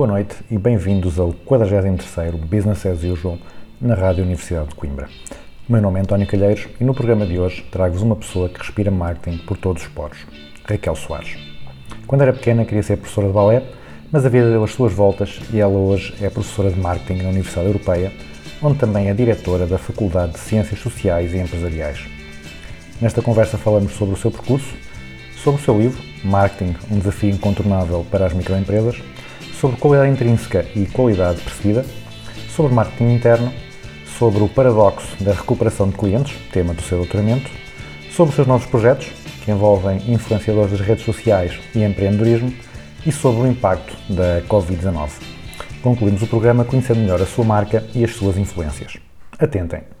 [0.00, 3.36] Boa noite e bem-vindos ao 43º Business as Usual
[3.78, 5.10] na Rádio Universidade de Coimbra.
[5.68, 8.60] O meu nome é António Calheiros e no programa de hoje trago-vos uma pessoa que
[8.60, 10.16] respira marketing por todos os poros,
[10.64, 11.36] Raquel Soares.
[12.06, 13.62] Quando era pequena queria ser professora de balé,
[14.10, 17.28] mas a vida deu as suas voltas e ela hoje é professora de marketing na
[17.28, 18.10] Universidade Europeia,
[18.62, 22.06] onde também é diretora da Faculdade de Ciências Sociais e Empresariais.
[23.02, 24.74] Nesta conversa falamos sobre o seu percurso,
[25.36, 28.96] sobre o seu livro, Marketing, um desafio incontornável para as microempresas,
[29.60, 31.84] sobre qualidade intrínseca e qualidade percebida,
[32.48, 33.52] sobre marketing interno,
[34.18, 37.50] sobre o paradoxo da recuperação de clientes, tema do seu doutoramento,
[38.10, 39.08] sobre os seus novos projetos,
[39.44, 42.52] que envolvem influenciadores das redes sociais e empreendedorismo,
[43.06, 45.10] e sobre o impacto da Covid-19.
[45.82, 48.98] Concluímos o programa conhecendo melhor a sua marca e as suas influências.
[49.38, 49.99] Atentem!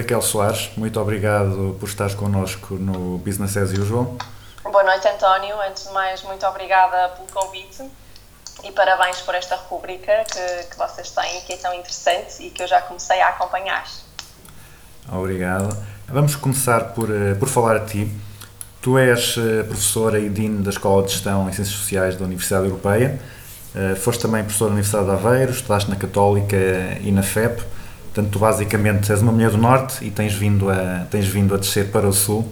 [0.00, 0.70] Raquel Soares.
[0.76, 4.16] Muito obrigado por estares connosco no Business as Usual.
[4.64, 5.54] Boa noite, António.
[5.68, 7.84] Antes de mais, muito obrigada pelo convite
[8.64, 12.62] e parabéns por esta rubrica que, que vocês têm, que é tão interessante e que
[12.62, 13.84] eu já comecei a acompanhar.
[15.12, 15.76] Obrigado.
[16.08, 18.10] Vamos começar por, eh, por falar a ti.
[18.80, 22.66] Tu és eh, professora e dean da Escola de Gestão em Ciências Sociais da Universidade
[22.66, 23.20] Europeia.
[23.74, 26.56] Eh, Foste também professora na Universidade de Aveiro, estudaste na Católica
[27.02, 27.62] e na FEP.
[28.12, 31.58] Portanto, tu basicamente és uma mulher do Norte e tens vindo a, tens vindo a
[31.58, 32.46] descer para o Sul.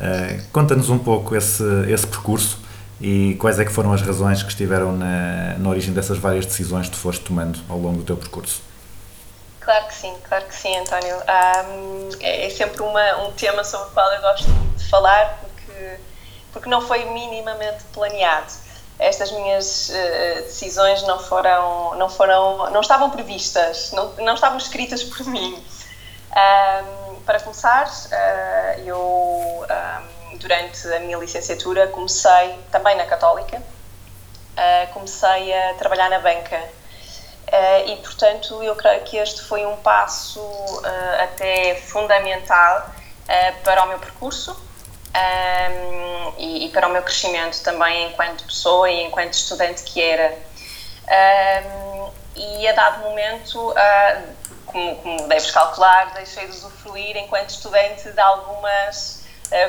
[0.00, 2.58] Eh, Conta-nos um pouco esse, esse percurso
[3.00, 6.86] e quais é que foram as razões que estiveram na, na origem dessas várias decisões
[6.86, 8.62] que tu foste tomando ao longo do teu percurso.
[9.60, 11.16] Claro que sim, claro que sim, António.
[11.16, 15.96] Ahm, é, é sempre uma, um tema sobre o qual eu gosto de falar porque,
[16.52, 18.63] porque não foi minimamente planeado.
[18.98, 25.02] Estas minhas eh, decisões não foram, não foram, não estavam previstas, não, não estavam escritas
[25.02, 25.62] por mim.
[26.30, 33.62] Ahm, para começar, ah, eu ahm, durante a minha licenciatura comecei também na Católica,
[34.56, 36.60] ah, comecei a trabalhar na banca
[37.54, 43.84] Uh, e, portanto, eu creio que este foi um passo uh, até fundamental uh, para
[43.84, 44.56] o meu percurso
[45.14, 50.36] um, e, e para o meu crescimento também enquanto pessoa e enquanto estudante que era.
[51.04, 53.72] Um, e a dado momento,
[54.66, 59.22] como, como deves calcular, deixei de usufruir enquanto estudante de algumas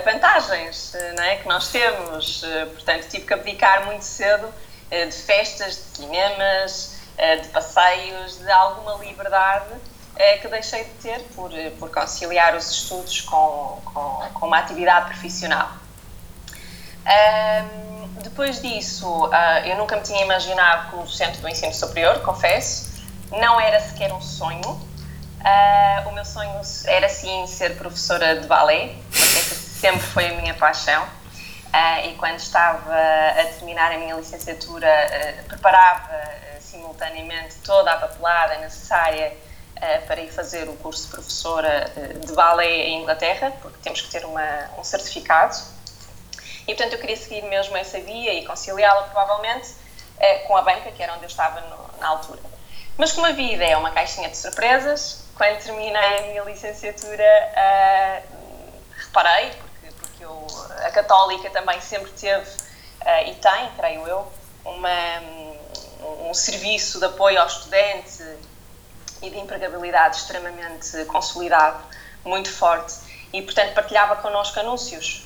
[0.03, 2.43] vantagens não é, que nós temos.
[2.73, 4.51] portanto, tive que abdicar muito cedo
[4.89, 6.95] de festas, de cinemas,
[7.43, 9.75] de passeios, de alguma liberdade
[10.17, 15.07] eh, que deixei de ter por, por conciliar os estudos com, com, com uma atividade
[15.07, 15.69] profissional.
[17.05, 23.03] Ahm, depois disso, ah, eu nunca me tinha imaginado como docente do ensino superior, confesso.
[23.31, 24.81] Não era sequer um sonho.
[25.43, 30.33] Ah, o meu sonho era sim ser professora de balé, porque essa sempre foi a
[30.33, 31.07] minha paixão.
[31.71, 37.97] Ah, e quando estava a terminar a minha licenciatura, ah, preparava ah, simultaneamente toda a
[37.97, 39.33] papelada necessária
[40.07, 41.91] para ir fazer o curso de professora
[42.25, 45.55] de balé em Inglaterra, porque temos que ter uma, um certificado.
[46.67, 49.75] E portanto eu queria seguir mesmo essa via e conciliá-la provavelmente
[50.19, 52.39] ah, com a banca, que era onde eu estava no- na altura.
[52.97, 57.25] Mas como a vida é uma caixinha de surpresas, quando terminei a minha licenciatura,
[57.55, 58.21] ah,
[58.97, 60.47] reparei, porque, porque eu,
[60.85, 62.49] a Católica também sempre teve,
[63.01, 64.31] ah, e tem, creio eu,
[64.63, 65.19] uma,
[66.01, 68.23] um, um serviço de apoio ao estudante
[69.21, 71.83] e de empregabilidade extremamente consolidado,
[72.23, 72.95] muito forte,
[73.33, 75.23] e portanto partilhava connosco anúncios.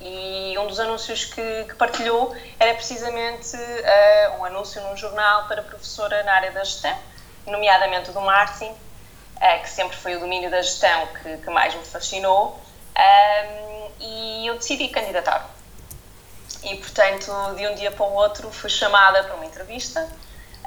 [0.00, 5.62] E um dos anúncios que, que partilhou era precisamente ah, um anúncio num jornal para
[5.62, 6.96] professora na área da gestão,
[7.46, 8.74] nomeadamente do marketing,
[9.40, 12.58] ah, que sempre foi o domínio da gestão que, que mais me fascinou,
[13.00, 15.48] Ahm, e eu decidi candidatar.
[16.62, 20.06] E, portanto, de um dia para o outro fui chamada para uma entrevista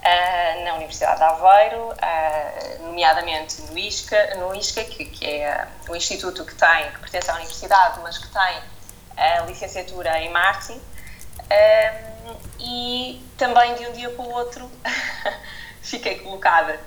[0.03, 5.67] ah, na Universidade de Aveiro, ah, nomeadamente no ISCA, no ISCA que, que é ah,
[5.87, 8.61] o instituto que tem, que pertence à universidade, mas que tem
[9.15, 10.81] a licenciatura em marketing.
[12.59, 14.69] E também de um dia para o outro
[15.81, 16.79] fiquei colocada.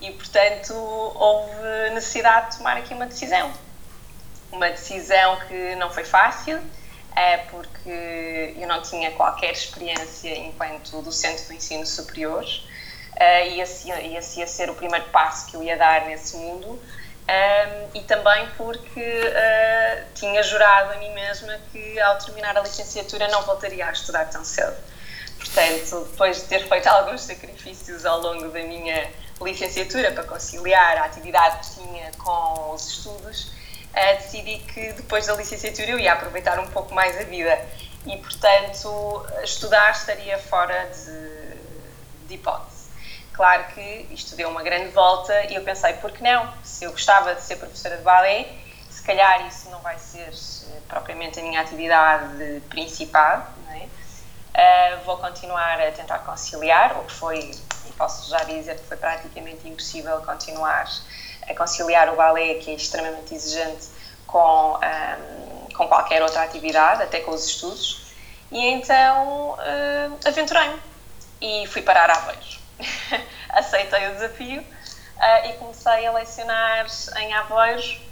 [0.00, 3.52] E portanto houve necessidade de tomar aqui uma decisão.
[4.52, 6.62] Uma decisão que não foi fácil,
[7.16, 13.90] é porque eu não tinha qualquer experiência enquanto docente do ensino superior uh, e esse,
[13.90, 16.78] esse ia ser o primeiro passo que eu ia dar nesse mundo
[17.28, 23.26] um, e também porque uh, tinha jurado a mim mesma que ao terminar a licenciatura
[23.28, 24.76] não voltaria a estudar tão cedo.
[25.36, 29.10] Portanto, depois de ter feito alguns sacrifícios ao longo da minha
[29.40, 33.50] licenciatura para conciliar a atividade que tinha com os estudos,
[33.96, 37.58] uh, decidi que depois da licenciatura eu ia aproveitar um pouco mais a vida
[38.04, 42.76] e, portanto, estudar estaria fora de, de hipótese.
[43.32, 46.52] Claro que isto deu uma grande volta e eu pensei, por que não?
[46.62, 48.48] Se eu gostava de ser professora de balé,
[48.88, 53.88] se calhar isso não vai ser eh, propriamente a minha atividade principal, é?
[54.56, 57.50] Uh, vou continuar a tentar conciliar, o que foi,
[57.98, 60.88] posso já dizer que foi praticamente impossível continuar
[61.48, 63.86] a conciliar o balé, que é extremamente exigente,
[64.26, 68.06] com, um, com qualquer outra atividade, até com os estudos.
[68.50, 70.80] E então uh, aventurei-me
[71.40, 72.40] e fui parar a Aveiro.
[73.50, 76.86] Aceitei o desafio uh, e comecei a lecionar
[77.18, 78.06] em Aveiro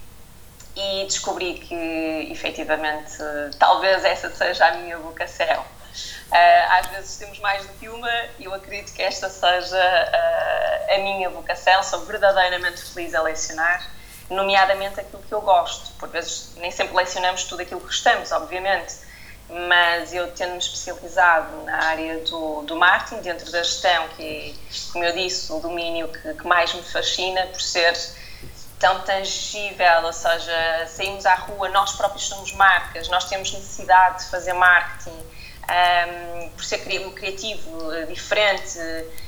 [0.76, 3.16] e descobri que efetivamente
[3.58, 5.64] talvez essa seja a minha vocação.
[6.30, 10.94] Uh, às vezes temos mais do que uma e eu acredito que esta seja uh,
[10.94, 11.82] a minha vocação.
[11.82, 13.88] Sou verdadeiramente feliz a lecionar,
[14.28, 15.92] nomeadamente aquilo que eu gosto.
[15.98, 18.94] Por vezes nem sempre lecionamos tudo aquilo que gostamos, obviamente,
[19.48, 24.58] mas eu tendo-me especializado na área do, do marketing, dentro da gestão, que
[24.92, 27.94] como eu disse, o domínio que, que mais me fascina por ser
[28.78, 34.30] tão tangível, ou seja, saímos à rua, nós próprios somos marcas, nós temos necessidade de
[34.30, 35.16] fazer marketing,
[35.64, 38.78] um, por ser criativo, eh, diferente,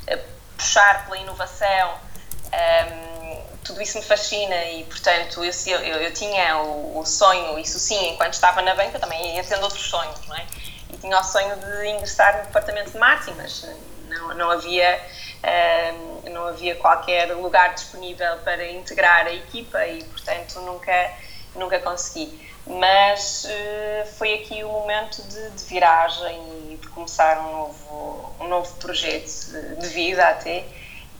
[0.06, 0.19] eh,
[0.56, 1.99] puxar pela inovação,
[2.47, 7.79] um, tudo isso me fascina e, portanto, eu, eu, eu tinha o, o, sonho, isso
[7.79, 10.47] sim, enquanto estava na banca também ia tendo outros sonhos, não é?
[10.93, 13.69] E tinha o sonho de ingressar no departamento de marketing, mas
[14.09, 15.00] não, não havia
[15.47, 21.12] um, não havia qualquer lugar disponível para integrar a equipa e, portanto, nunca,
[21.55, 27.53] nunca consegui mas uh, foi aqui o momento de, de, viragem e de começar um
[27.53, 30.65] novo, um novo projeto de, de vida até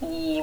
[0.01, 0.39] e,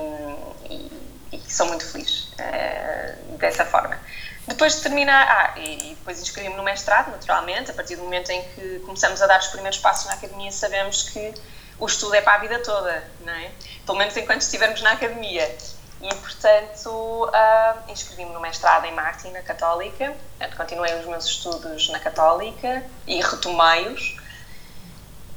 [0.70, 0.90] e,
[1.32, 3.98] e, sou muito feliz uh, dessa forma.
[4.46, 8.42] Depois de terminar, ah, e depois inscrevi-me no mestrado, naturalmente, a partir do momento em
[8.42, 11.34] que começamos a dar os primeiros passos na academia, sabemos que
[11.78, 13.50] o estudo é para a vida toda, não é?
[13.86, 15.56] Pelo menos enquanto estivermos na academia.
[16.04, 20.14] E, portanto, uh, inscrevi-me no mestrado em marketing na Católica,
[20.54, 24.14] continuei os meus estudos na Católica e retomei-os.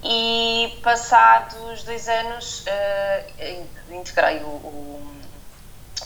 [0.04, 5.22] E, passados dois anos, uh, integrei o, o,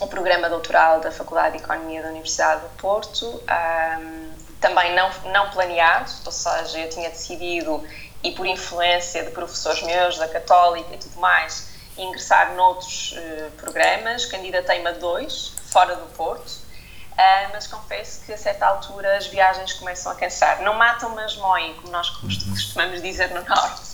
[0.02, 4.00] o, programa doutoral da Faculdade de Economia da Universidade do Porto, ah,
[4.60, 7.84] também não, não planeado, ou seja, eu tinha decidido,
[8.22, 14.26] e por influência de professores meus da Católica e tudo mais, ingressar noutros uh, programas,
[14.26, 19.74] candidatei-me a dois, fora do Porto, uh, mas confesso que a certa altura as viagens
[19.74, 20.62] começam a cansar.
[20.62, 22.30] Não matam, mas moem, como nós uhum.
[22.52, 23.92] costumamos dizer no Norte.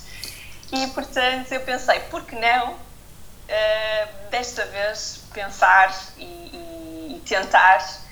[0.72, 8.06] E, portanto, eu pensei, por que não, uh, desta vez, pensar e, e, e tentar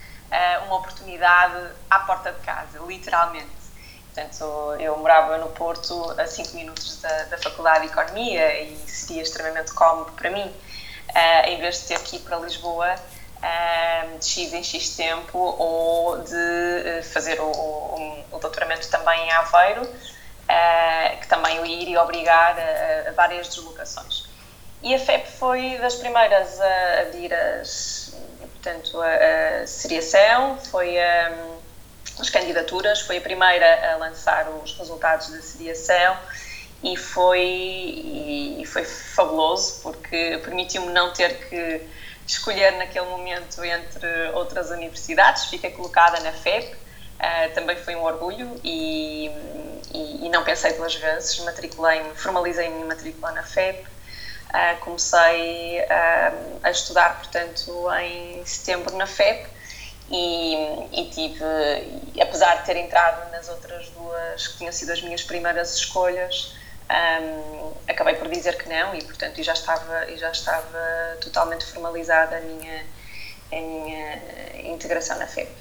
[0.66, 3.65] uma oportunidade à porta de casa, literalmente.
[4.16, 9.22] Portanto, eu morava no Porto a 5 minutos da, da Faculdade de Economia e seria
[9.22, 14.26] extremamente cómodo para mim, uh, em vez de ter que ir para Lisboa uh, de
[14.26, 19.86] X em X tempo ou de uh, fazer o, o, o, doutoramento também em Aveiro,
[21.20, 24.30] que também o iria obrigar a, a, várias deslocações.
[24.82, 31.32] E a FEP foi das primeiras a abrir as, portanto, a, a seriação, foi a.
[31.32, 31.65] Um,
[32.20, 36.18] as candidaturas, foi a primeira a lançar os resultados da sediação
[36.84, 41.82] e foi, e, foi fabuloso porque permitiu-me não ter que
[42.28, 48.60] escolher naquele momento entre outras universidades, fiquei colocada na FEP, uh, também foi um orgulho
[48.64, 49.30] e,
[49.94, 56.60] e, e não pensei duas vezes, matriculei-me, formalizei-me em matrícula na FEP, uh, comecei uh,
[56.64, 59.55] a estudar, portanto, em setembro na FEP
[60.10, 60.56] e,
[60.92, 61.44] e, tive,
[62.22, 66.56] apesar de ter entrado nas outras duas que tinham sido as minhas primeiras escolhas,
[66.90, 72.42] um, acabei por dizer que não e portanto já estava já estava totalmente formalizada a
[72.42, 72.86] minha
[73.52, 75.52] a minha integração na FEP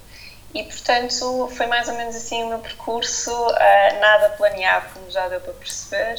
[0.52, 5.28] E, portanto, foi mais ou menos assim o meu percurso, uh, nada planeado, como já
[5.28, 6.16] deu para perceber,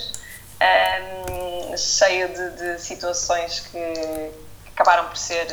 [1.72, 4.32] um, cheio de, de situações que
[4.74, 5.48] acabaram por ser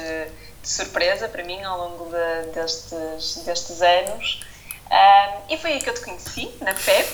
[0.62, 4.44] de surpresa para mim ao longo de, destes, destes anos.
[4.90, 7.08] Um, e foi aí que eu te conheci, na FEP.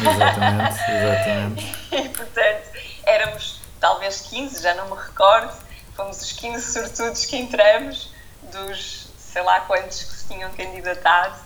[0.00, 1.76] Exatamente, exatamente.
[1.92, 2.68] e, portanto,
[3.04, 5.52] éramos talvez 15, já não me recordo,
[5.94, 8.14] fomos os 15 sortudos que entramos,
[8.52, 11.36] dos sei lá quantos que se tinham candidatado,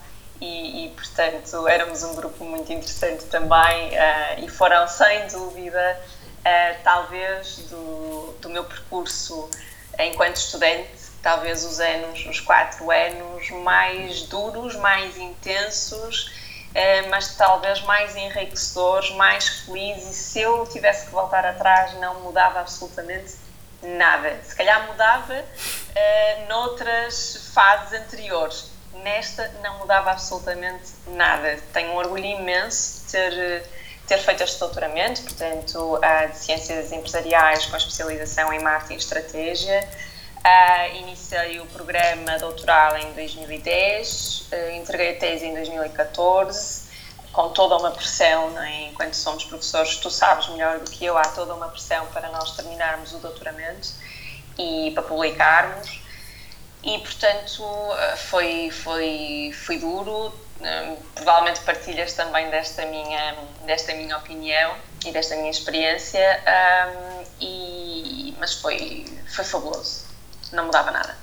[0.41, 6.01] e, e portanto éramos um grupo muito interessante também, uh, e foram sem dúvida,
[6.41, 9.51] uh, talvez do, do meu percurso
[9.99, 16.33] enquanto estudante, talvez os anos, os quatro anos mais duros, mais intensos,
[16.75, 20.11] eh, mas talvez mais enriquecedores, mais felizes.
[20.11, 23.49] E se eu tivesse que voltar atrás, não mudava absolutamente
[23.83, 24.37] nada.
[24.43, 28.71] Se calhar mudava uh, noutras fases anteriores.
[29.03, 31.59] Nesta não mudava absolutamente nada.
[31.73, 33.67] Tenho um orgulho imenso de ter,
[34.09, 36.01] ter feito este doutoramento, portanto,
[36.33, 39.89] de Ciências Empresariais com especialização em Marketing e Estratégia.
[40.39, 46.89] Uh, iniciei o programa doutoral em 2010, uh, entreguei a tese em 2014,
[47.33, 48.89] com toda uma pressão, é?
[48.89, 52.53] enquanto somos professores, tu sabes melhor do que eu, há toda uma pressão para nós
[52.57, 53.89] terminarmos o doutoramento
[54.57, 56.01] e para publicarmos.
[56.85, 60.33] E, portanto, uh, foi, foi, foi duro.
[61.17, 68.55] provavelmente partilhas também desta minha, desta minha opinião e desta minha experiência, um, e, mas
[68.55, 70.09] foi, foi fabuloso
[70.53, 71.15] não mudava nada.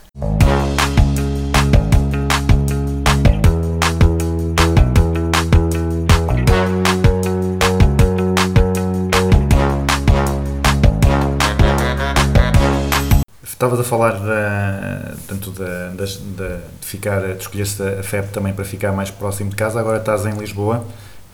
[13.43, 18.65] Estavas a falar da, tanto da, da, de ficar, de escolher-se a FEP também para
[18.65, 20.85] ficar mais próximo de casa, agora estás em Lisboa.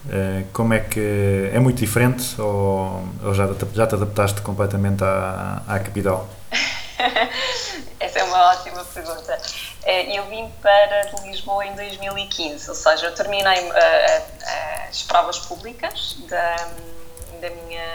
[0.10, 5.62] Eh, como é que é muito diferente ou, ou já, já te adaptaste completamente à,
[5.67, 6.29] à capital?
[8.81, 9.38] Ótima pergunta.
[9.83, 15.39] Eh, eu vim para Lisboa em 2015, ou seja, eu terminei eh, eh, as provas
[15.39, 16.55] públicas da,
[17.39, 17.85] da minha,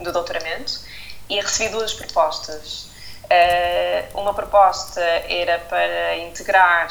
[0.00, 0.80] do doutoramento
[1.28, 2.90] e recebi duas propostas.
[4.12, 6.88] Uma proposta era para integrar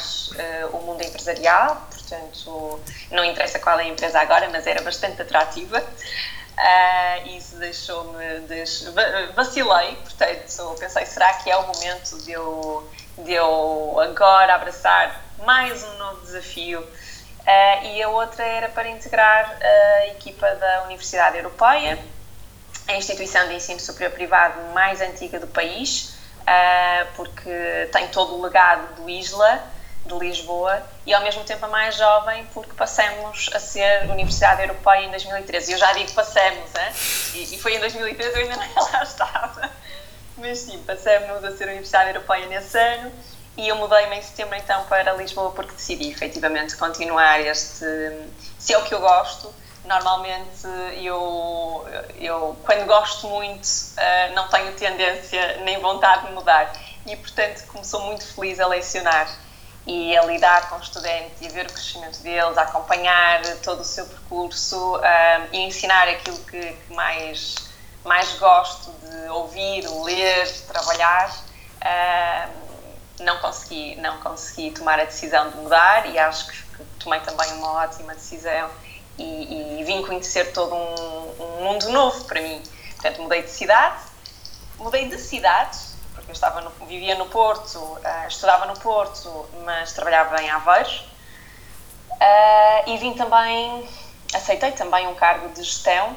[0.72, 2.80] o mundo empresarial, portanto,
[3.12, 5.80] não interessa qual é a empresa agora, mas era bastante atrativa.
[6.52, 8.40] Uh, isso deixou-me.
[8.40, 8.84] Deix...
[9.34, 12.88] Vacilei, portanto, pensei: será que é o momento de eu,
[13.22, 16.80] de eu agora abraçar mais um novo desafio?
[16.80, 21.98] Uh, e a outra era para integrar a equipa da Universidade Europeia,
[22.88, 28.42] a instituição de ensino superior privado mais antiga do país, uh, porque tem todo o
[28.42, 29.62] legado do ISLA
[30.04, 35.04] de Lisboa e ao mesmo tempo a mais jovem porque passamos a ser Universidade Europeia
[35.04, 35.72] em 2013.
[35.72, 36.92] Eu já digo passamos, hein?
[37.34, 39.70] E, e foi em 2013 eu ainda não lá estava.
[40.42, 43.12] Mas sim, passamos a ser Universidade Europeia nesse ano
[43.56, 47.86] e eu mudei-me em setembro então para Lisboa porque decidi efetivamente continuar este.
[48.58, 50.66] Se é o que eu gosto, normalmente
[51.00, 51.86] eu,
[52.18, 56.72] eu quando gosto muito uh, não tenho tendência nem vontade de mudar
[57.06, 59.28] e portanto como sou muito feliz a lecionar
[59.86, 63.80] e a lidar com os estudantes e a ver o crescimento deles, a acompanhar todo
[63.80, 65.00] o seu percurso um,
[65.52, 67.54] e ensinar aquilo que, que, mais,
[68.04, 71.34] mais gosto de ouvir, ler, trabalhar.
[71.84, 76.62] Um, não consegui, não consegui tomar a decisão de mudar e acho que,
[76.98, 78.70] tomei também uma ótima decisão
[79.18, 82.62] e, e vim conhecer todo um, um mundo novo para mim.
[82.94, 84.02] Portanto, mudei de cidade,
[84.78, 89.92] mudei de cidades porque eu estava no, vivia no Porto, uh, estudava no Porto, mas
[89.92, 90.90] trabalhava em Aveiro.
[92.12, 93.88] Uh, e vim também,
[94.34, 96.16] aceitei também um cargo de gestão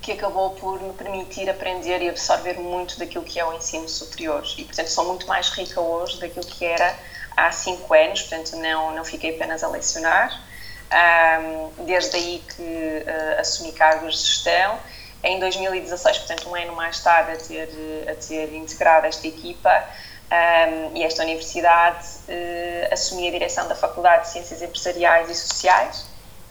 [0.00, 4.44] que acabou por me permitir aprender e absorver muito daquilo que é o ensino superior.
[4.56, 6.96] E, portanto, sou muito mais rica hoje daquilo que era
[7.36, 10.42] há cinco anos, portanto, não, não fiquei apenas a lecionar.
[10.90, 14.78] Um, desde aí que uh, assumi cargos de gestão
[15.22, 19.84] em 2016, portanto um ano mais tarde, a ter, a ter integrado esta equipa
[20.30, 26.06] um, e esta universidade, uh, assumi a direção da Faculdade de Ciências Empresariais e Sociais,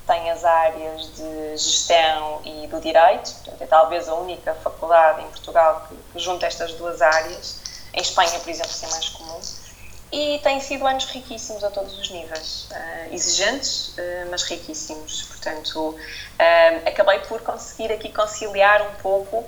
[0.08, 5.28] tem as áreas de gestão e do direito, portanto, é talvez a única faculdade em
[5.28, 7.60] Portugal que, que junta estas duas áreas.
[7.94, 9.40] Em Espanha, por exemplo, isso é mais comum.
[10.10, 15.24] E têm sido anos riquíssimos a todos os níveis, uh, exigentes, uh, mas riquíssimos.
[15.24, 19.44] Portanto, uh, acabei por conseguir aqui conciliar um pouco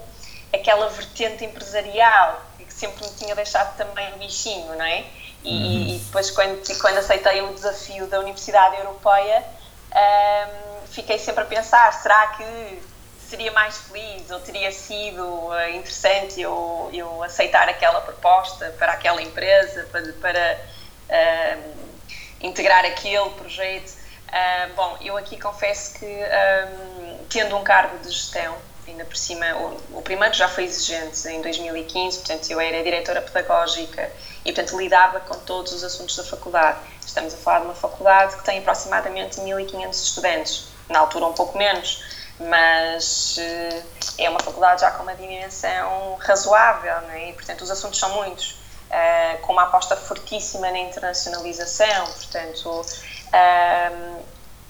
[0.53, 5.05] aquela vertente empresarial que sempre me tinha deixado também o bichinho, não é?
[5.43, 9.45] E, e depois, quando, quando aceitei o desafio da Universidade Europeia,
[9.93, 16.41] ahm, fiquei sempre a pensar: será que seria mais feliz ou teria sido eh, interessante
[16.41, 20.61] eu, eu aceitar aquela proposta para aquela empresa, para, para
[21.09, 21.99] ahm,
[22.41, 23.91] integrar aquele projeto?
[24.31, 28.55] Ah, bom, eu aqui confesso que, ahm, tendo um cargo de gestão,
[28.87, 33.21] ainda por cima, o, o primeiro já foi exigente em 2015, portanto, eu era diretora
[33.21, 34.11] pedagógica
[34.45, 36.79] e, portanto, lidava com todos os assuntos da faculdade.
[37.05, 41.57] Estamos a falar de uma faculdade que tem aproximadamente 1.500 estudantes, na altura um pouco
[41.57, 42.03] menos,
[42.39, 43.83] mas eh,
[44.17, 47.29] é uma faculdade já com uma dimensão razoável, é?
[47.29, 48.57] E, portanto, os assuntos são muitos,
[48.89, 52.85] eh, com uma aposta fortíssima na internacionalização, portanto,
[53.33, 54.21] ahm,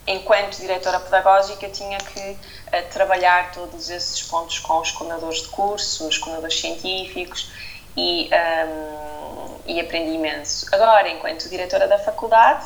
[0.08, 2.38] enquanto diretora pedagógica, tinha que
[2.72, 7.52] eh, trabalhar todos esses pontos com os coordenadores de curso, os coordenadores científicos
[7.96, 9.39] e, ahm,
[9.70, 10.66] e aprendi imenso.
[10.72, 12.66] Agora, enquanto diretora da faculdade,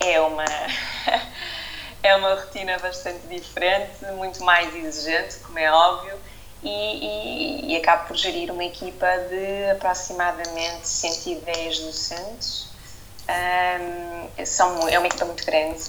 [0.00, 0.44] é uma,
[2.02, 6.18] é uma rotina bastante diferente, muito mais exigente, como é óbvio,
[6.62, 12.66] e, e, e acabo por gerir uma equipa de aproximadamente 110 docentes.
[13.28, 15.80] Ahm, são, é uma equipa muito grande,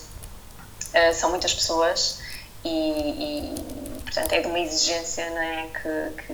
[0.93, 2.19] ah, são muitas pessoas
[2.63, 6.33] e, e, portanto é de uma exigência não é, que, que,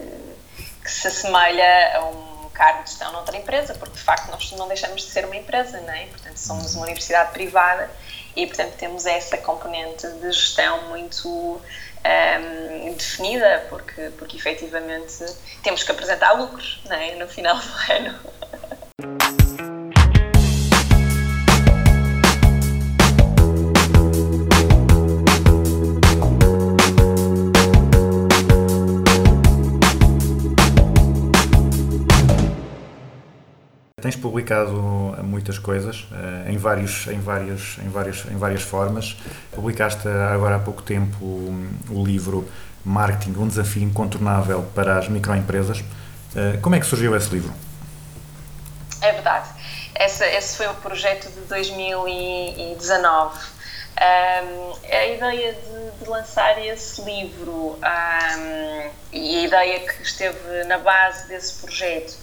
[0.84, 2.29] que se assemelha a um
[2.60, 5.80] cargo de gestão noutra empresa, porque de facto nós não deixamos de ser uma empresa,
[5.80, 6.08] não é?
[6.08, 7.90] Portanto somos uma universidade privada
[8.36, 11.62] e portanto temos essa componente de gestão muito
[12.04, 15.26] ahm, definida, porque, porque efetivamente
[15.64, 17.16] temos que apresentar lucros não é?
[17.16, 19.49] no final do ano.
[34.02, 34.72] Tens publicado
[35.24, 39.18] muitas coisas eh, em, vários, em, várias, em, várias, em várias formas.
[39.52, 42.48] Publicaste agora há pouco tempo um, o livro
[42.86, 45.84] Marketing, um desafio incontornável para as microempresas.
[46.36, 47.54] Eh, Como é que surgiu esse livro?
[49.02, 49.50] É verdade.
[50.00, 53.60] Esse, esse foi o projeto de 2019.
[54.00, 60.78] Um, a ideia de, de lançar esse livro um, e a ideia que esteve na
[60.78, 62.16] base desse projeto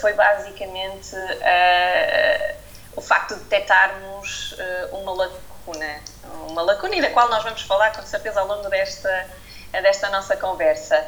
[0.00, 2.56] foi basicamente uh,
[2.94, 6.00] o facto de detectarmos uh, uma lacuna,
[6.48, 9.28] uma lacuna e da qual nós vamos falar com certeza ao longo desta,
[9.72, 11.04] desta nossa conversa,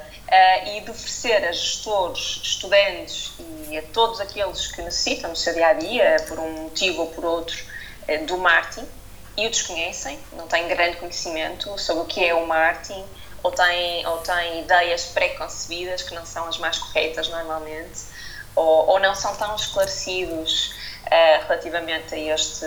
[0.66, 3.32] e de oferecer a gestores, estudantes
[3.68, 7.06] e a todos aqueles que necessitam no seu dia a dia, por um motivo ou
[7.08, 7.56] por outro,
[8.26, 8.86] do marketing
[9.36, 13.04] e o desconhecem, não têm grande conhecimento sobre o que é o marketing
[13.42, 18.00] ou têm, ou têm ideias pré-concebidas que não são as mais corretas normalmente
[18.58, 20.74] ou, ou não são tão esclarecidos
[21.06, 22.64] uh, relativamente a este,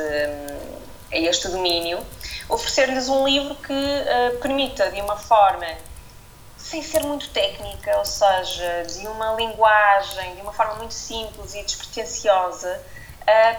[1.12, 2.06] a este domínio,
[2.50, 5.68] oferecer-lhes um livro que uh, permita de uma forma
[6.58, 11.64] sem ser muito técnica, ou seja, de uma linguagem, de uma forma muito simples e
[11.64, 12.82] despretensiosa,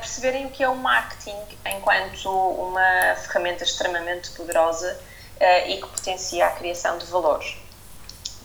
[0.01, 4.99] perceberem o que é o marketing enquanto uma ferramenta extremamente poderosa
[5.41, 7.57] uh, e que potencia a criação de valores.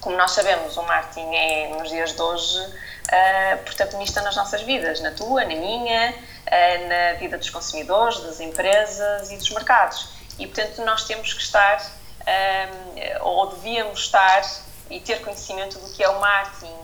[0.01, 2.59] Como nós sabemos, o marketing é, nos dias de hoje,
[3.07, 8.39] uh, protagonista nas nossas vidas, na tua, na minha, uh, na vida dos consumidores, das
[8.39, 10.09] empresas e dos mercados.
[10.39, 11.81] E, portanto, nós temos que estar,
[13.21, 14.43] ou devíamos estar,
[14.89, 16.75] e ter conhecimento do que é o marketing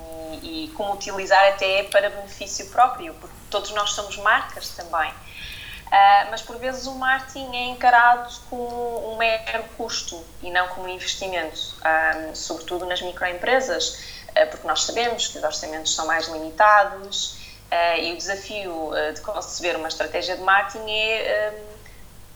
[0.42, 5.12] e, e como utilizar até para benefício próprio, porque todos nós somos marcas também.
[5.12, 10.88] Uh, mas por vezes o marketing é encarado como um mero custo e não como
[10.88, 17.38] um investimento, um, sobretudo nas microempresas, porque nós sabemos que os orçamentos são mais limitados
[17.72, 21.54] uh, e o desafio de conceber uma estratégia de marketing é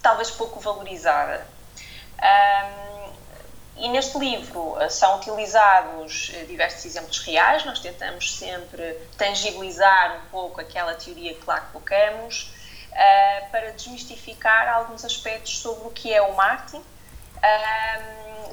[0.01, 1.45] talvez pouco valorizada.
[3.75, 10.95] E neste livro são utilizados diversos exemplos reais, nós tentamos sempre tangibilizar um pouco aquela
[10.95, 12.51] teoria que lá colocamos,
[13.51, 16.83] para desmistificar alguns aspectos sobre o que é o marketing,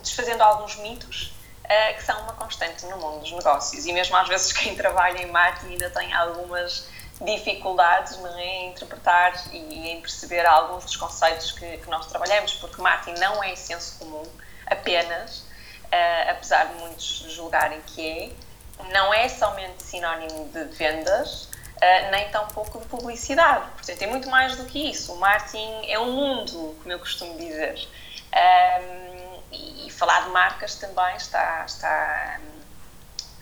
[0.03, 1.34] desfazendo alguns mitos
[1.65, 3.87] uh, que são uma constante no mundo dos negócios.
[3.87, 6.89] E mesmo às vezes quem trabalha em marketing ainda tem algumas
[7.21, 12.55] dificuldades não é, em interpretar e em perceber alguns dos conceitos que, que nós trabalhamos,
[12.55, 14.25] porque marketing não é senso comum
[14.67, 15.45] apenas,
[16.29, 18.31] apesar de muitos julgarem que é,
[18.93, 23.71] não é somente sinónimo de vendas, uh, nem tão pouco de publicidade.
[23.73, 25.13] Portanto, é muito mais do que isso.
[25.13, 27.89] O marketing é um mundo, como eu costumo dizer.
[28.35, 29.14] Um,
[29.55, 32.41] e, e, falar de marcas também está, está,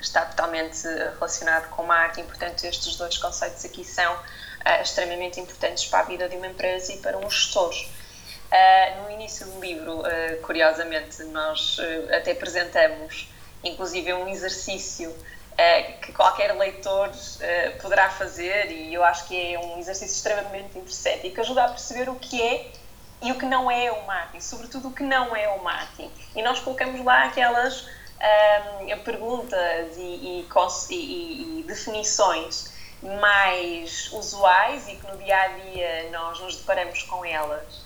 [0.01, 6.01] está totalmente relacionado com marketing, portanto, estes dois conceitos aqui são uh, extremamente importantes para
[6.01, 7.73] a vida de uma empresa e para um gestor.
[7.75, 11.79] Uh, no início do livro, uh, curiosamente, nós
[12.15, 13.29] até apresentamos,
[13.65, 15.15] inclusive, um exercício
[16.01, 17.11] que qualquer leitor
[17.81, 21.69] poderá fazer e eu acho que é um exercício extremamente interessante e que ajuda a
[21.69, 22.73] perceber o que é
[23.23, 26.11] e o que não é o marketing, sobretudo o que não é o marketing.
[26.35, 27.87] E nós colocamos lá aquelas
[28.83, 30.49] um, perguntas e, e,
[30.91, 37.25] e, e definições mais usuais e que no dia a dia nós nos deparamos com
[37.25, 37.83] elas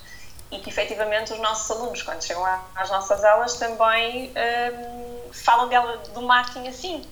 [0.50, 2.44] e que efetivamente os nossos alunos, quando chegam
[2.74, 7.04] às nossas aulas, também um, falam dela, do marketing assim.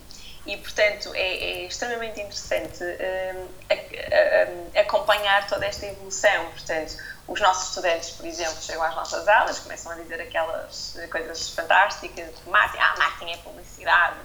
[0.46, 6.50] E, portanto, é, é extremamente interessante um, a, a, a acompanhar toda esta evolução.
[6.50, 11.48] Portanto, os nossos estudantes, por exemplo, chegam às nossas aulas, começam a dizer aquelas coisas
[11.48, 12.82] fantásticas marketing.
[12.82, 14.16] Ah, marketing é publicidade.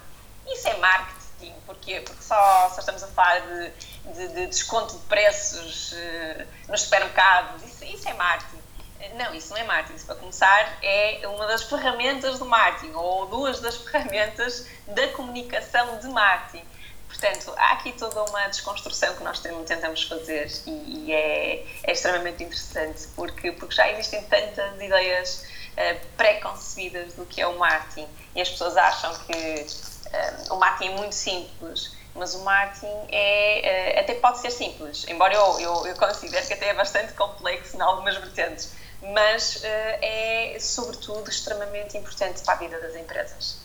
[0.45, 1.53] Isso é marketing.
[1.65, 2.01] Porquê?
[2.01, 3.71] Porque só, só estamos a falar de,
[4.13, 7.63] de, de desconto de preços uh, nos supermercados.
[7.63, 8.59] Isso, isso é marketing.
[9.15, 9.95] Não, isso não é marketing.
[9.95, 15.97] Isso, para começar, é uma das ferramentas do marketing, ou duas das ferramentas da comunicação
[15.99, 16.65] de marketing.
[17.09, 22.43] Portanto, há aqui toda uma desconstrução que nós tentamos fazer e, e é, é, extremamente
[22.43, 28.41] interessante porque, porque já existem tantas ideias uh, pré-concebidas do que é o marketing e
[28.41, 33.99] as pessoas acham que uh, o marketing é muito simples, mas o marketing é, uh,
[34.01, 37.81] até pode ser simples, embora eu, eu, eu considere que até é bastante complexo em
[37.81, 43.57] algumas vertentes mas uh, é, sobretudo, extremamente importante para a vida das empresas.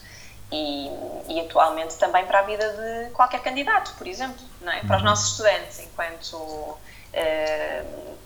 [0.52, 0.88] E,
[1.28, 4.80] e, atualmente também para a vida de qualquer candidato, por exemplo, não é?
[4.80, 5.08] para os uhum.
[5.08, 8.16] nossos estudantes, enquanto uh,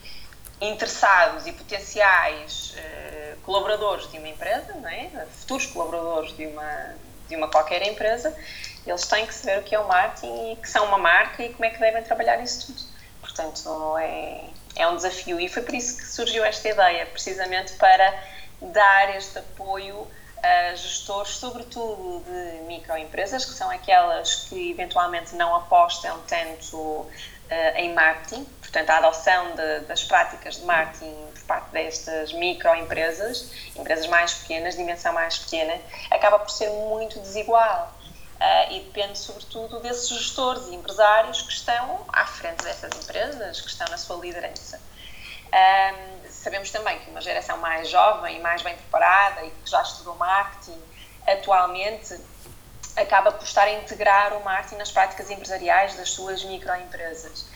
[0.60, 5.08] interessados e potenciais uh, colaboradores de uma empresa, não é?
[5.38, 6.94] futuros colaboradores de uma,
[7.28, 8.36] de uma qualquer empresa,
[8.86, 11.52] eles têm que saber o que é o marketing e que são uma marca e
[11.52, 12.82] como é que devem trabalhar isso tudo.
[13.20, 14.44] Portanto, é,
[14.78, 18.14] é um desafio e foi por isso que surgiu esta ideia, precisamente para
[18.60, 20.06] dar este apoio
[20.42, 27.08] a gestores, sobretudo de microempresas, que são aquelas que eventualmente não apostam tanto uh,
[27.76, 34.06] em marketing, portanto, a adoção de, das práticas de marketing por parte destas microempresas, empresas
[34.06, 35.74] mais pequenas, dimensão mais pequena,
[36.10, 37.97] acaba por ser muito desigual.
[38.38, 43.68] Uh, e depende, sobretudo, desses gestores e empresários que estão à frente dessas empresas, que
[43.68, 44.80] estão na sua liderança.
[45.48, 49.82] Um, sabemos também que uma geração mais jovem e mais bem preparada e que já
[49.82, 50.80] estudou marketing,
[51.26, 52.16] atualmente
[52.96, 57.46] acaba por estar a integrar o marketing nas práticas empresariais das suas microempresas.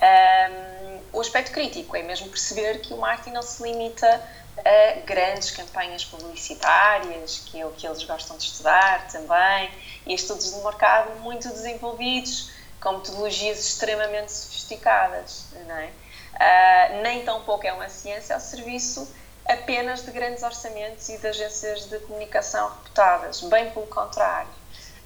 [0.00, 4.22] Um, o aspecto crítico é mesmo perceber que o marketing não se limita
[4.64, 9.70] a grandes campanhas publicitárias, que é o que eles gostam de estudar também,
[10.06, 15.90] e estudos de mercado muito desenvolvidos, com metodologias extremamente sofisticadas, não é?
[16.38, 19.12] Uh, nem tão pouco é uma ciência ao serviço
[19.48, 24.50] apenas de grandes orçamentos e de agências de comunicação reputadas, bem pelo contrário.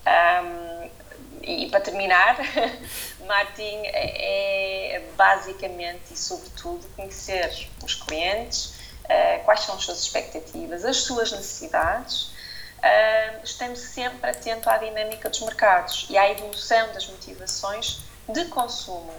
[0.04, 0.90] Um,
[1.42, 2.36] e para terminar,
[3.26, 8.71] marketing é, é basicamente e sobretudo conhecer os clientes,
[9.04, 12.24] uh, quais são as suas expectativas, as suas necessidades,
[12.78, 19.14] uh, estando sempre atento à dinâmica dos mercados e à evolução das motivações de consumo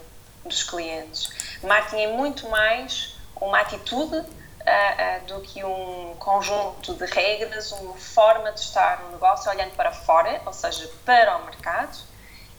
[0.46, 1.30] dos clientes.
[1.62, 8.52] Marketing é muito mais uma atitude uh, do que um conjunto de regras, uma forma
[8.52, 11.98] de estar no negócio olhando para fora, ou seja, para o mercado,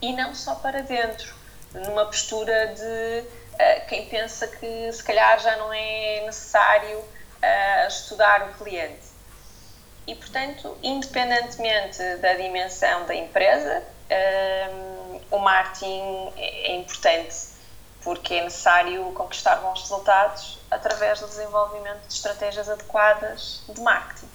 [0.00, 1.34] e não só para dentro,
[1.72, 3.24] numa postura de
[3.88, 7.04] quem pensa que se calhar já não é necessário
[7.88, 9.14] estudar o cliente.
[10.06, 13.82] E, portanto, independentemente da dimensão da empresa,
[15.30, 17.54] o marketing é, importante
[18.02, 24.26] porque é necessário conquistar bons resultados através do desenvolvimento de estratégias adequadas de marketing.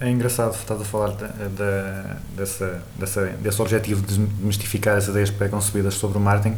[0.00, 5.30] É engraçado, estás a falar de, de, dessa, dessa, desse objetivo de desmistificar as ideias
[5.30, 6.56] pré-concebidas sobre o marketing,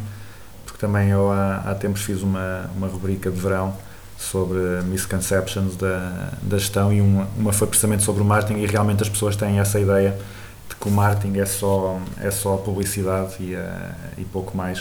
[0.66, 3.74] porque também eu há, há tempos fiz uma, uma rubrica de verão
[4.22, 9.08] sobre misconceptions da, da gestão e uma foi precisamente sobre o marketing e realmente as
[9.08, 10.16] pessoas têm essa ideia
[10.68, 13.58] de que o marketing é só, é só publicidade e, uh,
[14.16, 14.80] e pouco mais.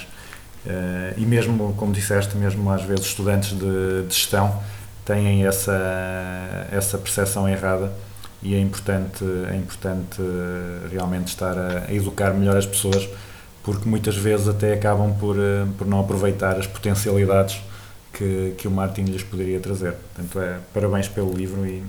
[0.66, 4.62] Uh, e mesmo, como disseste, mesmo às vezes estudantes de, de, gestão
[5.04, 7.92] têm essa, essa percepção errada
[8.44, 10.22] e é importante, é importante
[10.92, 13.10] realmente estar a, a, educar melhor as pessoas
[13.64, 17.62] porque muitas vezes até acabam por, eh, por não aproveitar as potencialidades
[18.22, 19.94] que, que o Martin lhes poderia trazer.
[19.94, 21.84] Portanto, é, parabéns pelo livro e,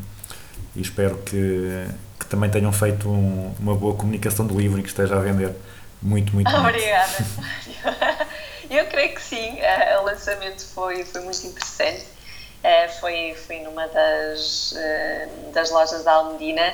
[0.75, 1.87] e espero que,
[2.19, 5.55] que também tenham feito um, uma boa comunicação do livro e que esteja a vender
[6.01, 6.57] muito, muito, muito.
[6.57, 7.13] Obrigada.
[8.71, 12.07] Eu creio que sim, uh, o lançamento foi, foi muito interessante.
[12.65, 16.73] Uh, foi, foi numa das, uh, das lojas da Almedina.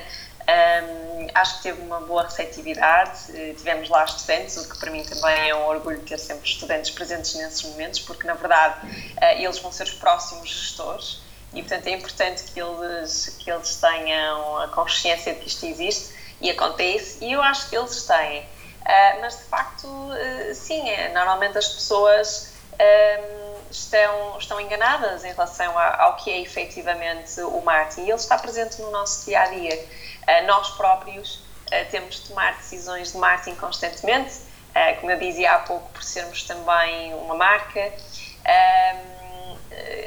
[0.49, 5.51] Um, acho que teve uma boa receptividade, tivemos lá estudantes, o que para mim também
[5.51, 8.81] é um orgulho ter sempre estudantes presentes nesses momentos, porque na verdade
[9.37, 11.21] eles vão ser os próximos gestores
[11.53, 16.15] e portanto é importante que eles, que eles tenham a consciência de que isto existe
[16.41, 18.43] e acontece, e eu acho que eles têm.
[18.43, 25.33] Uh, mas de facto, uh, sim, é, normalmente as pessoas uh, estão, estão enganadas em
[25.33, 29.47] relação ao que é efetivamente o marketing e ele está presente no nosso dia a
[29.47, 29.89] dia.
[30.47, 31.41] nós próprios
[31.91, 34.35] temos de tomar decisões de marketing constantemente,
[35.01, 37.93] como eu dizia há pouco, por sermos também uma marca.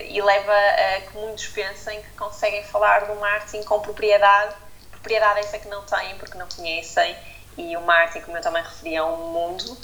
[0.09, 4.55] e leva a que muitos pensem que conseguem falar do marketing com propriedade,
[4.91, 7.15] propriedade essa que não têm porque não conhecem.
[7.57, 9.77] E o marketing, como eu também referi, é um mundo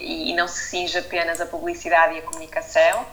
[0.00, 3.06] e não se cinge apenas a publicidade e a comunicação.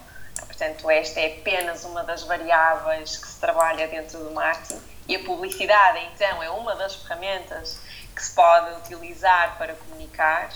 [0.45, 4.81] Portanto, esta é apenas uma das variáveis que se trabalha dentro do marketing.
[5.07, 7.79] E a publicidade, então, é uma das ferramentas
[8.15, 10.49] que se pode utilizar para comunicar.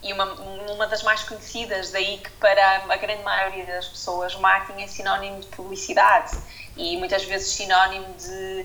[0.00, 0.24] E uma,
[0.72, 5.40] uma das mais conhecidas, daí que para a grande maioria das pessoas marketing é sinónimo
[5.40, 6.38] de publicidade.
[6.76, 8.64] E muitas vezes sinónimo de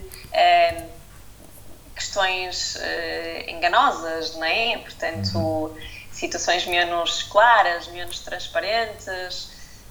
[1.95, 4.77] questões uh, enganosas, não é?
[4.79, 5.77] Portanto, uhum.
[6.11, 9.45] situações menos claras, menos transparentes,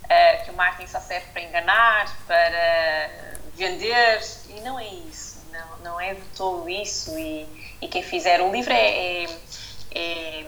[0.04, 3.10] uh, que o marketing só serve para enganar, para
[3.54, 7.16] vender, e não é isso, não, não é de todo isso.
[7.18, 7.46] E,
[7.80, 9.26] e quem fizer o livro é, é,
[9.94, 10.44] é,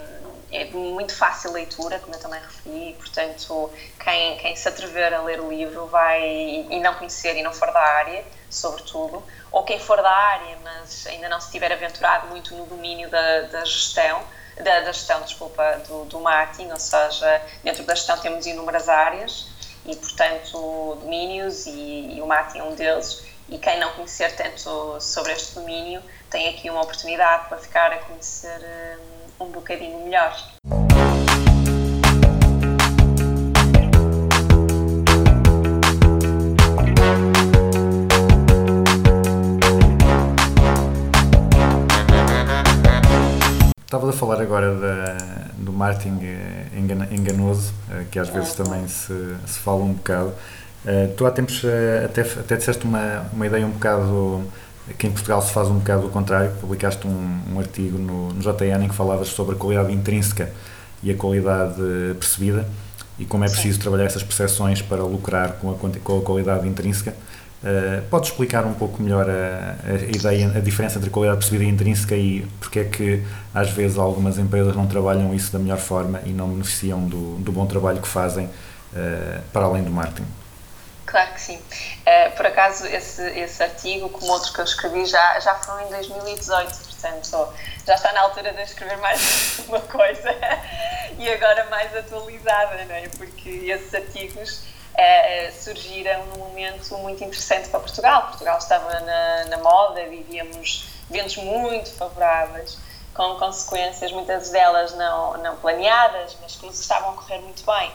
[0.52, 3.70] é de muito fácil leitura, como eu também referi, portanto,
[4.02, 6.22] quem, quem se atrever a ler o livro vai,
[6.70, 11.06] e não conhecer e não for da área, sobretudo, ou quem for da área, mas
[11.06, 14.22] ainda não se tiver aventurado muito no domínio da, da gestão,
[14.56, 19.48] da, da, gestão, desculpa, do, do marketing, ou seja, dentro da gestão temos inúmeras áreas
[19.84, 23.24] e, portanto, domínios e, e o marketing é um deles.
[23.48, 27.98] E quem não conhecer tanto sobre este domínio tem aqui uma oportunidade para ficar a
[27.98, 28.98] conhecer
[29.38, 30.34] um, um bocadinho melhor.
[43.94, 45.16] Estavas a falar agora da,
[45.56, 46.66] do marketing eh,
[47.12, 50.32] enganoso, eh, que às vezes também se, se fala um bocado.
[50.84, 51.62] Eh, tu há tempos
[52.04, 54.42] até, até disseste uma, uma ideia um bocado
[54.98, 56.50] que em Portugal se faz um bocado o contrário.
[56.60, 60.50] Publicaste um, um artigo no, no JN em que falavas sobre a qualidade intrínseca
[61.00, 61.80] e a qualidade
[62.18, 62.66] percebida
[63.16, 67.14] e como é preciso trabalhar essas percepções para lucrar com a, com a qualidade intrínseca.
[67.64, 71.68] Uh, podes explicar um pouco melhor a, a, ideia, a diferença entre qualidade percebida e
[71.68, 73.22] intrínseca e porque é que
[73.54, 77.50] às vezes algumas empresas não trabalham isso da melhor forma e não beneficiam do, do
[77.50, 80.26] bom trabalho que fazem uh, para além do marketing?
[81.06, 81.56] Claro que sim.
[81.56, 85.90] Uh, por acaso, esse, esse artigo, como outros que eu escrevi, já, já foram em
[85.90, 87.48] 2018, portanto,
[87.86, 90.36] já está na altura de escrever mais uma coisa
[91.18, 93.08] e agora mais atualizada, não é?
[93.16, 98.28] Porque esses artigos uh, surgiram num momento muito interessante para Portugal.
[98.28, 102.78] Portugal estava na, na moda, vivíamos ventos muito favoráveis,
[103.12, 107.92] com consequências, muitas delas não, não planeadas, mas que nos estavam a correr muito bem.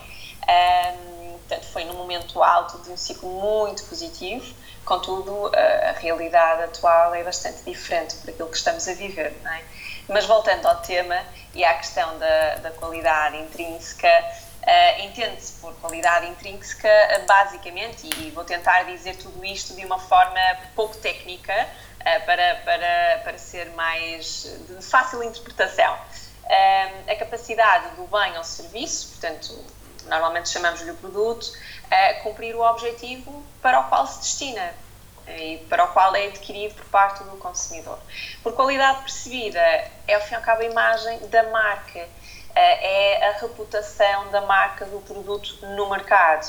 [0.48, 4.54] Um, portanto, foi num momento alto de um ciclo muito positivo,
[4.86, 9.64] contudo, a, a realidade atual é bastante diferente daquilo que estamos a viver, é?
[10.08, 11.18] Mas voltando ao tema
[11.54, 14.10] e à questão da, da qualidade intrínseca,
[14.70, 19.98] Uh, Entende-se por qualidade intrínseca, uh, basicamente, e vou tentar dizer tudo isto de uma
[19.98, 20.40] forma
[20.76, 21.68] pouco técnica,
[22.02, 25.98] uh, para, para, para ser mais de fácil interpretação.
[27.08, 29.58] a capacidade do bem ou serviço, portanto,
[30.06, 31.52] normalmente chamamos-lhe o produto,
[32.22, 34.72] cumprir o objetivo para o qual se destina
[35.28, 38.00] e para o qual é adquirido por parte do consumidor.
[38.44, 42.08] Por qualidade percebida, é ao fim e ao cabo a imagem da marca eh,
[42.62, 46.46] é a reputação da marca do produto no mercado.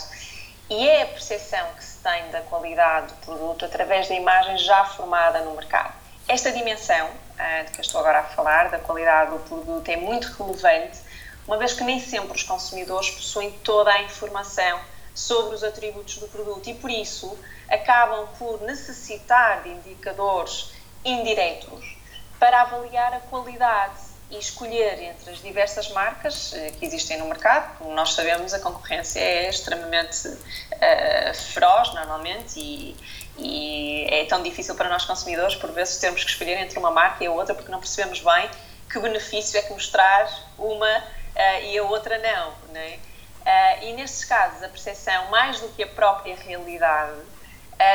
[0.69, 4.85] E é a percepção que se tem da qualidade do produto através da imagem já
[4.85, 5.93] formada no mercado.
[6.29, 9.97] Esta dimensão eh, de que eu estou agora a falar, da qualidade do produto, é
[9.97, 10.99] muito relevante,
[11.47, 14.81] uma vez que nem sempre os consumidores possuem toda a informação
[15.13, 17.37] sobre os atributos do produto e, por isso,
[17.69, 20.73] acabam por necessitar de indicadores
[21.05, 21.97] indiretos
[22.39, 27.79] para avaliar a qualidade e escolher entre as diversas marcas eh, que existem no mercado.
[27.79, 32.97] Como nós sabemos, a concorrência é extremamente uh, feroz, normalmente, e,
[33.37, 37.25] e, é tão difícil para nós consumidores, por vezes, termos que escolher entre uma marca
[37.25, 38.49] e a outra, porque não percebemos bem
[38.91, 43.11] que benefício é que nos traz uma uh, e a outra não, não?
[43.45, 47.17] Ah, e nestes casos, a percepção, mais do que a própria realidade,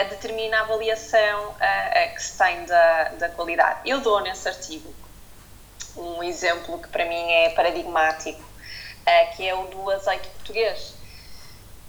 [0.09, 1.55] determina a avaliação
[2.15, 3.81] que se tem da, da qualidade.
[3.85, 4.91] Eu dou nesse artigo
[5.97, 8.43] um exemplo que para mim é paradigmático,
[9.05, 10.93] ah, que é o do azeite português,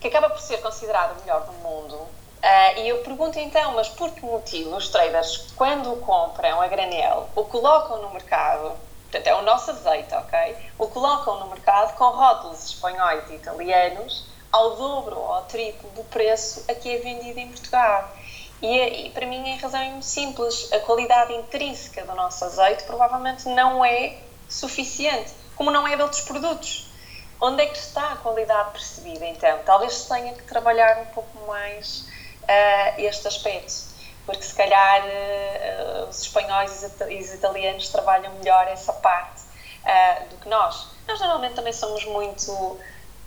[0.00, 1.98] que acaba por ser considerado o melhor do mundo.
[2.42, 6.68] Ah, e eu pergunto então, mas por que motivo os traders, quando o compram a
[6.68, 10.56] granel, o colocam no mercado, portanto é o nosso azeite, ok?
[10.78, 16.04] O colocam no mercado com rótulos espanhóis e italianos ao dobro ou ao triplo do
[16.04, 18.10] preço a que é vendido em Portugal.
[18.62, 22.84] E, e para mim a razão é muito simples, a qualidade intrínseca do nosso azeite
[22.84, 26.86] provavelmente não é suficiente, como não é de outros produtos.
[27.40, 29.58] Onde é que está a qualidade percebida então?
[29.64, 32.08] Talvez tenha que trabalhar um pouco mais
[32.44, 33.74] uh, este aspecto,
[34.24, 40.36] porque se calhar uh, os espanhóis e os italianos trabalham melhor essa parte uh, do
[40.38, 40.86] que nós.
[41.06, 42.80] Nós normalmente também somos muito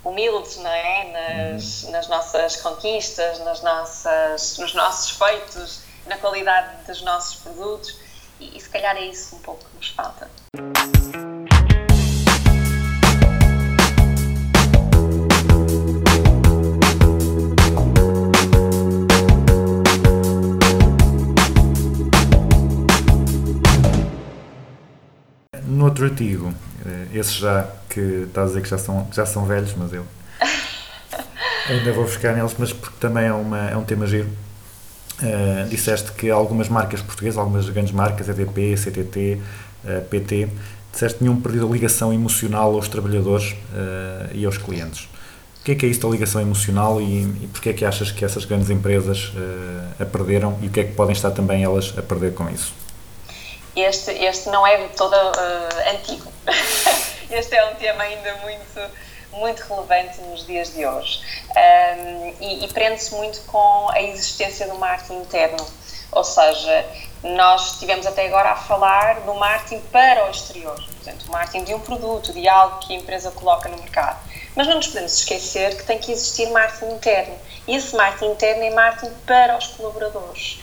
[0.04, 1.52] humildes, não é?
[1.52, 7.96] Nas, nas nossas conquistas, nas nossas, nos nossos feitos, na qualidade dos nossos produtos
[8.40, 10.30] e, e se calhar é isso um pouco que nos falta.
[25.64, 26.54] No outro artigo,
[27.14, 30.06] esses já que estás a dizer que já são, já são velhos, mas eu
[31.70, 34.30] ainda vou buscar neles, mas porque também é, uma, é um tema giro.
[35.22, 39.42] Eh, disseste que algumas marcas portuguesas, algumas grandes marcas, EDP, CTT,
[39.86, 40.48] eh, PT,
[40.92, 45.10] disseste que tinham perdido a ligação emocional aos trabalhadores eh, e aos clientes.
[45.60, 48.12] O que é que é isso da ligação emocional e, e porquê é que achas
[48.12, 51.64] que essas grandes empresas eh, a perderam e o que é que podem estar também
[51.64, 52.74] elas a perder com isso?
[53.82, 56.32] Este, este não é todo eh, antigo.
[57.32, 58.92] este é um tema ainda muito,
[59.32, 61.22] muito relevante nos dias de hoje.
[61.50, 65.66] Um, e, e prende-se muito com a existência do marketing interno.
[66.12, 66.86] Ou seja,
[67.24, 70.76] nós estivemos até agora a falar do marketing para o exterior.
[70.76, 74.20] Portanto, o marketing de um produto, de algo que a empresa coloca no mercado.
[74.56, 77.36] Mas não nos podemos esquecer que tem que existir marketing interno.
[77.68, 80.60] E esse marketing interno é marketing para os colaboradores.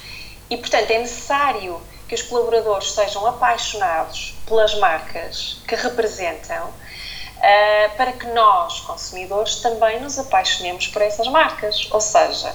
[0.50, 6.72] E, portanto, é necessário que os colaboradores sejam apaixonados pelas marcas que representam,
[7.42, 11.88] ah, para que nós, consumidores, também nos apaixonemos por essas marcas.
[11.90, 12.54] Ou seja,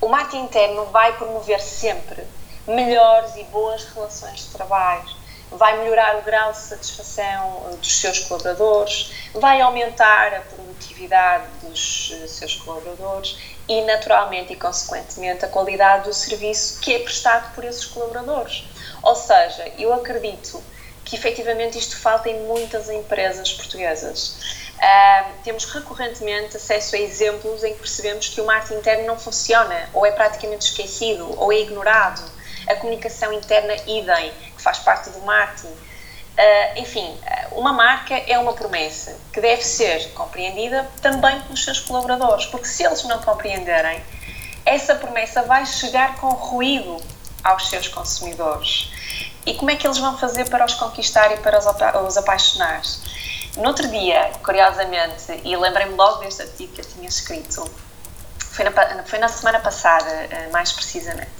[0.00, 2.24] o marketing interno vai promover sempre
[2.66, 5.08] melhores e boas relações de trabalho,
[5.50, 12.26] vai melhorar o grau de satisfação dos seus colaboradores, vai aumentar a produtividade dos eh,
[12.26, 17.84] seus colaboradores e, naturalmente e consequentemente, a qualidade do serviço que é prestado por esses
[17.84, 18.64] colaboradores.
[19.04, 20.62] Ou seja, eu acredito
[21.04, 24.64] que efetivamente isto falta em muitas empresas portuguesas.
[24.80, 29.88] Ah, temos recorrentemente acesso a exemplos em que percebemos que o marketing interno não funciona,
[29.92, 32.22] ou é praticamente esquecido, ou é ignorado.
[32.66, 35.74] A comunicação interna, idem, que faz parte do marketing.
[36.38, 37.18] Ah, enfim,
[37.52, 42.82] uma marca é uma promessa que deve ser compreendida também pelos seus colaboradores, porque se
[42.82, 44.02] eles não compreenderem,
[44.64, 46.96] essa promessa vai chegar com ruído
[47.44, 48.90] aos seus consumidores.
[49.46, 52.16] E como é que eles vão fazer para os conquistar e para os, apa- os
[52.16, 52.80] apaixonar?
[53.56, 57.70] No outro dia, curiosamente, e lembrei-me logo deste artigo que eu tinha escrito,
[58.38, 61.30] foi na, foi na semana passada, eh, mais precisamente,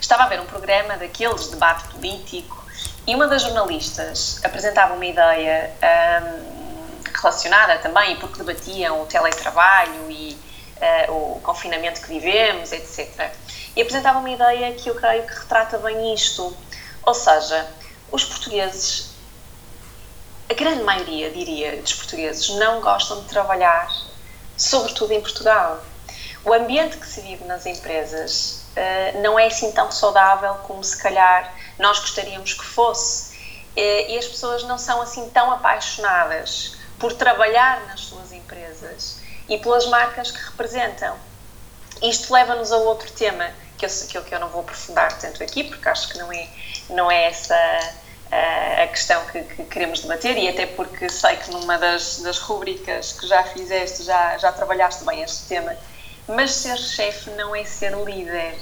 [0.00, 2.64] estava a ver um programa daqueles de debate político
[3.06, 10.38] e uma das jornalistas apresentava uma ideia ahm, relacionada também, porque debatiam o teletrabalho e
[10.80, 13.30] eh, o confinamento que vivemos, etc.
[13.76, 16.56] E apresentava uma ideia que eu creio que retrata bem isto.
[17.04, 17.68] Ou seja,
[18.10, 19.10] os portugueses,
[20.48, 23.88] a grande maioria, diria, dos portugueses não gostam de trabalhar,
[24.56, 25.82] sobretudo em Portugal.
[26.44, 30.96] O ambiente que se vive nas empresas eh, não é assim tão saudável como se
[30.96, 33.38] calhar nós gostaríamos que fosse.
[33.76, 39.58] Eh, e as pessoas não são assim tão apaixonadas por trabalhar nas suas empresas e
[39.58, 41.16] pelas marcas que representam.
[42.02, 45.42] Isto leva-nos a outro tema que eu, que, eu, que eu não vou aprofundar tanto
[45.42, 46.48] aqui, porque acho que não é,
[46.90, 47.54] não é essa
[48.30, 52.38] a, a questão que, que queremos debater e até porque sei que numa das, das
[52.38, 55.76] rubricas que já fizeste já, já trabalhaste bem este tema.
[56.28, 58.54] Mas ser chefe não é ser líder.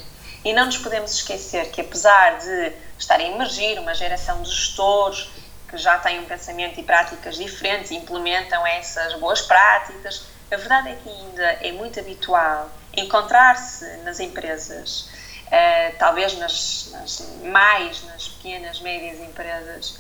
[0.44, 5.28] E não nos podemos esquecer que, apesar de estar a emergir uma geração de gestores
[5.68, 10.90] que já têm um pensamento e práticas diferentes e implementam essas boas práticas, a verdade
[10.90, 15.08] é que ainda é muito habitual encontrar-se nas empresas,
[15.50, 19.98] eh, talvez nas, nas- mais nas pequenas, médias empresas,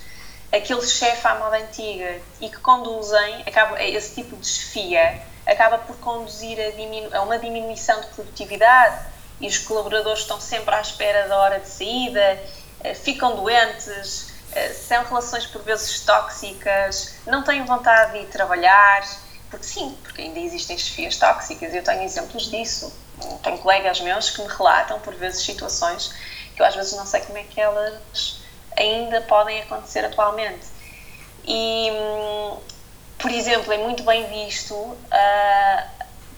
[0.52, 5.96] aquele chefe à moda antiga e que conduzem, acaba, esse tipo de chefia acaba por
[5.98, 9.06] conduzir a, diminu a uma diminuição de produtividade
[9.40, 12.38] e os colaboradores estão sempre à espera da hora de saída,
[12.84, 19.02] eh, ficam doentes, eh, são relações por vezes tóxicas, não têm vontade de ir trabalhar,
[19.50, 22.92] porque sim, porque ainda existem chefias tóxicas, eu tenho exemplos disso.
[23.42, 26.12] Tenho colegas meus que me relatam por vezes situações
[26.58, 28.40] que eu às vezes não sei como é que elas
[28.76, 30.66] ainda podem acontecer atualmente.
[31.44, 32.58] E, hum,
[33.16, 35.88] por exemplo, é muito bem visto, uh,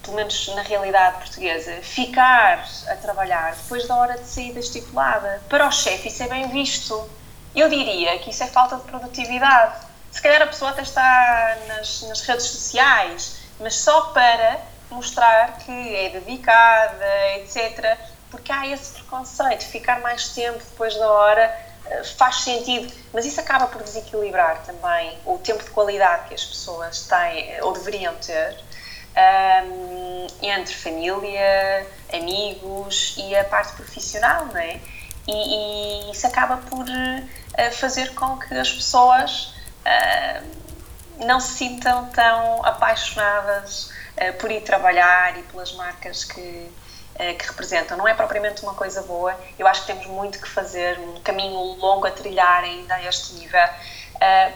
[0.02, 5.42] pelo menos na realidade portuguesa, ficar a trabalhar depois da hora de saída estipulada.
[5.48, 7.08] Para o chefe, isso é bem visto.
[7.54, 9.86] Eu diria que isso é falta de produtividade.
[10.10, 15.94] Se calhar a pessoa até está nas, nas redes sociais, mas só para mostrar que
[15.94, 17.96] é dedicada, etc.
[18.30, 23.40] Porque há esse preconceito, ficar mais tempo depois da hora eh, faz sentido, mas isso
[23.40, 28.56] acaba por desequilibrar também o tempo de qualidade que as pessoas têm ou deveriam ter
[29.64, 34.80] um, entre família, amigos e a parte profissional, não é?
[35.26, 39.54] E, e isso acaba por uh, fazer com que as pessoas
[39.90, 46.70] uh, não se sintam tão apaixonadas uh, por ir trabalhar e pelas marcas que,
[47.38, 47.98] que representam.
[47.98, 49.38] Não é propriamente uma coisa boa.
[49.58, 53.34] Eu acho que temos muito que fazer, um caminho longo a trilhar ainda a este
[53.34, 53.68] nível,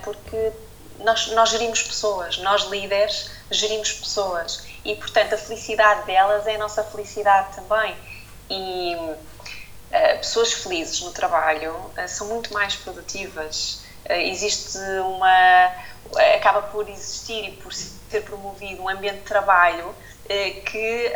[0.03, 0.51] porque
[1.01, 6.59] nós, nós gerimos pessoas, nós líderes gerimos pessoas e, portanto, a felicidade delas é a
[6.59, 7.95] nossa felicidade também.
[8.49, 8.97] E
[10.21, 11.75] pessoas felizes no trabalho
[12.09, 13.84] são muito mais produtivas.
[14.09, 15.73] Uh, existe uma.
[16.37, 19.95] acaba por existir e por ser promovido um ambiente de trabalho
[20.65, 21.13] que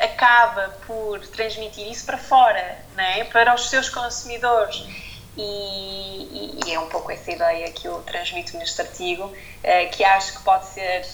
[0.00, 3.24] acaba por transmitir isso para fora, né?
[3.24, 4.84] para os seus consumidores.
[5.36, 9.32] E, e, é um pouco essa ideia que eu transmito neste artigo,
[9.92, 11.04] que acho que pode ser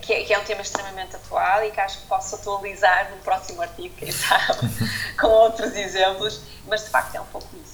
[0.00, 3.16] que é, que é, um tema extremamente atual e que acho que posso atualizar no
[3.18, 4.68] próximo artigo, quem sabe,
[5.18, 7.71] com outros exemplos, mas de facto é um pouco isso.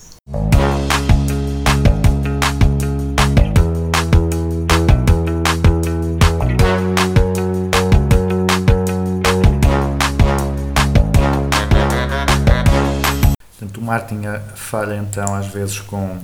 [13.89, 14.23] Marketing
[14.55, 16.19] falha então às vezes com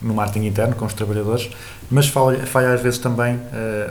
[0.00, 1.50] no marketing interno com os trabalhadores,
[1.90, 3.40] mas falha, falha às vezes também, uh,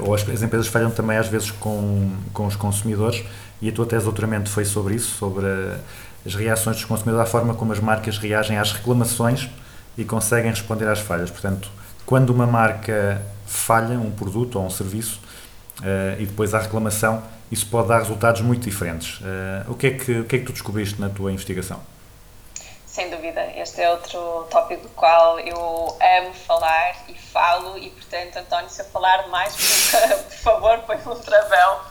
[0.02, 3.24] ou as, as, empresas falham também às vezes com, com os consumidores,
[3.62, 5.76] e a tua tese doutoramento foi sobre isso, sobre uh,
[6.26, 9.50] as reações dos consumidores, a forma como as marcas reagem às reclamações
[9.98, 11.32] e conseguem responder às falhas.
[11.32, 11.70] Portanto,
[12.06, 15.20] quando uma marca falha um produto ou um serviço
[15.80, 19.20] uh, e depois há reclamação, isso pode dar resultados muito diferentes.
[19.68, 21.80] o, que é que, o que é que tu descobriste na tua investigação?
[22.96, 28.38] Sem dúvida, este é outro tópico do qual eu amo falar e falo, e portanto,
[28.38, 29.54] António, se eu falar mais,
[30.30, 31.82] por favor, põe um travão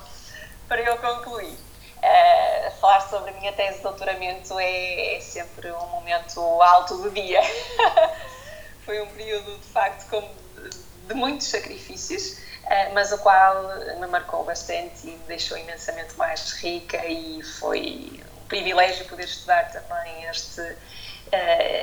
[0.67, 1.53] para eu concluir.
[1.53, 7.11] Uh, falar sobre a minha tese de doutoramento é, é sempre um momento alto do
[7.11, 7.43] dia.
[8.87, 10.27] Foi um período, de facto, com,
[11.07, 13.63] de muitos sacrifícios, uh, mas o qual
[14.01, 20.25] me marcou bastante e me deixou imensamente mais rica e foi privilégio poder estudar também
[20.25, 20.77] este, uh,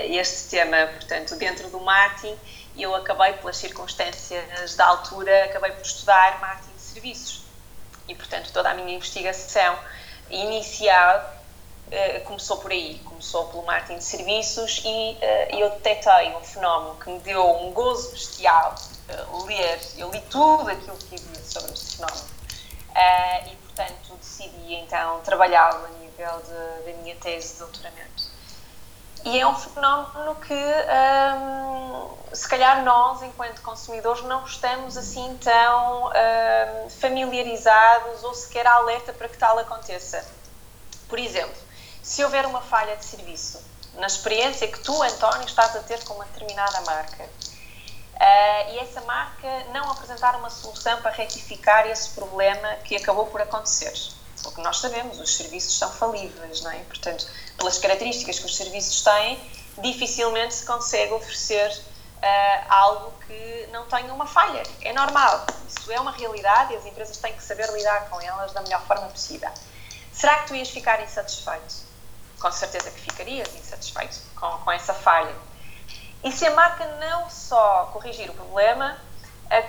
[0.09, 2.37] este tema, portanto, dentro do marketing,
[2.77, 7.41] eu acabei, pelas circunstâncias da altura, acabei por estudar marketing de serviços.
[8.07, 9.77] E, portanto, toda a minha investigação
[10.29, 11.35] inicial
[11.87, 16.95] uh, começou por aí, começou pelo marketing de serviços e uh, eu detectei um fenómeno
[16.95, 18.75] que me deu um gozo bestial
[19.45, 22.27] ler, eu li tudo aquilo que havia sobre este fenómeno.
[23.45, 28.31] e, portanto, decidi então trabalhá-lo nível de, da minha tese de doutoramento.
[29.23, 36.07] E é um fenómeno que, hum, se calhar, nós, enquanto consumidores, não estamos assim tão
[36.07, 40.25] hum, familiarizados ou sequer alerta para que tal aconteça.
[41.07, 41.55] Por exemplo,
[42.01, 43.63] se houver uma falha de serviço
[43.95, 49.01] na experiência que tu, António, estás a ter com uma determinada marca uh, e essa
[49.01, 53.93] marca não apresentar uma solução para retificar esse problema que acabou por acontecer
[54.45, 56.79] o que nós sabemos, os serviços são falíveis, não é?
[56.85, 57.25] Portanto,
[57.57, 59.39] pelas características que os serviços têm,
[59.79, 64.63] dificilmente se consegue oferecer uh, algo que não tenha uma falha.
[64.81, 68.51] É normal, isso é uma realidade e as empresas têm que saber lidar com elas
[68.53, 69.51] da melhor forma possível.
[70.11, 71.91] Será que tu ias ficar insatisfeito?
[72.39, 75.35] Com certeza que ficarias insatisfeito com, com essa falha.
[76.23, 78.97] E se a marca não só corrigir o problema,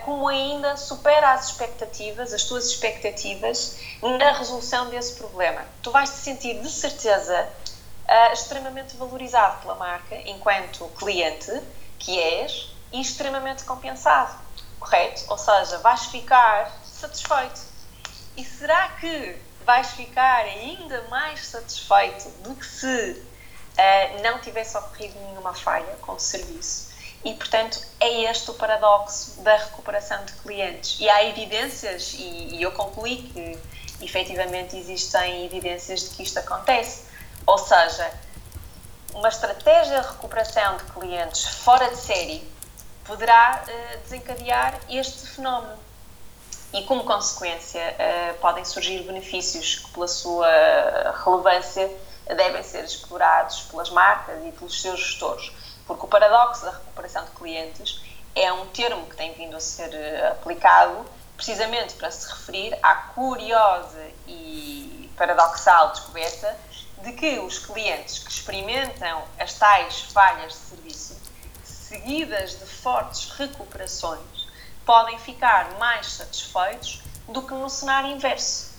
[0.04, 5.64] como ainda supera as expectativas, as tuas expectativas, na resolução desse problema.
[5.82, 7.48] Tu vais te sentir de certeza
[8.08, 11.50] uh, extremamente valorizado pela marca enquanto cliente
[11.98, 14.38] que és e extremamente compensado,
[14.78, 15.24] correto?
[15.28, 17.60] Ou seja, vais ficar satisfeito.
[18.36, 25.18] E será que vais ficar ainda mais satisfeito do que se uh, não tivesse ocorrido
[25.20, 26.91] nenhuma falha com o serviço?
[27.24, 30.98] E, portanto, é este o paradoxo da recuperação de clientes.
[30.98, 37.04] E há evidências, e, e eu concluí que efetivamente existem evidências de que isto acontece.
[37.46, 38.10] Ou seja,
[39.14, 42.52] uma estratégia de recuperação de clientes fora de série
[43.04, 45.78] poderá uh, desencadear este fenómeno.
[46.72, 50.48] E, como consequência, uh, podem surgir benefícios que, pela sua
[51.24, 51.88] relevância,
[52.26, 55.52] devem ser explorados pelas marcas e pelos seus gestores.
[55.92, 58.02] Porque o paradoxo da recuperação de clientes
[58.34, 61.04] é um termo que tem vindo a ser eh, aplicado
[61.36, 66.56] precisamente para se referir à curiosa e paradoxal descoberta
[67.02, 71.20] de que os clientes que experimentam as tais falhas de serviço,
[71.62, 74.48] seguidas de fortes recuperações,
[74.86, 78.72] podem ficar mais satisfeitos do que no cenário inverso.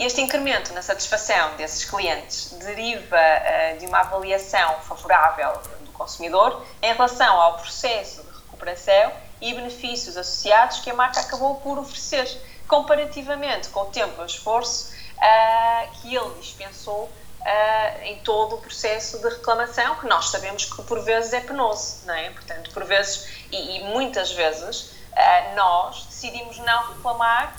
[0.00, 5.52] Este incremento na satisfação desses clientes deriva uh, de uma avaliação favorável
[5.92, 11.78] consumidor em relação ao processo de recuperação e benefícios associados que a marca acabou por
[11.78, 12.26] oferecer,
[12.68, 18.58] comparativamente com o tempo e o esforço uh, que ele dispensou uh, em todo o
[18.58, 22.30] processo de reclamação, que nós sabemos que por vezes é penoso, não é?
[22.30, 27.56] Portanto, por vezes, e, e muitas vezes, uh, nós decidimos não reclamar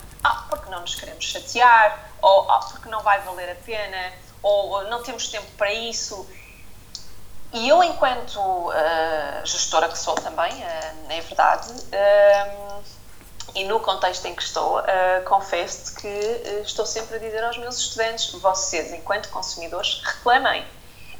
[0.48, 4.12] porque não nos queremos chatear, ou porque não vai valer a pena,
[4.42, 6.26] ou não temos tempo para isso.
[7.54, 8.72] E eu, enquanto uh,
[9.46, 12.82] gestora que sou também, uh, é verdade, uh,
[13.54, 14.82] e no contexto em que estou,
[15.26, 16.08] confesso que
[16.64, 20.66] estou sempre a dizer aos meus estudantes, vocês, enquanto consumidores, reclamem.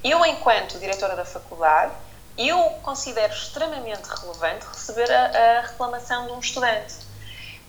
[0.03, 1.93] Eu, enquanto diretora da faculdade,
[2.37, 6.97] eu considero extremamente relevante receber a, a reclamação de um estudante,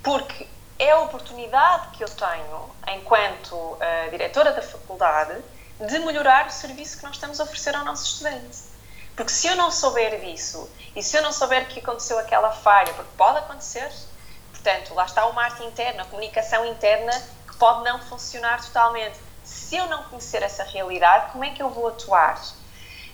[0.02, 0.48] porque
[0.80, 3.78] é a oportunidade que eu tenho, enquanto
[4.10, 5.44] diretora da faculdade,
[5.80, 8.76] de melhorar o serviço que nós estamos a oferecer ao nosso estudante.
[9.16, 12.94] Porque se eu não souber disso e se eu não souber que aconteceu aquela falha,
[12.94, 13.90] porque pode acontecer,
[14.52, 17.12] portanto, lá está o marketing interno, a comunicação interna
[17.48, 19.18] que pode não funcionar totalmente.
[19.44, 22.42] Se eu não conhecer essa realidade, como é que eu vou atuar?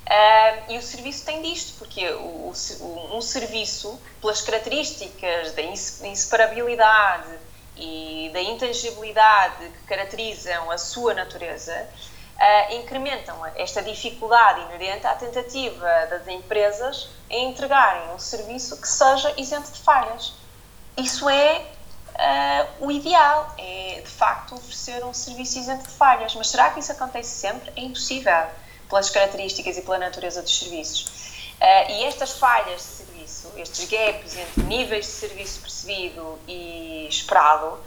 [0.02, 7.30] Uh, e o serviço tem disto, porque o, o, um serviço, pelas características da inseparabilidade
[7.78, 11.88] e da intangibilidade que caracterizam a sua natureza,
[12.42, 19.34] uh, incrementam esta dificuldade inerente à tentativa das empresas em entregarem um serviço que seja
[19.40, 20.34] isento de falhas.
[20.98, 21.66] Isso é
[22.16, 26.34] uh, o ideal, é de facto oferecer um serviço isento de falhas.
[26.36, 27.72] Mas será que isso acontece sempre?
[27.76, 28.48] É impossível,
[28.90, 31.22] pelas características e pela natureza dos serviços.
[31.62, 37.80] Uh, e estas falhas de serviço, estes gaps entre níveis de serviço percebido e esperado,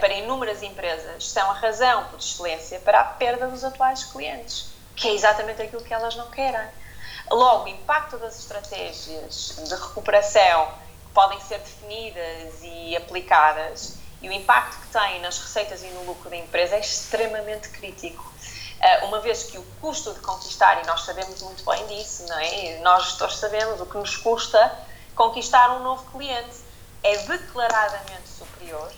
[0.00, 5.08] para inúmeras empresas são a razão por excelência para a perda dos atuais clientes, que
[5.08, 6.66] é exatamente aquilo que elas não querem.
[7.30, 10.68] Logo, o impacto das estratégias de recuperação
[11.06, 16.04] que podem ser definidas e aplicadas e o impacto que têm nas receitas e no
[16.04, 18.32] lucro da empresa é extremamente crítico.
[18.80, 22.38] Eh, uma vez que o custo de conquistar, e nós sabemos muito bem disso, não
[22.38, 22.78] é?
[22.78, 24.78] Nós gestores sabemos o que nos custa
[25.14, 26.64] conquistar um novo cliente,
[27.02, 28.90] é declaradamente superior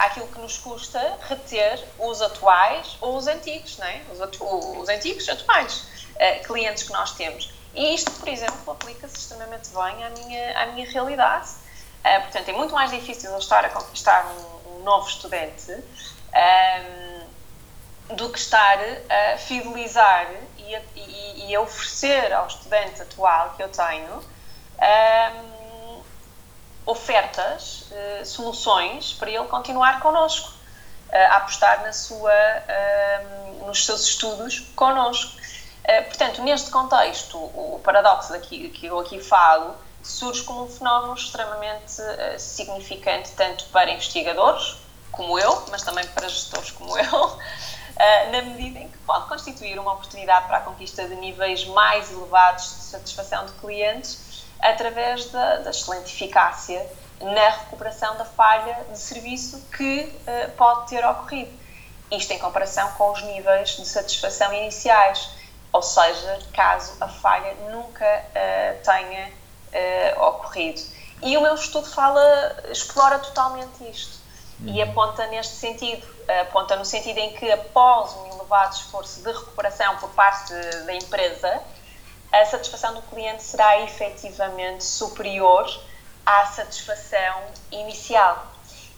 [0.00, 4.00] àquilo que nos custa reter os atuais ou os antigos, não é?
[4.10, 4.40] Os,
[4.80, 5.84] os antigos atuais
[6.16, 7.52] uh, clientes que nós temos.
[7.74, 11.50] E isto, por exemplo, aplica-se extremamente bem à minha, à minha realidade.
[11.50, 15.82] Uh, portanto, é muito mais difícil eu estar a conquistar um, um novo estudante um,
[16.32, 17.26] ehm,
[18.16, 18.78] do que estar
[19.34, 24.22] a fidelizar e a, e, e a oferecer ao estudante atual que eu tenho um,
[24.80, 25.59] ehm,
[26.86, 34.02] ofertas, uh, soluções para ele continuar connosco, uh, a apostar na sua, uh, nos seus
[34.02, 35.38] estudos connosco.
[36.06, 42.00] portanto, neste contexto, o paradoxo daqui, que eu aqui falo surge como um fenómeno extremamente
[42.38, 44.76] significante tanto para investigadores,
[45.10, 47.38] como eu, mas também para gestores como eu,
[48.30, 52.64] na medida em que pode constituir uma oportunidade para a conquista de níveis mais elevados
[52.64, 54.29] de satisfação de clientes
[54.62, 56.86] através da, da excelente eficácia
[57.20, 61.50] na recuperação da falha de serviço que uh, pode ter ocorrido.
[62.10, 65.30] Isto em comparação com os níveis de satisfação iniciais,
[65.72, 70.80] ou seja, caso a falha nunca uh, tenha uh, ocorrido.
[71.22, 74.18] E o meu estudo fala, explora totalmente isto
[74.60, 74.74] uhum.
[74.74, 76.06] e aponta neste sentido,
[76.40, 80.54] aponta no sentido em que após um elevado esforço de recuperação por parte
[80.86, 81.62] da empresa,
[82.32, 85.66] a satisfação do cliente será efetivamente superior
[86.24, 88.46] à satisfação inicial.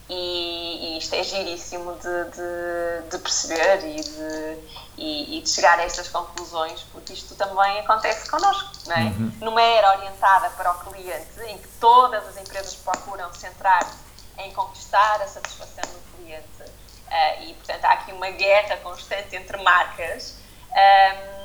[0.08, 4.58] E, e isto é giríssimo de, de, de perceber e de,
[4.98, 9.12] e, e de chegar a estas conclusões, porque isto também acontece connosco, não é?
[9.40, 13.96] Numa era orientada para o cliente, em que todas as empresas procuram centrar-se
[14.38, 16.72] em conquistar a satisfação do cliente,
[17.08, 20.34] ah, e portanto há aqui uma guerra constante entre marcas.
[20.72, 21.41] ahm,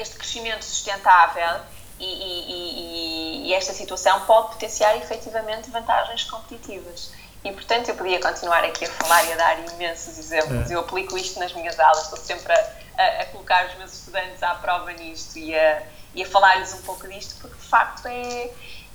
[0.00, 1.60] este crescimento sustentável
[1.98, 7.10] e, e- e- esta situação pode potenciar efetivamente vantagens competitivas.
[7.44, 10.70] E, portanto, eu podia continuar aqui a falar e a dar imensos exemplos.
[10.70, 12.56] Eu aplico isto nas minhas aulas, estou sempre a,
[12.98, 15.82] a- a colocar os meus estudantes à prova nisto e a,
[16.14, 18.50] e a falar-lhes um pouco disto, porque de facto é,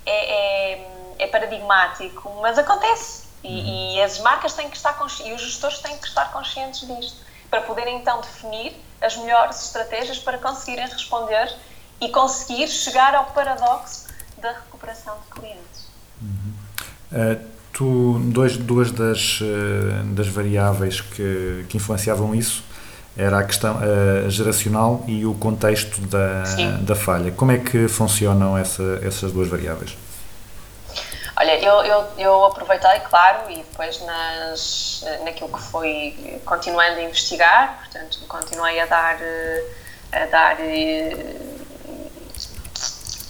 [0.06, 0.86] é, é,
[1.20, 3.24] é paradigmático, mas acontece.
[3.42, 6.80] E, e as marcas têm que estar consci- e os gestores têm que estar conscientes
[6.86, 7.16] disto,
[7.50, 8.74] para poderem então definir
[9.04, 11.52] as melhores estratégias para conseguirem responder
[12.00, 14.06] e conseguir chegar ao paradoxo
[14.40, 15.88] da recuperação de clientes.
[17.12, 22.64] Uh, tu, dois, duas das, uh, das variáveis que, que influenciavam isso
[23.16, 26.84] era a questão uh, geracional e o contexto da, Sim.
[26.84, 27.30] da falha.
[27.30, 29.96] Como é que funcionam essa, essas duas variáveis?
[31.36, 37.78] Olha, eu, eu, eu aproveitei, claro, e depois nas, naquilo que foi continuando a investigar,
[37.80, 39.64] portanto, continuei a dar, eh,
[40.12, 41.36] a dar eh,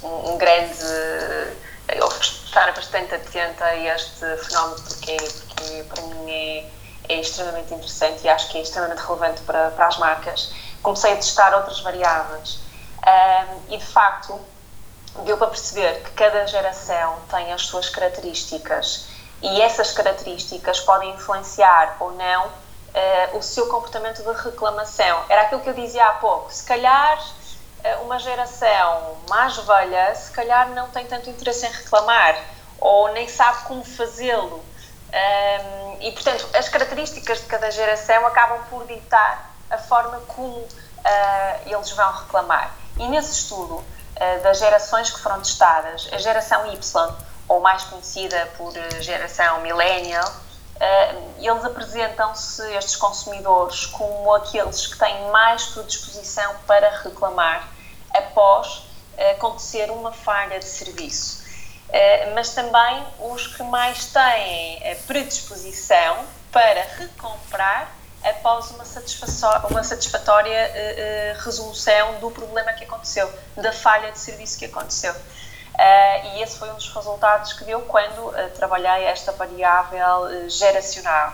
[0.02, 0.84] um, um grande.
[1.88, 6.70] Eu estar bastante atenta a este fenómeno porque, porque para mim é,
[7.08, 10.52] é extremamente interessante e acho que é extremamente relevante para, para as marcas.
[10.82, 12.64] Comecei a testar outras variáveis
[13.06, 14.40] Ahm, e, de facto,
[15.22, 19.06] deu para perceber que cada geração tem as suas características
[19.42, 22.50] e essas características podem influenciar ou não
[22.94, 25.24] eh, o seu comportamento de reclamação.
[25.28, 26.52] Era aquilo que eu dizia há pouco.
[26.52, 27.22] Se calhar
[27.82, 32.36] eh, uma geração mais velha, se calhar não tem tanto interesse em reclamar
[32.80, 34.64] ou nem sabe como fazê-lo.
[35.14, 40.68] Um, e, portanto, as características de cada geração acabam por ditar a forma como uh,
[41.64, 42.74] eles vão reclamar.
[42.98, 43.84] E nesse estudo
[44.16, 47.14] uh, das gerações que foram testadas, a geração Y,
[47.48, 54.98] ou mais conhecida por uh, geração Millennial, uh, eles apresentam-se, estes consumidores, como aqueles que
[54.98, 57.68] têm mais predisposição para reclamar
[58.12, 58.84] após
[59.32, 61.44] acontecer uma falha de serviço.
[62.34, 67.92] Mas também os que mais têm predisposição para recomprar
[68.24, 68.84] após uma,
[69.70, 75.14] uma satisfatória uh, uh, resolução do problema que aconteceu, da falha de serviço que aconteceu.
[76.24, 81.32] e esse foi um dos resultados que deu quando trabalhei esta variável geracional.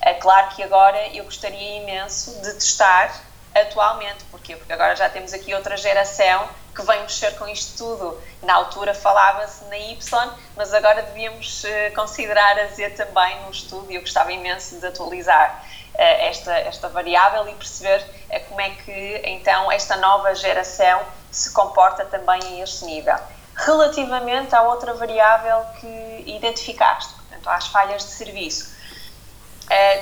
[0.00, 4.56] É claro que agora eu gostaria imenso de testar atualmente, porquê?
[4.56, 8.20] Porque agora já temos aqui outra geração que vem mexer com isto tudo.
[8.42, 13.90] Na altura falava-se na Y, mas agora devíamos uh, considerar a Z também no estudo
[13.90, 15.67] e eu gostava imenso de atualizar uh,
[16.02, 22.04] esta, esta variável e perceber uh, como é que então esta nova geração se comporta
[22.04, 23.16] também a este nível.
[23.54, 28.72] Relativamente à outra variável que identificaste, portanto, às falhas de serviço,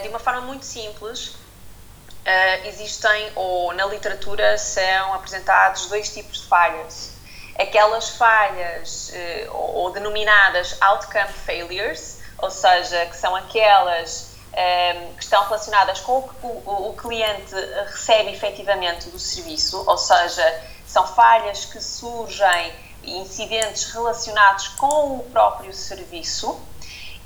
[0.02, 1.36] de uma forma muito simples,
[2.64, 7.12] existem, ou na literatura são apresentados dois tipos de falhas.
[7.58, 9.10] Aquelas falhas,
[9.48, 14.35] ou, denominadas outcome failures, ou seja, que são aquelas
[15.16, 17.54] que estão relacionadas com o que o, o cliente
[17.90, 22.72] recebe efetivamente do serviço, ou seja, são falhas que surgem,
[23.04, 26.58] incidentes relacionados com o próprio serviço,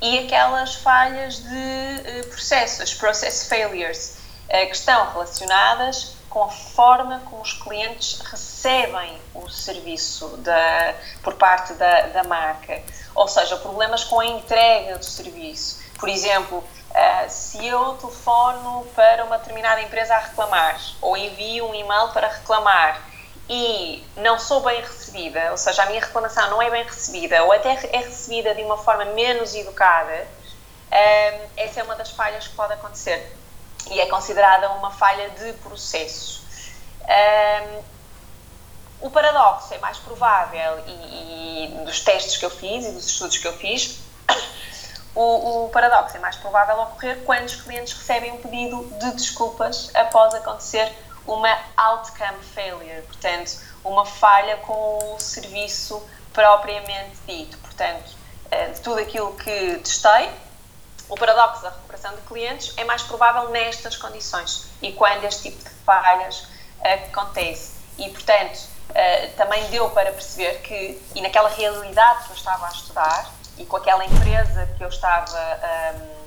[0.01, 4.17] e aquelas falhas de uh, processo, as process failures,
[4.49, 11.73] que estão relacionadas com a forma como os clientes recebem o serviço da, por parte
[11.73, 12.81] da, da marca.
[13.13, 15.79] Ou seja, problemas com a entrega do serviço.
[15.99, 21.75] Por exemplo, uh, se eu telefono para uma determinada empresa a reclamar ou envio um
[21.75, 23.01] e-mail para reclamar
[23.49, 27.51] e não sou bem recebida, ou seja, a minha reclamação não é bem recebida ou
[27.51, 30.27] até é recebida de uma forma menos educada,
[30.87, 33.35] uh, essa é uma das falhas que pode acontecer
[33.89, 36.43] e é considerada uma falha de processo.
[37.01, 37.81] Um,
[39.01, 43.37] o paradoxo é mais provável, e, e, dos testes que eu fiz e dos estudos
[43.37, 43.99] que eu fiz,
[45.15, 49.91] o, o, paradoxo é mais provável ocorrer quando os clientes recebem um pedido de desculpas
[49.95, 50.91] após acontecer
[51.27, 56.01] uma outcome failure, portanto, uma falha com o serviço
[56.33, 57.57] propriamente dito.
[57.59, 58.15] Portanto,
[58.73, 60.29] de tudo aquilo que testei,
[61.09, 65.63] o paradoxo da recuperação de clientes é mais provável nestas condições e quando este tipo
[65.63, 66.47] de falhas
[66.81, 67.73] acontece.
[67.97, 68.59] E, portanto,
[68.93, 73.31] eh, também deu para perceber que, e naquela realidade que eu estava a estudar,
[73.61, 76.21] e com aquela empresa que eu estava ahm,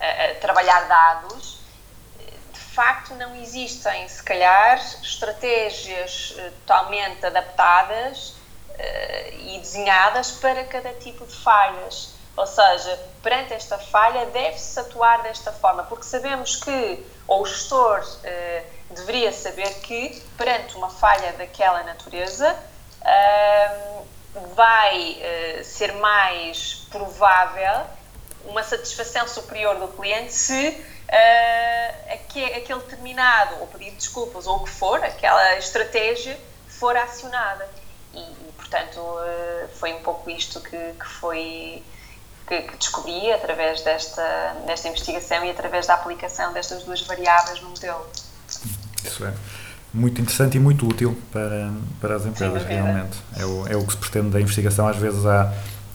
[0.00, 1.60] a, a trabalhar dados,
[2.52, 8.34] de facto não existem, se calhar, estratégias eh, totalmente adaptadas
[8.78, 12.14] eh, e desenhadas para cada tipo de falhas.
[12.36, 18.06] Ou seja, perante esta falha deve-se atuar desta forma, porque sabemos que, ou o gestor
[18.24, 22.56] eh, deveria saber que, perante uma falha daquela natureza,
[23.02, 24.04] ahm,
[24.54, 27.86] vai eh, ser mais provável
[28.44, 34.56] uma satisfação superior do cliente se eh, aque- aquele determinado, ou pedido de desculpas, ou
[34.56, 36.38] o que for, aquela estratégia
[36.68, 37.68] for acionada.
[38.14, 41.82] E, e, portanto, eh, foi um pouco isto que, que foi
[42.48, 48.10] que descobri através desta, desta investigação e através da aplicação destas duas variáveis no modelo.
[49.04, 49.32] Isso é
[49.92, 51.70] muito interessante e muito útil para,
[52.00, 53.18] para as empresas, realmente.
[53.36, 54.86] É o, é o que se pretende da investigação.
[54.86, 55.52] Às vezes há,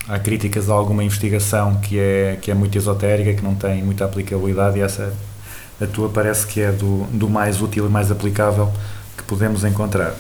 [0.07, 4.05] há críticas a alguma investigação que é, que é muito esotérica, que não tem muita
[4.05, 5.13] aplicabilidade, e essa,
[5.81, 8.71] a tua, parece que é do, do mais útil e mais aplicável
[9.15, 10.13] que podemos encontrar.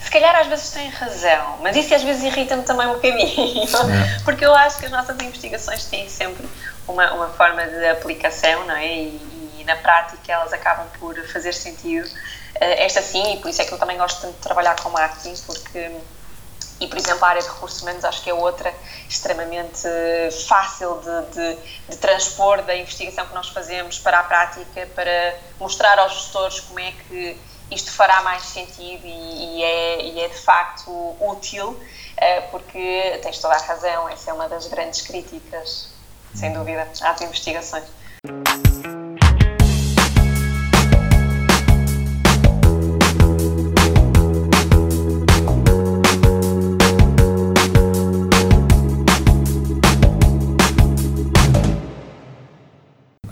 [0.00, 3.66] Se calhar às vezes tem razão, mas isso às vezes irrita-me também um bocadinho,
[4.24, 6.46] porque eu acho que as nossas investigações têm sempre
[6.86, 8.86] uma, uma forma de aplicação, não é?
[8.86, 9.20] E,
[9.58, 12.08] e na prática elas acabam por fazer sentido.
[12.60, 14.90] Eh, esta sim, e por isso é que eu também gosto tanto de trabalhar com
[14.90, 15.90] marketing, porque
[16.80, 18.72] e, por exemplo, a área de recursos humanos acho que é outra
[19.08, 19.88] extremamente
[20.46, 25.98] fácil de, de, de transpor da investigação que nós fazemos para a prática, para mostrar
[25.98, 27.36] aos gestores como é que
[27.70, 31.78] isto fará mais sentido e, e é, e é de facto útil,
[32.16, 35.88] eh, porque tens toda a razão, essa é uma das grandes críticas,
[36.34, 37.84] sem dúvida, às investigações.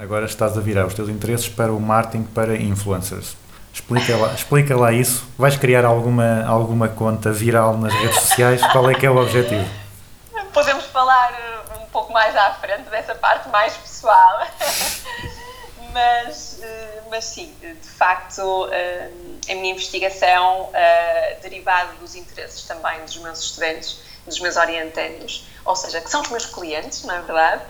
[0.07, 3.37] Agora estás a virar os teus interesses para o marketing para influencers.
[3.75, 5.29] Explica lá, explica lá isso.
[5.37, 8.65] Vais criar alguma, alguma conta viral nas redes sociais?
[8.71, 9.69] Qual é que é o objetivo?
[10.53, 14.47] Podemos falar eh, um pouco mais à frente dessa parte mais pessoal.
[15.93, 19.11] mas, eh, mas sim, de facto, eh,
[19.51, 20.71] a minha investigação,
[21.43, 26.29] derivada dos interesses também dos meus estudantes, dos meus orientandos, ou seja, que são os
[26.29, 27.63] meus clientes, não é verdade?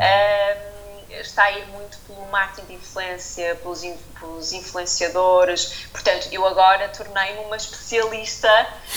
[0.00, 0.73] Eh,
[1.20, 3.82] está a ir muito pelo marketing de influência, pelos,
[4.18, 5.86] pelos influenciadores.
[5.92, 8.50] Portanto, eu agora tornei-me uma especialista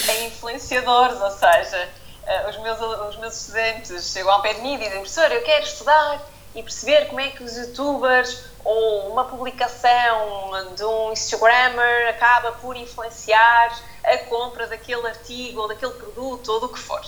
[0.10, 1.90] em influenciadores, ou seja,
[2.26, 5.44] eh, os, meus, os meus estudantes chegam ao pé de mim e dizem: professor, eu
[5.44, 6.22] quero estudar
[6.56, 12.76] e perceber como é que os youtubers ou uma publicação de um Instagrammer acaba por
[12.76, 17.02] influenciar a compra daquele artigo ou daquele produto ou do que for.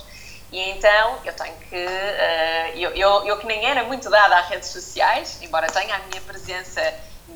[0.52, 1.76] E então eu tenho que.
[1.76, 6.00] eh, eu, eu, eu que nem era muito dada às redes sociais, embora tenha a
[6.00, 6.82] minha presença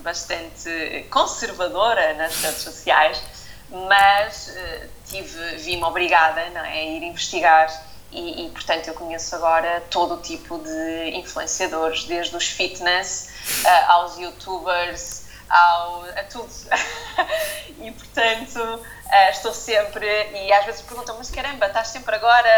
[0.02, 3.22] bastante conservadora nas redes sociais,
[3.70, 7.70] mas eh, tive, vi-me obrigada não é, a ir investigar
[8.12, 13.30] e, e, portanto eu conheço agora todo o tipo de influenciadores, desde os fitness
[13.66, 15.23] eh, aos youtubers,
[15.54, 16.50] ao, a tudo.
[17.80, 22.50] e portanto eh, estou sempre, e às vezes perguntam, mas caramba, estás sempre agora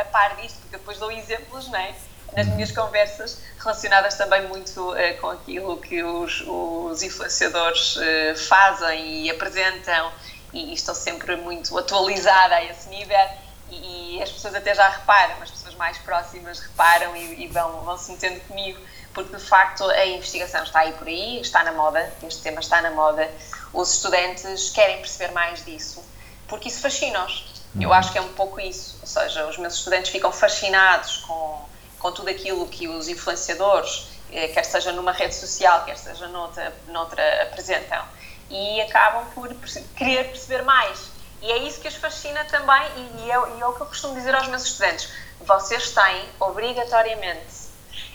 [0.00, 1.94] a par disto, porque depois dou exemplos, não é?
[2.34, 9.26] Nas minhas conversas, relacionadas também muito eh, com aquilo que os, os influenciadores eh, fazem
[9.26, 10.12] e apresentam,
[10.52, 13.28] e estou sempre muito atualizada a esse nível.
[13.70, 17.82] E, e as pessoas até já reparam, as pessoas mais próximas reparam e, e vão,
[17.82, 18.80] vão se metendo comigo,
[19.14, 22.80] porque de facto a investigação está aí por aí, está na moda, este tema está
[22.80, 23.30] na moda.
[23.72, 26.04] Os estudantes querem perceber mais disso,
[26.48, 27.50] porque isso fascina-os.
[27.80, 31.64] Eu acho que é um pouco isso, ou seja, os meus estudantes ficam fascinados com,
[32.00, 36.74] com tudo aquilo que os influenciadores, eh, quer seja numa rede social, quer seja noutra,
[36.88, 38.04] noutra apresentam,
[38.48, 39.54] e acabam por
[39.96, 41.10] querer perceber mais.
[41.40, 42.82] E é isso que os fascina também,
[43.20, 45.08] e é, e é o que eu costumo dizer aos meus estudantes:
[45.40, 47.59] vocês têm, obrigatoriamente,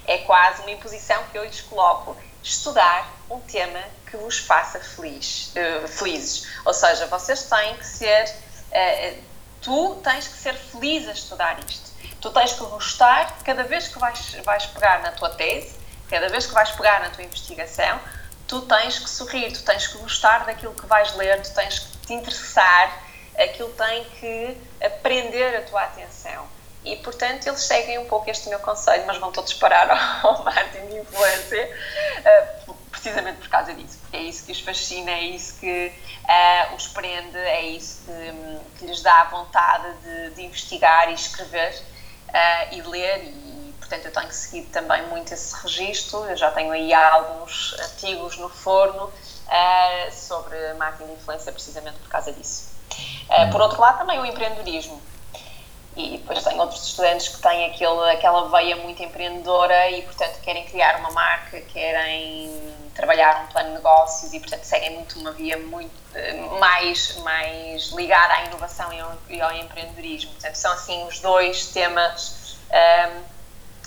[0.08, 5.52] é quase uma imposição que eu lhes coloco, estudar um tema que vos faça feliz,
[5.56, 6.48] eh, felizes.
[6.64, 8.36] Ou seja, vocês têm que ser,
[8.72, 9.18] eh,
[9.62, 11.92] tu tens que ser feliz a estudar isto.
[12.22, 15.76] Tu tens que gostar cada vez que vais, vais pegar na tua tese,
[16.10, 18.00] cada vez que vais pegar na tua investigação,
[18.48, 21.98] tu tens que sorrir, tu tens que gostar daquilo que vais ler, tu tens que
[21.98, 23.04] te interessar,
[23.38, 24.58] aquilo tem que
[25.02, 26.48] prender a tua atenção.
[26.86, 29.90] E, portanto, eles seguem um pouco este meu conselho, mas vão todos parar
[30.24, 31.78] ao marketing de influência,
[32.24, 32.48] eh,
[32.92, 35.92] precisamente por causa disso, porque é isso que os fascina, é isso que
[36.24, 41.74] uh, os prende, é isso que, que lhes dá vontade de, de investigar e escrever
[42.30, 43.24] uh, e ler.
[43.24, 48.38] E portanto eu tenho seguido também muito esse registro, eu já tenho aí alguns artigos
[48.38, 49.12] no forno
[50.12, 52.72] sobre marketing de influência precisamente por causa disso.
[53.52, 55.00] por outro lado também o empreendedorismo,
[55.96, 60.66] e depois tenho outros estudantes que têm aquele, aquela veia muito empreendedora e, portanto, querem
[60.66, 65.58] criar uma marca, querem trabalhar um plano de negócios e, portanto, seguem muito uma via
[65.58, 70.32] muito eh, mais, mais ligada à inovação e ao, e ao empreendedorismo.
[70.32, 73.24] Portanto, são, assim, os dois temas, um, ehm,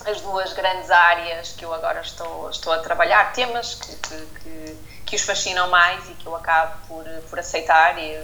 [0.07, 4.77] as duas grandes áreas que eu agora estou, estou a trabalhar, temas que, que, que,
[5.05, 8.19] que os fascinam mais e que eu acabo por, por aceitar e,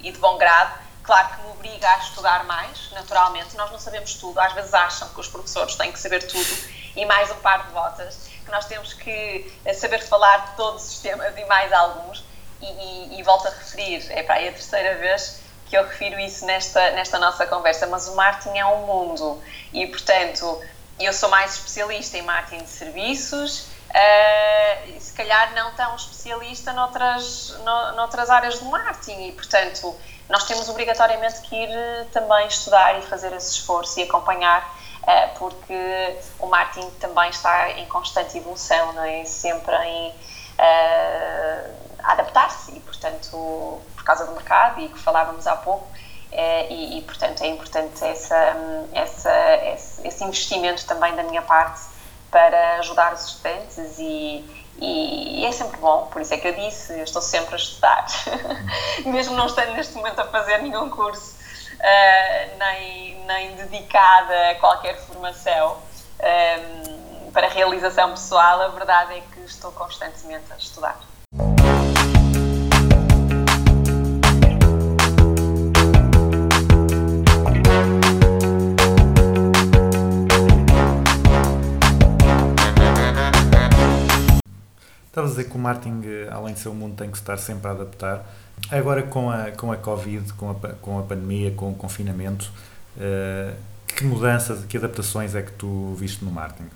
[0.00, 3.56] e de bom grado Claro que me obriga a estudar mais, naturalmente.
[3.56, 4.40] Nós não sabemos tudo.
[4.40, 7.72] Às vezes acham que os professores têm que saber tudo e mais um par de
[7.72, 12.24] botas, que nós temos que eh, saber falar de todos os temas e mais alguns.
[12.60, 16.18] E, e, e volto a referir, é para aí a terceira vez que eu refiro
[16.18, 19.42] isso nesta, nesta nossa conversa, mas o marketing é um mundo
[19.72, 20.62] e, portanto,
[20.98, 27.50] eu sou mais especialista em marketing de serviços, uh, se calhar não tão especialista noutras,
[27.64, 29.94] no, noutras áreas do marketing e, portanto,
[30.28, 35.28] nós temos obrigatoriamente que ir eh, também estudar e fazer esse esforço e acompanhar, eh,
[35.38, 39.24] porque o marketing também está em constante evolução, não é?
[39.24, 45.86] sempre em uh, adaptar-se e, portanto, por causa do mercado e que falávamos há pouco,
[46.68, 48.56] e, e, portanto é importante essa,
[48.92, 49.32] essa,
[49.72, 51.80] esse, esse investimento também da minha parte
[52.30, 56.92] para ajudar os estudantes e, e, é sempre bom, por isso é que eu disse,
[56.92, 58.06] eu estou sempre a estudar,
[59.06, 61.34] mesmo não estando neste momento a fazer nenhum curso,
[61.74, 69.20] uh, nem, nem dedicada a qualquer formação um, ehm, para realização pessoal, a verdade é
[69.20, 70.98] que estou constantemente a estudar.
[85.16, 87.38] Estavas a dizer que o marketing, eh, além de ser um mundo, tem que estar
[87.38, 88.22] sempre a adaptar.
[88.70, 92.52] Agora, com a, com a Covid, com a, com a pandemia, com o confinamento,
[92.98, 93.56] uh,
[93.86, 96.68] que mudanças, que adaptações é que tu viste no marketing?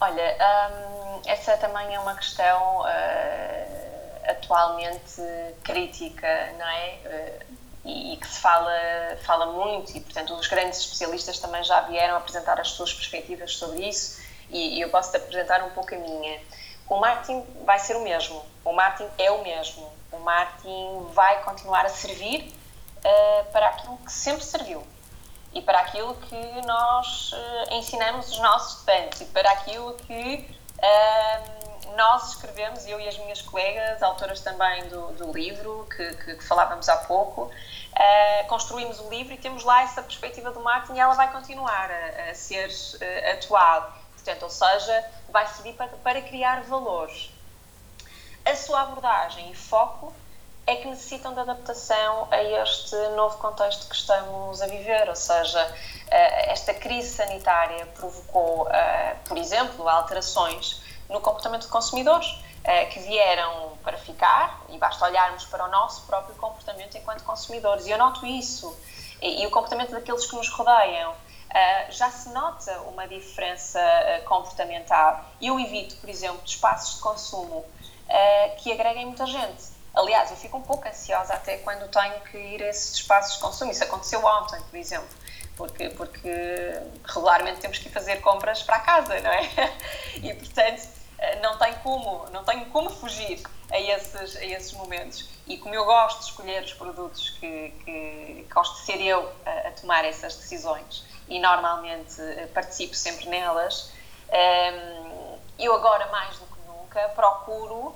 [0.00, 0.36] Olha,
[0.72, 5.22] um, essa também é uma questão uh, atualmente
[5.62, 6.26] crítica,
[6.58, 6.98] não é?
[7.06, 8.72] Uh, e, e, que se fala,
[9.24, 13.88] fala muito, e portanto os grandes especialistas também já vieram apresentar as suas perspectivas sobre
[13.88, 14.21] isso
[14.52, 16.40] e, eu posso te apresentar um pouco a minha.
[16.88, 21.86] O marketing vai ser o mesmo, o marketing é o mesmo, o marketing vai continuar
[21.86, 22.54] a servir
[22.98, 24.86] uh, para aquilo que sempre serviu.
[25.54, 29.20] E para aquilo que nós uh, ensinamos os nossos estudantes.
[29.20, 30.48] E para aquilo que
[30.78, 36.34] uh, nós escrevemos, eu e as minhas colegas, autoras também do, do livro que, que,
[36.36, 40.94] que, falávamos há pouco, uh, construímos o livro e temos lá essa perspectiva do marketing
[40.94, 42.70] e ela vai continuar a, a ser
[43.32, 44.01] atual.
[44.42, 47.30] Ou seja, vai servir para, para criar valores.
[48.44, 50.12] A sua abordagem e foco
[50.66, 55.60] é que necessitam de adaptação a este novo contexto que estamos a viver, ou seja,
[56.08, 62.28] eh, esta crise sanitária provocou, eh, por exemplo, alterações no comportamento de consumidores
[62.64, 67.86] eh, que vieram para ficar e basta olharmos para o nosso próprio comportamento enquanto consumidores.
[67.86, 68.76] E eu noto isso
[69.20, 71.14] e o comportamento daqueles que nos rodeiam.
[71.52, 75.22] Uh, já se nota uma diferença uh, comportamental.
[75.40, 79.64] Eu evito, por exemplo, espaços de consumo uh, que agreguem muita gente.
[79.94, 83.42] Aliás, eu fico um pouco ansiosa até quando tenho que ir a esses espaços de
[83.42, 83.70] consumo.
[83.70, 85.08] Isso aconteceu ontem, por exemplo,
[85.54, 86.30] porque, porque
[87.04, 89.42] regularmente temos que ir fazer compras para casa, não é?
[90.22, 90.88] E, portanto,
[91.42, 95.28] não tenho como, não tenho como fugir a esses, a esses momentos.
[95.46, 99.68] E como eu gosto de escolher os produtos que, que gosto de ser eu a,
[99.68, 103.92] a tomar essas decisões, e normalmente eh, participo sempre nelas,
[105.58, 107.94] eu agora mais do que nunca procuro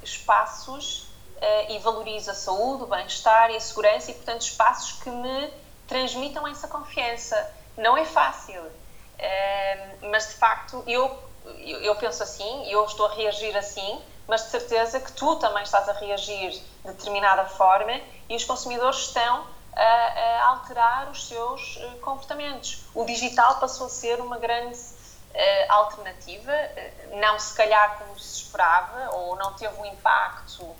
[0.00, 1.08] espaços
[1.40, 5.50] eh, e valorizo a saúde, o bem-estar e a segurança e, portanto, espaços que me
[5.88, 7.52] transmitam essa confiança.
[7.76, 8.62] Não é fácil,
[10.02, 11.18] mas de facto eu,
[11.82, 15.88] eu penso assim, eu estou a reagir assim, mas de certeza que tu também estás
[15.88, 19.46] a reagir de determinada forma e os consumidores estão
[19.78, 22.84] a, a alterar os seus uh, comportamentos.
[22.92, 28.42] O digital passou a ser uma grande uh, alternativa, uh, não se calhar como se
[28.42, 30.76] esperava, ou não teve o impacto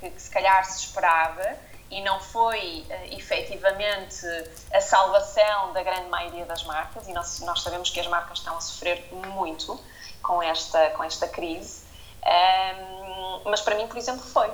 [0.00, 1.56] que, que, se calhar se esperava,
[1.90, 4.26] e não foi efetivamente
[4.72, 8.56] a salvação da grande maioria das marcas, e nós, nós sabemos que as marcas estão
[8.56, 9.78] a sofrer muito
[10.22, 11.84] com esta, com esta crise,
[12.22, 14.50] um, mas para mim, por exemplo, foi.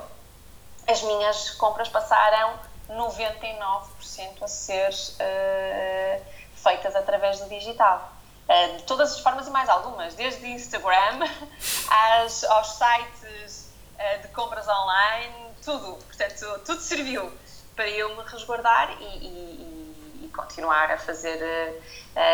[0.87, 2.57] As minhas compras passaram
[2.89, 6.25] 99% a ser uh,
[6.55, 8.13] feitas através do digital.
[8.47, 11.19] Uh, de todas as formas e mais algumas, desde Instagram
[11.89, 15.97] às, aos sites uh, de compras online, tudo.
[16.03, 17.31] Portanto, tudo serviu
[17.75, 21.39] para eu me resguardar e, e, e continuar a fazer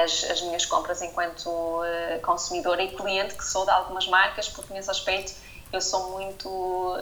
[0.04, 1.84] as, as, minhas compras enquanto
[2.24, 5.36] consumidora e cliente que sou de algumas marcas, porque nesse aspecto
[5.72, 6.98] eu sou muito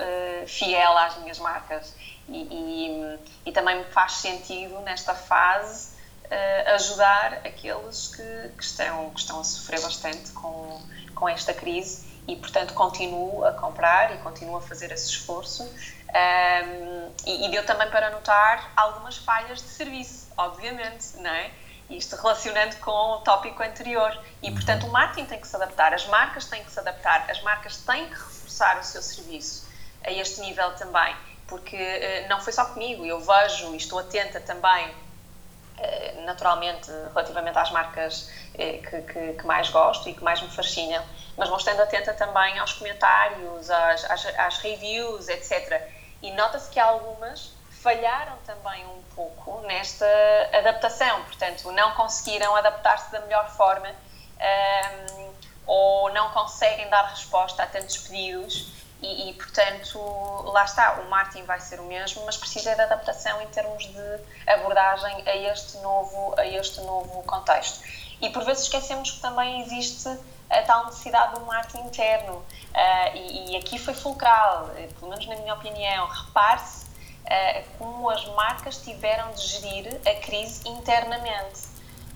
[0.45, 1.93] fiel às minhas marcas
[2.27, 5.91] e, e, e também me faz sentido nesta fase
[6.25, 10.81] uh, ajudar aqueles que, que, estão, que estão a sofrer bastante com,
[11.13, 15.63] com esta crise e, portanto, continuo a comprar e continuo a fazer esse esforço.
[15.63, 21.51] Um, e, e deu também para notar algumas falhas de serviço, obviamente, não é?
[21.89, 24.17] Isto relacionando com o tópico anterior.
[24.41, 24.55] E, Uhum.
[24.55, 27.77] portanto, o marketing tem que se adaptar, as marcas têm que se adaptar, as marcas
[27.77, 29.67] têm que reforçar o seu serviço
[30.03, 31.15] a este nível também
[31.53, 37.55] porque uh, não foi só comigo, eu vejo e estou atenta também, uh, naturalmente, relativamente
[37.55, 41.05] às marcas uh, que, que, que, mais gosto e que mais me fascinam,
[41.37, 45.79] mas vou estando atenta também aos comentários, às, às, às reviews, etc.
[46.23, 50.07] E nota-se que algumas falharam também um pouco nesta
[50.53, 55.33] adaptação, portanto, não conseguiram adaptar-se da melhor forma um,
[55.67, 59.99] ou não conseguem dar resposta a tantos pedidos e, e, portanto,
[60.45, 64.19] lá está, o marketing vai ser o mesmo, mas precisa de adaptação em termos de
[64.47, 67.83] abordagem a este novo, a este novo contexto.
[68.21, 70.07] E por vezes esquecemos que também existe
[70.49, 75.35] a tal necessidade do marketing interno, uh, e, e, aqui foi fulcral, pelo menos na
[75.35, 81.73] minha opinião, repare-se uh, como as marcas tiveram de gerir a crise internamente,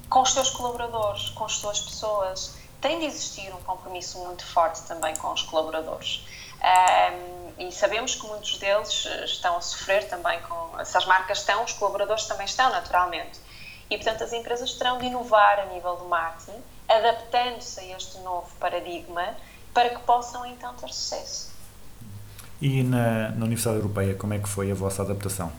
[0.09, 2.55] com os seus colaboradores, com as suas pessoas.
[2.79, 6.23] Tem de existir um compromisso muito forte também com os colaboradores.
[6.57, 10.85] Um, e sabemos que muitos deles estão a sofrer também com.
[10.85, 13.39] Se as marcas estão, os colaboradores também estão, naturalmente.
[13.89, 18.49] E, portanto, as empresas terão de inovar a nível do marketing, adaptando-se a este novo
[18.59, 19.35] paradigma,
[19.73, 21.51] para que possam então ter sucesso.
[22.61, 25.51] E na, na Universidade Europeia, como é que foi a vossa adaptação?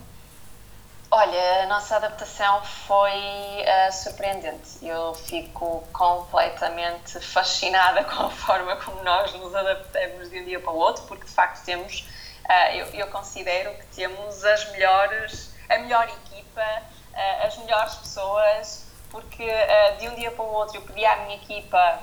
[1.11, 4.77] Olha, a nossa adaptação foi uh, surpreendente.
[4.83, 10.71] Eu fico completamente fascinada com a forma como nós nos adaptamos de um dia para
[10.71, 12.07] o outro, porque de facto temos,
[12.45, 18.87] uh, eu, eu, considero que temos as melhores, a melhor equipa, uh, as melhores pessoas,
[19.11, 19.51] porque
[19.99, 22.01] de um dia para o outro eu pedi à minha equipa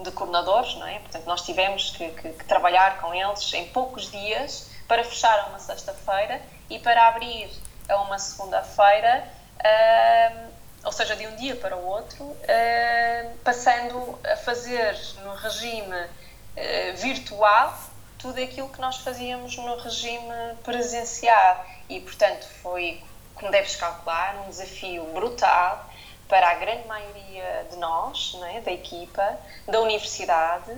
[0.00, 0.98] de coordenadores, não é?
[0.98, 5.60] Portanto, nós tivemos que, que, que trabalhar com eles em poucos dias para fechar uma
[5.60, 7.48] sexta-feira e para abrir
[7.88, 9.26] a uma segunda-feira,
[9.58, 10.50] uh,
[10.84, 16.96] ou seja, de um dia para o outro, uh, passando a fazer no regime uh,
[16.96, 17.78] virtual
[18.18, 21.66] tudo aquilo que nós fazíamos no regime presencial.
[21.88, 23.02] E, portanto, foi,
[23.34, 25.88] como deves calcular, um desafio brutal
[26.26, 30.72] para a grande maioria de nós, né, da equipa, da universidade,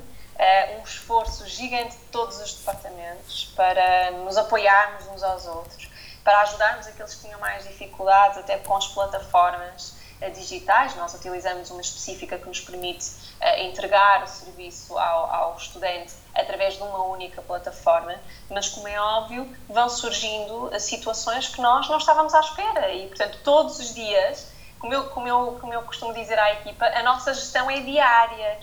[0.79, 5.89] um esforço gigante de todos os departamentos para nos apoiarmos uns aos outros
[6.29, 10.95] para ajudarmos aqueles que tinham mais dificuldades, até com as plataformas uh, digitais.
[10.95, 16.75] Nós utilizamos uma específica que nos permite uh, entregar o serviço ao, ao, estudante através
[16.75, 18.15] de uma única plataforma,
[18.51, 22.93] mas, como é óbvio, vão surgindo uh, situações que nós não estávamos à espera.
[22.93, 24.49] E, portanto, todos os dias,
[24.79, 28.59] como eu, como eu, como eu costumo dizer à equipa, a nossa gestão é diária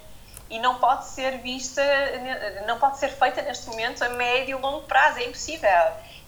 [0.49, 1.81] e não pode ser vista,
[2.67, 5.69] não pode ser feita neste momento a médio e longo prazo, é impossível.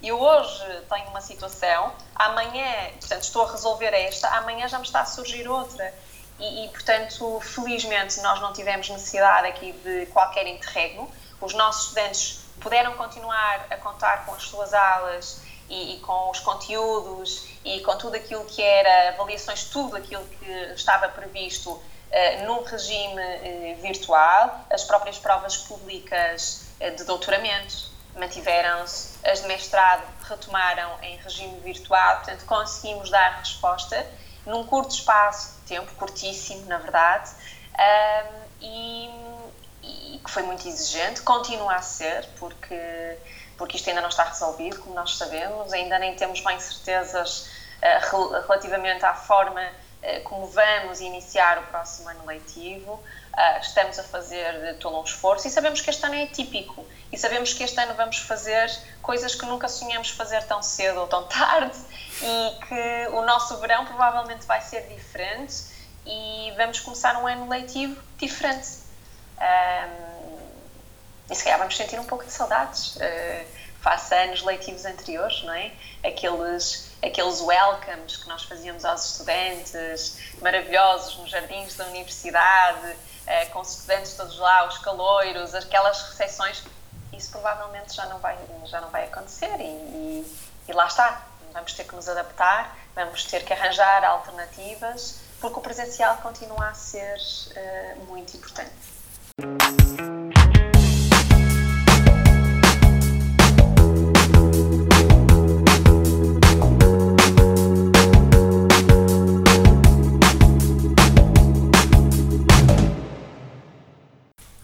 [0.02, 5.02] Eu hoje tenho uma situação, amanhã, portanto, estou a resolver esta, amanhã já me está
[5.02, 5.94] a surgir outra.
[6.40, 11.10] E, e, portanto, felizmente nós não tivemos necessidade aqui de qualquer interregno.
[11.42, 16.40] Os nossos estudantes puderam continuar a contar com as suas aulas e, e, com os
[16.40, 21.82] conteúdos e com tudo aquilo que era avaliações, tudo aquilo que estava previsto
[22.46, 30.04] num regime uh, virtual, as próprias provas públicas uh, de doutoramento mantiveram-se, as de mestrado
[30.24, 34.08] retomaram em regime virtual, portanto conseguimos dar resposta
[34.46, 37.30] num curto espaço de tempo, curtíssimo na verdade,
[38.60, 39.10] e,
[39.84, 43.18] e que foi muito exigente, continua a ser, porque,
[43.56, 47.48] porque isto ainda não está resolvido, como nós sabemos, ainda nem temos bem certezas
[48.48, 49.74] relativamente à forma eh,
[50.24, 53.02] como vamos iniciar o próximo ano letivo,
[53.34, 57.18] ah, estamos a fazer todo um esforço e sabemos que este ano é típico e
[57.18, 58.72] sabemos que este ano vamos fazer
[59.02, 61.78] coisas que nunca sonhamos fazer tão cedo ou tão tarde
[62.22, 65.66] e que o nosso verão provavelmente vai ser diferente
[66.06, 68.88] e vamos começar um ano letivo diferente.
[69.38, 70.18] Um,
[71.30, 75.44] e se calhar vamos sentir um pouco de saudades uh, face a anos letivos anteriores,
[75.44, 75.72] não é?
[76.04, 83.62] Aqueles, aqueles welcomes que nós fazíamos aos estudantes, maravilhosos nos jardins da universidade, uh, com
[83.62, 86.64] os estudantes todos lá, os caloiros, aquelas recepções,
[87.14, 91.24] isso provavelmente já não vai, já não vai acontecer e, e, e lá está.
[91.54, 96.74] Vamos ter que nos adaptar, vamos ter que arranjar alternativas, porque o presencial continua a
[96.74, 100.17] ser uh, muito importante.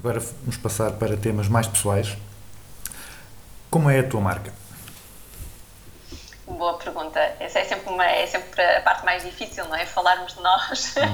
[0.04, 2.18] Agora vamos passar para temas mais pessoais.
[3.72, 4.54] Como é a tua marca?
[6.46, 7.18] Boa pergunta.
[7.40, 9.86] Essa é sempre, uma, é sempre a parte mais difícil, não é?
[9.86, 10.96] Falarmos de nós.
[10.98, 11.06] Uh,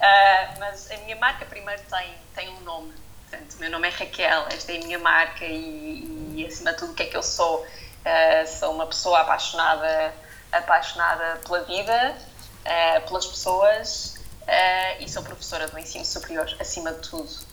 [0.58, 2.94] mas a minha marca primeiro tem, tem um nome.
[3.28, 6.78] Portanto, o meu nome é Raquel, esta é a minha marca e, e acima de
[6.78, 7.60] tudo o que é que eu sou?
[7.60, 10.14] Uh, sou uma pessoa apaixonada,
[10.50, 14.16] apaixonada pela vida, uh, pelas pessoas
[14.98, 17.45] e sou professora do ensino superior, acima de tudo.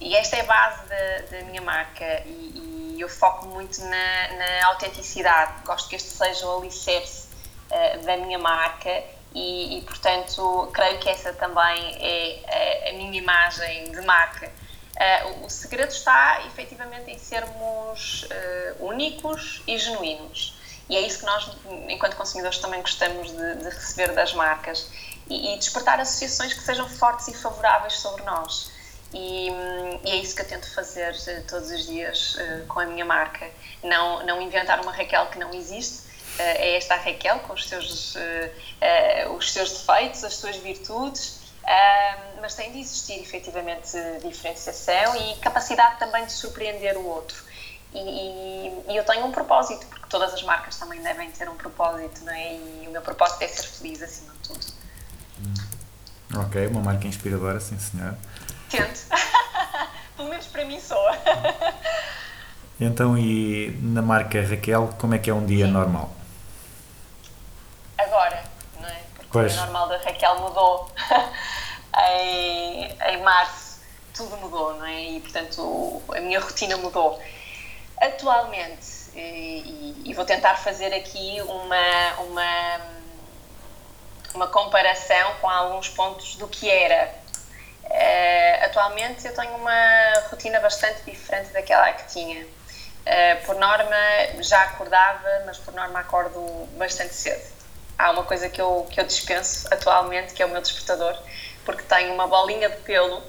[0.00, 0.82] E esta é a base
[1.30, 5.62] da, minha marca e, e, eu foco muito na, na, autenticidade.
[5.64, 7.28] Gosto que este seja o alicerce
[8.04, 13.92] da minha marca e, e, portanto creio que essa também é a, a minha imagem
[13.92, 14.50] de marca.
[15.00, 20.58] Uh, o, o, segredo está efetivamente em sermos uh, únicos e genuínos.
[20.90, 21.48] E é isso que nós,
[21.88, 24.90] enquanto consumidores, também gostamos de, de receber das marcas
[25.28, 28.72] e, e, despertar associações que sejam fortes e favoráveis sobre nós.
[29.12, 29.48] E,
[30.04, 32.36] e é isso que eu tento fazer uh, todos os dias
[32.68, 33.48] com a minha marca.
[33.82, 38.14] Não, não inventar uma Raquel que não existe, é esta a Raquel, com os seus,
[38.14, 45.36] uh, os seus defeitos, as suas virtudes, uh, mas tem de existir efetivamente diferenciação e
[45.36, 47.44] capacidade também de surpreender o outro.
[47.92, 51.56] E, e, e, eu tenho um propósito, porque todas as marcas também devem ter um
[51.56, 52.54] propósito, não é?
[52.54, 54.79] E o meu propósito é ser feliz acima de tudo.
[56.36, 58.14] Ok, uma marca inspiradora, sim senhor.
[58.68, 59.00] Tento.
[60.16, 61.16] Pelo menos para mim soa.
[62.80, 65.72] então, e na marca Raquel, como é que é um dia sim.
[65.72, 66.20] normal?
[69.32, 69.56] Pois.
[69.56, 70.90] O normal da Raquel mudou
[72.20, 73.80] em, em março,
[74.12, 75.02] tudo mudou, não é?
[75.02, 77.20] E portanto a minha rotina mudou.
[78.00, 82.80] Atualmente, e, e vou tentar fazer aqui uma, uma,
[84.34, 87.12] uma comparação com alguns pontos do que era.
[87.84, 92.44] Uh, atualmente eu tenho uma rotina bastante diferente daquela que tinha.
[92.44, 93.96] Uh, por norma
[94.40, 96.40] já acordava, mas por norma acordo
[96.76, 97.60] bastante cedo
[98.00, 101.16] há uma coisa que eu, que eu dispenso atualmente, que é o meu despertador,
[101.64, 103.22] porque tenho uma bolinha de pelo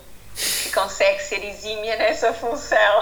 [0.64, 3.02] que consegue ser exímia nessa função.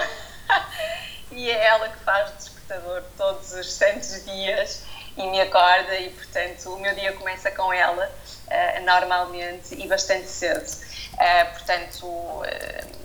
[1.31, 4.83] e é ela que faz o despertador todos os santos dias
[5.17, 10.27] e me acorda e, portanto, o meu dia começa com ela, uh, normalmente, e bastante
[10.27, 10.65] cedo.
[11.13, 12.99] Uh, portanto, uh,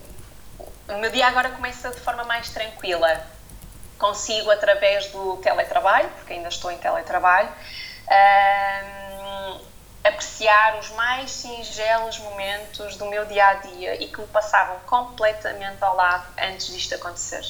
[0.88, 3.26] o meu dia agora começa de forma mais tranquila.
[3.98, 7.48] Consigo, através do teletrabalho, porque ainda estou em teletrabalho,
[10.04, 15.82] apreciar os mais singelos momentos do meu dia a dia e que me passavam completamente
[15.82, 17.42] ao lado antes disto acontecer.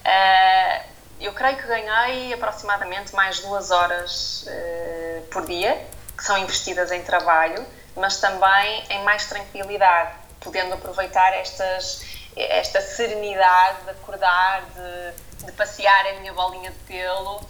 [0.00, 5.74] Uh, eu creio que ganhei aproximadamente mais duas horas uh, por dia,
[6.16, 7.64] que são investidas em trabalho,
[7.96, 12.04] mas também em mais tranquilidade, podendo aproveitar estas,
[12.36, 17.40] esta serenidade de acordar, de, de passear a minha bolinha de pelo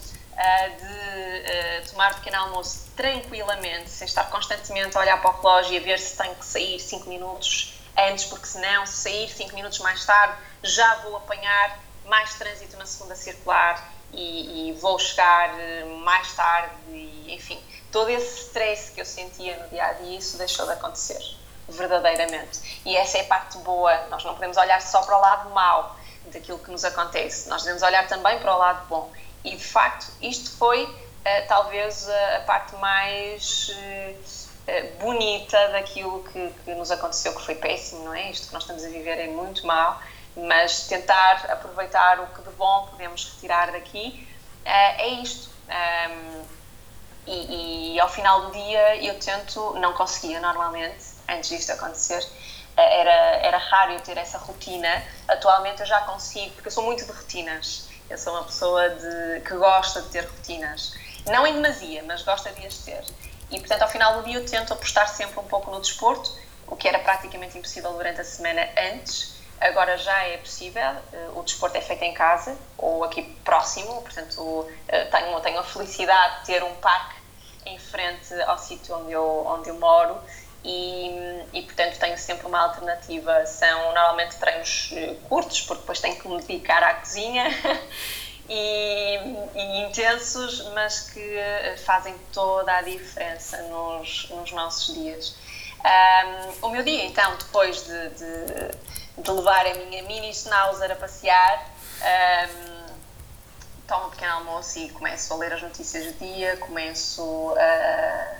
[0.77, 5.77] de uh, tomar pequeno almoço tranquilamente, sem estar constantemente a olhar para o relógio e
[5.77, 9.79] a ver se tenho que sair 5 minutos antes, porque senão, se sair 5 minutos
[9.79, 11.79] mais tarde, já vou apanhar
[12.09, 17.61] mais trânsito na segunda circular e, e vou chegar eh, mais tarde, e, enfim,
[17.91, 21.19] todo esse stress que eu sentia no dia a dia, isso deixou de acontecer,
[21.69, 22.81] verdadeiramente.
[22.83, 25.95] E essa é a parte boa, nós não podemos olhar só para o lado mau
[26.25, 29.11] daquilo que nos acontece, nós devemos olhar também para o lado bom
[29.43, 36.75] e de facto, isto foi uh, talvez a, parte mais uh, bonita daquilo que, que,
[36.75, 38.29] nos aconteceu, que foi péssimo, não é?
[38.29, 40.01] Isto que nós estamos a viver é muito mal,
[40.35, 44.27] mas tentar aproveitar o que de bom podemos retirar daqui
[44.65, 45.49] uh, é isto.
[45.69, 46.45] Um,
[47.27, 52.25] e, e ao final do dia eu tento, não conseguia normalmente, antes disto acontecer,
[52.75, 55.03] eh, era, era raro eu ter essa rotina.
[55.27, 57.87] Atualmente eu já consigo, porque eu sou muito de rotinas.
[58.09, 60.93] Eu sou uma pessoa de, que gosta de ter rotinas.
[61.27, 63.03] Não em demasia, mas gosta de as ter.
[63.51, 66.35] E, portanto, ao final do dia eu tento apostar sempre um pouco no desporto,
[66.67, 69.38] o que era praticamente impossível durante a semana antes.
[69.59, 70.81] Agora já é possível,
[71.11, 75.63] eh, o desporto é feito em casa ou aqui próximo, portanto eh, tenho, tenho a
[75.63, 77.15] felicidade de ter um parque
[77.65, 80.17] em frente ao sítio onde eu, onde eu moro
[80.63, 83.45] e, e, portanto tenho sempre uma alternativa.
[83.45, 87.45] São normalmente treinos eh, curtos, porque depois tenho que me dedicar à cozinha
[88.47, 89.19] e,
[89.55, 91.37] e, intensos, mas que
[91.85, 95.35] fazem toda a diferença nos, nos nossos dias.
[95.79, 100.95] Um, o meu dia, então, depois de, de, de, levar a minha mini schnauzer a
[100.95, 101.65] passear,
[102.01, 102.85] um,
[103.87, 108.39] tomo um pequeno almoço e começo a ler as notícias do dia, começo a.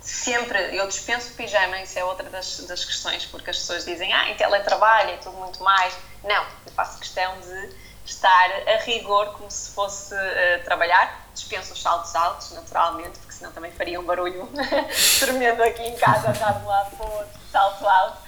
[0.00, 4.30] Sempre, eu dispenso pijama, isso é outra das, das questões, porque as pessoas dizem, ah,
[4.30, 5.92] em teletrabalho e tudo muito mais.
[6.24, 7.74] Não, eu faço questão de
[8.10, 11.26] estar a rigor como se fosse uh, trabalhar.
[11.34, 14.48] Dispenso os saltos altos, naturalmente, porque senão também faria um barulho
[15.20, 18.27] tremendo aqui em casa, andar de um lado para o outro, salto alto.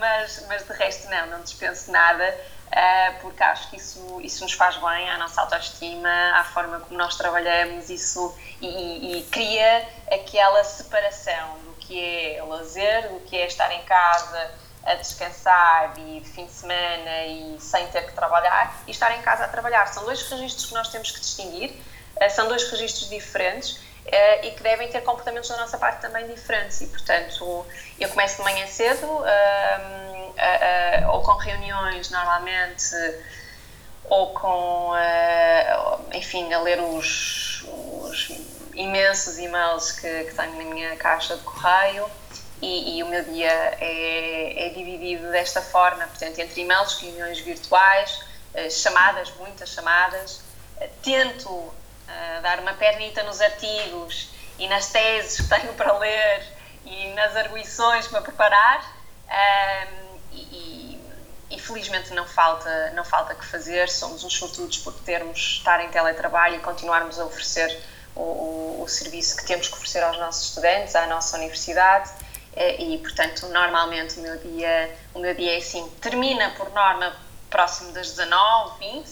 [0.00, 2.24] Mas, mas de resto, não, não dispenso nada,
[2.68, 6.96] uh, porque acho que isso, isso nos faz bem à nossa autoestima, à forma como
[6.96, 13.36] nós trabalhamos, isso e, e, e cria aquela separação do que é lazer, do que
[13.36, 14.50] é estar em casa
[14.84, 19.20] a descansar e de fim de semana e sem ter que trabalhar e estar em
[19.20, 19.86] casa a trabalhar.
[19.88, 21.76] São dois registros que nós temos que distinguir,
[22.16, 23.78] eh, são dois registros diferentes
[24.10, 27.66] eh, e que devem ter comportamentos da nossa parte também diferentes e, portanto,
[27.98, 29.06] eu começo de manhã cedo
[31.12, 32.94] ou com reuniões normalmente
[34.10, 35.76] ou com, eh,
[36.14, 38.28] enfim, a ler os, os
[38.74, 42.10] imensos e-mails que, que tenho na minha caixa de correio
[42.60, 48.20] e, e, o meu dia é, é, dividido desta forma, portanto, entre e-mails, reuniões virtuais,
[48.52, 50.42] eh, chamadas, muitas chamadas.
[51.02, 51.72] Tento
[52.10, 54.28] uh, dar uma pernita nos artigos
[54.58, 56.46] e nas teses que tenho para ler
[56.84, 59.00] e nas arguições para preparar.
[59.28, 61.00] Um, e,
[61.50, 65.88] e, felizmente não falta, não falta que fazer, somos uns sortudos por podermos estar em
[65.88, 67.80] teletrabalho e continuarmos a oferecer
[68.14, 72.10] o, o, o serviço que temos que oferecer aos nossos estudantes, à nossa universidade
[72.54, 77.14] eh, e, portanto, normalmente o meu dia, o meu dia é assim, termina por norma
[77.48, 79.10] próximo das 19, 20,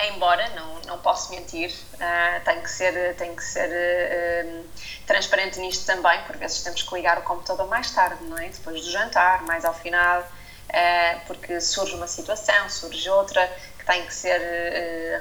[0.00, 4.64] embora não, não posso mentir, uh, tenho que ser, tenho que ser uh,
[5.06, 8.48] transparente nisto também, por vezes temos que ligar o computador mais tarde, não é?
[8.48, 13.46] Depois do jantar, mais ao final, uh, porque surge uma situação, surge outra,
[13.78, 14.40] que tem que ser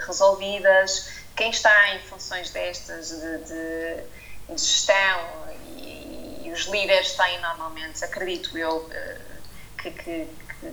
[0.05, 1.09] resolvidas.
[1.35, 5.45] Quem está em funções destas de, de, de gestão
[6.55, 8.89] os líderes têm normalmente, acredito eu,
[9.77, 10.27] que, que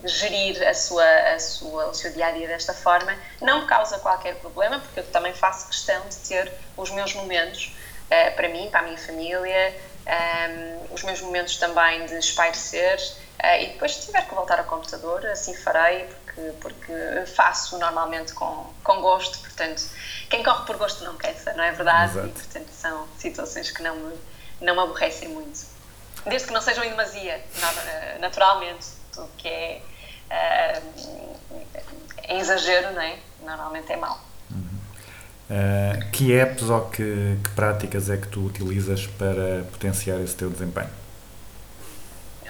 [0.05, 3.99] gerir a sua, a sua, o seu dia a dia desta forma não me causa
[3.99, 7.75] qualquer problema, porque eu também faço questão de ter os meus momentos
[8.05, 9.75] uh, para mim, para a minha família,
[10.05, 12.99] um, ehm, os meus momentos também de espairecer.
[13.41, 18.33] Uh, e depois, se tiver que voltar ao computador, assim farei, porque, porque faço normalmente
[18.33, 19.39] com, com gosto.
[19.39, 19.83] Portanto,
[20.29, 22.11] quem corre por gosto não cansa, não é verdade?
[22.11, 22.27] Exato.
[22.27, 24.19] E, portanto, são situações que não me,
[24.61, 25.73] não me aborrecem muito
[26.25, 27.43] desde que não sejam em demasia,
[28.19, 29.02] naturalmente.
[29.13, 29.81] Tudo que é
[30.31, 31.61] uh,
[32.27, 33.17] em exagero, não é?
[33.43, 34.19] normalmente é mau.
[34.51, 34.79] Uhum.
[35.49, 40.49] Uh, que apps ou que, que práticas é que tu utilizas para potenciar esse teu
[40.49, 40.89] desempenho?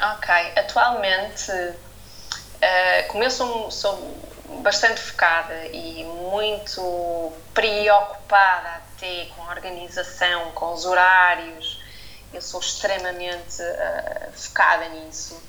[0.02, 4.18] Ok, atualmente, uh, como eu sou, sou
[4.62, 11.82] bastante focada e muito preocupada até com a organização, com os horários,
[12.34, 15.42] eu sou extremamente uh, focada nisso.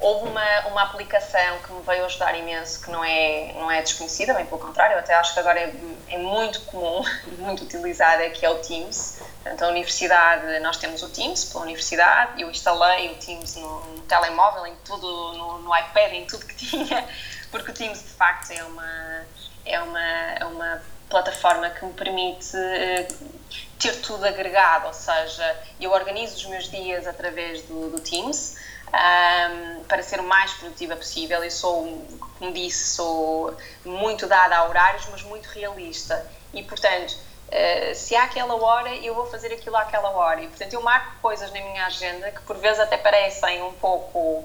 [0.00, 4.34] Houve uma, uma aplicação que me veio ajudar imenso, que não é, não é desconhecida,
[4.34, 5.72] bem pelo contrário, eu até acho que agora é,
[6.08, 9.20] é muito comum e muito utilizada, que é o Teams.
[9.42, 14.02] Portanto, a universidade, nós temos o Teams pela universidade, eu instalei o Teams no, no
[14.02, 17.08] telemóvel, em tudo, no, no iPad, em tudo que tinha,
[17.50, 19.26] porque o Teams de facto é uma,
[19.64, 23.30] é uma, é uma plataforma que me permite uh,
[23.78, 28.56] ter tudo agregado, ou seja, eu organizo os meus dias através do, do Teams
[28.94, 31.42] um, para ser o mais produtiva possível.
[31.42, 32.06] Eu sou,
[32.38, 36.26] como disse, sou muito dada a horários, mas muito realista.
[36.52, 40.42] E, portanto, uh, se há aquela hora, eu vou fazer aquilo àquela hora.
[40.42, 44.44] E, portanto, eu marco coisas na minha agenda que por vezes até parecem um pouco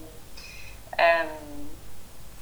[1.00, 1.68] um,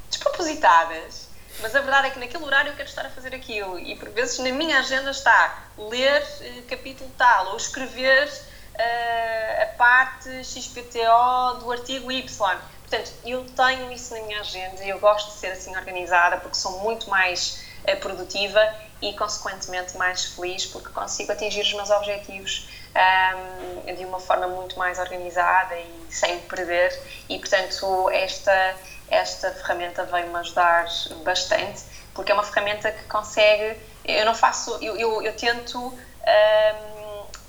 [0.10, 1.28] despropositadas,
[1.60, 3.80] mas a verdade é que naquele horário eu quero estar a fazer aquilo.
[3.80, 8.30] E por vezes na minha agenda está ler eh, capítulo tal ou escrever
[8.78, 12.60] eh, a parte XPTO do artigo Y.
[12.88, 16.56] Portanto, eu tenho isso na minha agenda e eu gosto de ser assim organizada porque
[16.56, 18.62] sou muito mais eh, produtiva
[19.02, 24.78] e, consequentemente, mais feliz porque consigo atingir os meus objetivos ahm, de uma forma muito
[24.80, 26.98] mais organizada e sem me perder.
[27.30, 28.76] E, portanto, esta,
[29.10, 30.88] esta ferramenta veio-me ajudar
[31.24, 31.84] bastante
[32.14, 33.80] porque é uma ferramenta que consegue.
[34.06, 34.78] Eu não faço.
[34.82, 35.78] Eu, eu, eu tento.
[36.26, 36.97] ahm,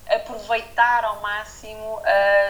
[0.08, 2.00] aproveitar ao máximo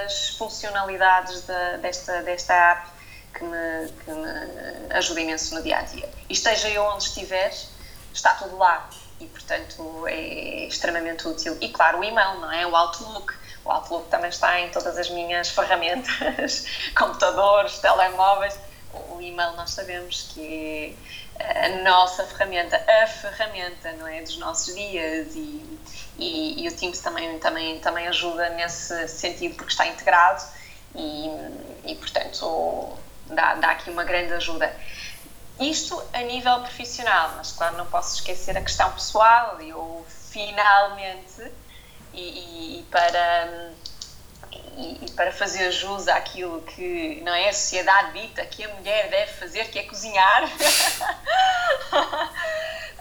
[0.05, 2.89] as funcionalidades da- desta, desta app
[3.35, 6.09] que me, que me ajuda imenso no dia a dia.
[6.29, 7.53] E esteja eu onde estiver,
[8.13, 8.89] está tudo lá
[9.21, 11.57] e, portanto, é extremamente útil.
[11.61, 12.67] E, claro, o e-mail, não é?
[12.67, 13.35] O Outlook.
[13.65, 16.65] O Outlook também está em todas as minhas ferramentas,
[16.97, 18.59] computadores, telemóveis.
[19.11, 20.97] O e-mail nós sabemos que
[21.39, 24.23] é a nossa ferramenta, a ferramenta, não é?
[24.23, 25.79] Dos nossos dias e,
[26.19, 30.43] e, e o Teams também, também, também ajuda nesse sentido porque está integrado
[30.95, 31.31] e,
[31.85, 32.97] e portanto,
[33.27, 34.75] dá, dá aqui uma grande ajuda.
[35.61, 39.61] Isto a nível profissional, mas claro, não posso esquecer a questão pessoal.
[39.61, 41.51] Eu finalmente,
[42.13, 43.73] e, e- para,
[44.77, 49.11] e, e para fazer jus àquilo que não é a sociedade dita que a mulher
[49.11, 50.45] deve fazer, que é cozinhar,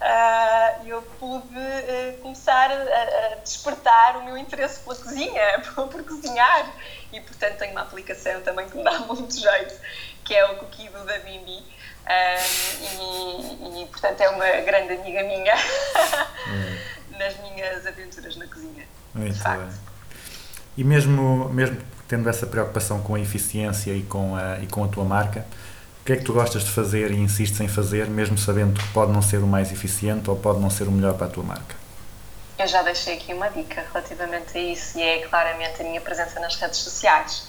[0.10, 6.04] ah, eu pude eh, começar a, a despertar o meu interesse pela cozinha, por, por
[6.04, 6.72] cozinhar.
[7.12, 9.76] E portanto tenho uma aplicação também que me dá muito jeito,
[10.24, 11.62] que é o Coquido da Bimbi.
[12.06, 12.38] Ah,
[13.02, 15.56] e, e, portanto é uma grande amiga minha
[17.20, 18.86] nas minhas aventuras na cozinha.
[19.14, 19.60] Muito de facto.
[19.60, 19.80] bem.
[20.78, 24.88] E mesmo, mesmo tendo essa preocupação com a eficiência e com a, e com a
[24.88, 25.46] tua marca,
[26.08, 29.12] que é que tu gostas de fazer e insistes em fazer, mesmo sabendo que pode
[29.12, 31.76] não ser o mais eficiente ou pode não ser o melhor para a tua marca?
[32.58, 36.40] Eu já deixei aqui uma dica relativamente a isso e é claramente a minha presença
[36.40, 37.44] nas redes sociais.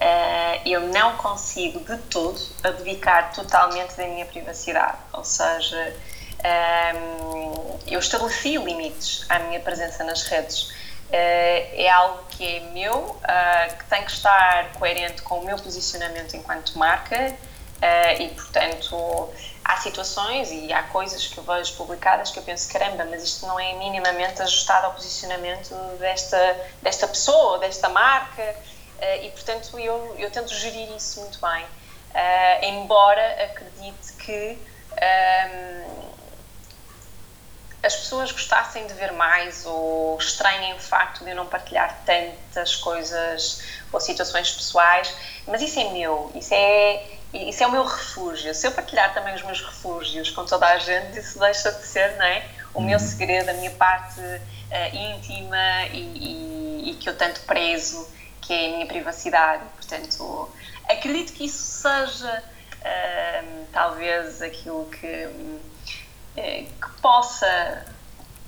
[0.00, 5.94] Eh, eu não consigo de todo abdicar totalmente da minha privacidade, ou seja,
[6.42, 10.72] ehm, eu estabeleci limites à minha presença nas redes.
[11.12, 15.58] Eh, é algo que é meu, ah, que tem que estar coerente com o meu
[15.58, 17.36] posicionamento enquanto marca
[17.80, 19.30] eh, e, portanto,
[19.64, 23.58] há situações e há coisas que vejo publicadas que eu penso, caramba, mas isto não
[23.58, 28.54] é minimamente ajustado ao posicionamento desta, desta pessoa, desta marca,
[29.00, 31.64] eh, e, portanto, eu, eu tento gerir isso muito bem,
[32.12, 34.58] eh, embora acredite que
[34.96, 36.10] ehm,
[37.82, 42.76] as pessoas gostassem de ver mais ou estranhem o facto de eu não partilhar tantas
[42.76, 45.14] coisas ou situações pessoais,
[45.46, 47.02] mas isso é meu, isso é,
[47.32, 48.54] isso é o meu refúgio.
[48.54, 52.16] Se eu partilhar também os meus refúgios com toda a gente, isso deixa de ser
[52.16, 52.44] não é?
[52.74, 54.20] o meu segredo, a minha parte
[54.70, 58.08] eh, íntima e, e- e que eu tanto prezo,
[58.40, 59.62] que é a minha privacidade.
[59.76, 60.48] Portanto,
[60.88, 62.42] acredito que isso seja
[62.84, 65.28] ehm, talvez aquilo que
[66.36, 67.84] eh, que possa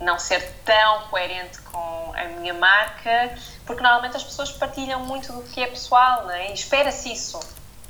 [0.01, 3.37] não ser tão coerente com a minha marca,
[3.67, 6.51] porque normalmente as pessoas partilham muito do que é pessoal, não é?
[6.51, 7.39] E espera-se isso.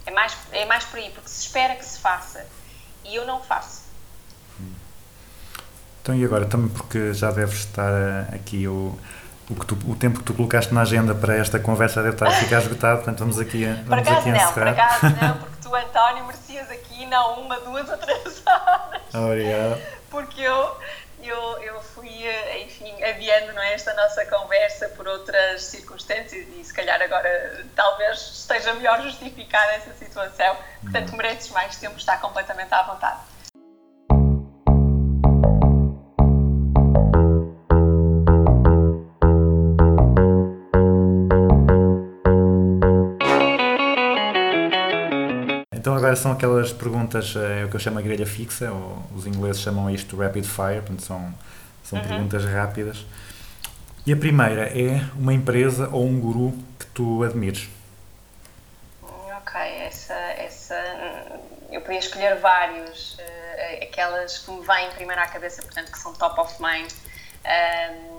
[0.07, 2.45] É mais, é mais por aí, porque se espera que se faça.
[3.05, 3.83] E eu não faço.
[6.03, 8.99] Então, e agora, também porque já deves estar eh, aqui o,
[9.49, 12.27] o, que tu- o tempo que tu colocaste na agenda para esta conversa deve estar
[12.27, 14.71] a ficar esgotado, portanto vamos aqui, a- Por vamos acaso aqui não, por encerrar.
[14.71, 19.03] acaso não, porque tu, António, merecias aqui não uma, duas ou três horas.
[19.15, 19.81] Obrigado.
[20.11, 20.77] porque eu,
[21.29, 26.65] eu, eu fui, eh, enfim, adiando não é, esta nossa conversa por outras circunstâncias e
[26.65, 30.57] se calhar agora talvez esteja melhor justificada essa situação.
[30.83, 33.21] Portanto, mereces mais tempo, está completamente à vontade.
[46.13, 49.27] Agora são aquelas perguntas, eh, é o que eu chamo a grelha fixa, ou os
[49.27, 51.35] ingleses chamam isto rapid fire, portanto são,
[51.83, 53.07] são perguntas rápidas.
[54.07, 57.69] E a primeira é uma empresa ou um guru que tu admires.
[59.03, 60.75] Ok, essa, essa.
[61.71, 66.13] Eu podia escolher vários, eh, aquelas que me vêm primeiro à cabeça, portanto, que são
[66.15, 66.93] top of mind.
[67.45, 68.13] É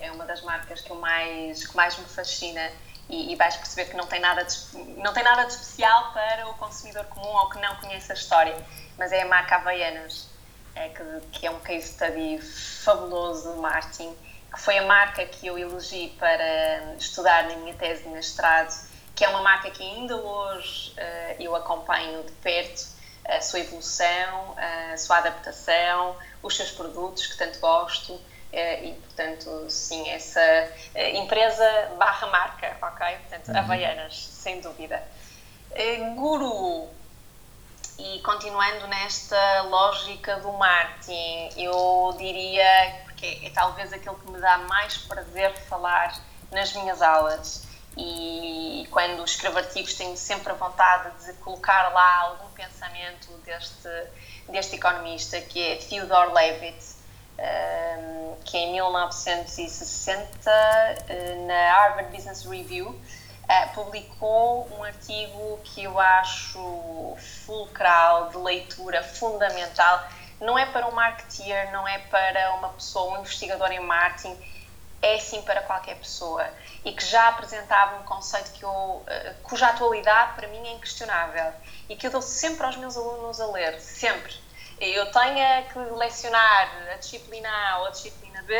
[0.00, 2.70] é uma das marcas que, mais, que mais me fascina
[3.08, 4.56] e, e vais perceber que não tem, nada de,
[4.98, 8.56] não tem nada de especial para o consumidor comum ou que não conhece a história,
[8.98, 10.28] mas é a marca Havaianas,
[10.74, 11.02] é, que,
[11.32, 14.14] que é um case study fabuloso de marketing,
[14.52, 18.74] que foi a marca que eu elegi para estudar na minha tese de mestrado,
[19.14, 22.86] que é uma marca que ainda hoje eh, eu acompanho de perto,
[23.26, 24.54] a sua evolução,
[24.92, 28.20] a sua adaptação, os seus produtos que tanto gosto
[28.52, 30.40] e, portanto, sim, essa
[30.94, 33.16] eh, empresa barra marca, ok?
[33.16, 35.02] Portanto, Havaianas, sem dúvida.
[35.72, 36.88] Eh, Guru,
[37.98, 44.58] e continuando nesta lógica do marketing, eu diria que é talvez aquilo que me dá
[44.58, 46.14] mais prazer falar
[46.52, 47.64] nas minhas aulas.
[47.96, 53.88] E quando escrevo artigos, tenho sempre a vontade de colocar lá algum pensamento deste,
[54.50, 56.95] deste economista, que é Theodore Levitt,
[58.46, 60.50] que em 1960,
[61.08, 69.02] eh, na Harvard Business Review, uh, publicou um artigo que eu acho fulcral, de leitura
[69.02, 70.08] fundamental.
[70.40, 74.38] Não é para um marketeer, não é para uma pessoa, um investigador em marketing,
[75.02, 76.48] é sim para qualquer pessoa.
[76.84, 79.04] E que já apresentava um conceito que eu, uh,
[79.42, 81.52] cuja atualidade para mim é inquestionável
[81.88, 84.45] e que eu dou sempre aos meus alunos a ler, sempre.
[84.78, 88.54] Eu tenho que lecionar a disciplina A ou a disciplina B,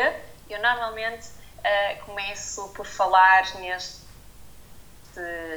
[0.49, 4.07] eu normalmente uh, começo por falar neste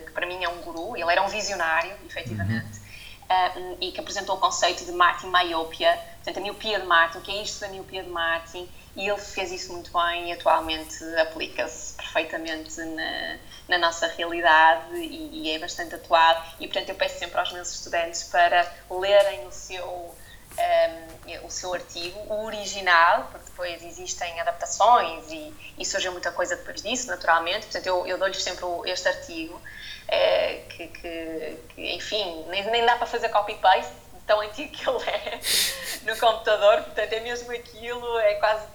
[0.07, 4.37] que para mim é um guru, ele era um visionário, efetivamente, uh, e que apresentou
[4.37, 7.69] o conceito de Martin Myopia, portanto, a miopia de Martin, o que é isto da
[7.69, 13.37] miopia de Martin, e ele fez isso muito bem e atualmente aplica-se perfeitamente na,
[13.69, 16.45] na nossa realidade e, e é bastante atual.
[16.59, 20.15] E, portanto, eu peço sempre aos meus estudantes para lerem o seu
[20.61, 26.57] um, o seu artigo, o original, porque depois existem adaptações e, e surge muita coisa
[26.57, 27.67] depois disso, naturalmente.
[27.67, 29.61] Portanto, eu, eu dou-lhes sempre este artigo,
[30.09, 33.93] é, que, que, que, enfim, nem, nem dá para fazer copy-paste,
[34.27, 35.41] tão antigo que ele é
[36.05, 38.67] no computador, portanto, é mesmo aquilo, é quase,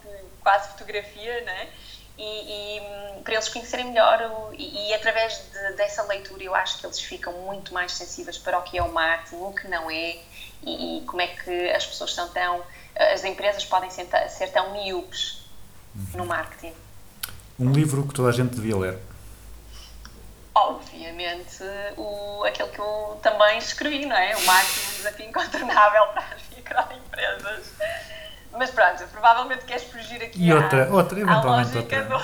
[0.41, 1.69] quase fotografia, né?
[2.17, 6.85] E, e para eles conhecerem melhor, e, e, através de, dessa leitura, eu acho que
[6.85, 10.17] eles ficam muito mais sensíveis para o que é o marketing, o que não é
[10.65, 12.63] e, e como é que as pessoas são tão.
[12.95, 15.45] as empresas podem ser, ser tão miúpes
[16.13, 16.73] no marketing.
[17.59, 18.99] Um livro que toda a gente devia ler.
[20.53, 21.63] Obviamente,
[21.97, 24.35] o, aquele que eu também escrevi, não é?
[24.35, 27.71] O marketing é um desafio incontornável para as microempresas.
[28.57, 32.19] Mas pronto, provavelmente queres fugir aqui E outra, à, outra, à eventualmente lógica outra.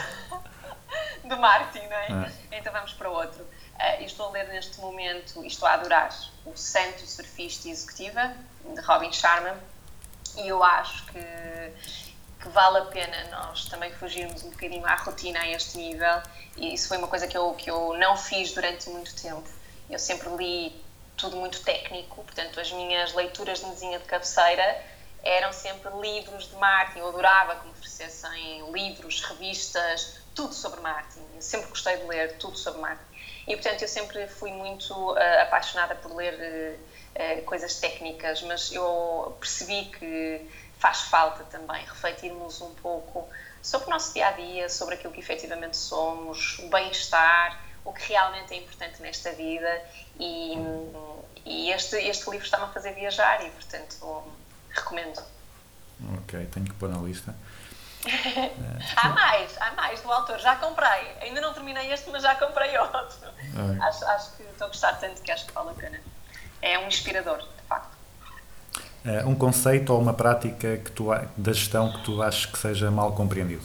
[1.24, 2.08] do, do marketing, não é?
[2.10, 2.32] Ah.
[2.54, 3.46] Então vamos para outro.
[3.82, 8.32] Uh, estou a ler neste momento, e estou a adorar, o Santo Surfista Executiva,
[8.64, 9.58] de Robin Sharma,
[10.38, 11.20] e eu acho que,
[12.42, 16.22] que vale a pena nós também fugirmos um bocadinho à rotina a este nível,
[16.58, 19.50] e isso foi uma coisa que eu, que eu não fiz durante muito tempo.
[19.90, 20.86] Eu sempre li
[21.18, 24.84] tudo muito técnico, portanto, as minhas leituras de mesinha de cabeceira
[25.24, 27.00] eram sempre livros de marketing.
[27.00, 31.26] Eu adorava que me oferecessem livros, revistas, tudo sobre marketing.
[31.36, 33.11] Eu sempre gostei de ler tudo sobre marketing.
[33.52, 38.72] E, portanto, eu sempre fui muito uh, apaixonada por ler uh, uh, coisas técnicas, mas
[38.72, 40.50] eu percebi que
[40.80, 43.28] faz falta também refletirmos um pouco
[43.62, 48.08] sobre o nosso dia a dia, sobre aquilo que efetivamente somos, o bem-estar, o que
[48.08, 49.82] realmente é importante nesta vida.
[50.18, 50.54] E,
[51.46, 54.24] e este, este livro está-me a fazer viajar e, portanto,
[54.70, 55.22] recomendo.
[56.20, 57.36] Ok, tenho que pôr na lista.
[58.96, 61.16] Há mais, há mais do autor, já comprei.
[61.22, 63.00] Ainda não terminei este, mas já comprei outro.
[63.00, 63.82] Ok.
[63.82, 66.00] Acho, acho que estou a gostar tanto que acho que vale a pena.
[66.62, 67.98] É um inspirador, de facto.
[69.04, 72.92] Eh, um conceito ou uma prática que tu, da gestão que tu achas que seja
[72.92, 73.64] mal compreendido?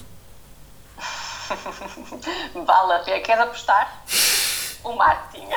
[2.54, 3.20] Vale a pena.
[3.20, 4.02] Queres apostar?
[4.82, 5.48] O marketing.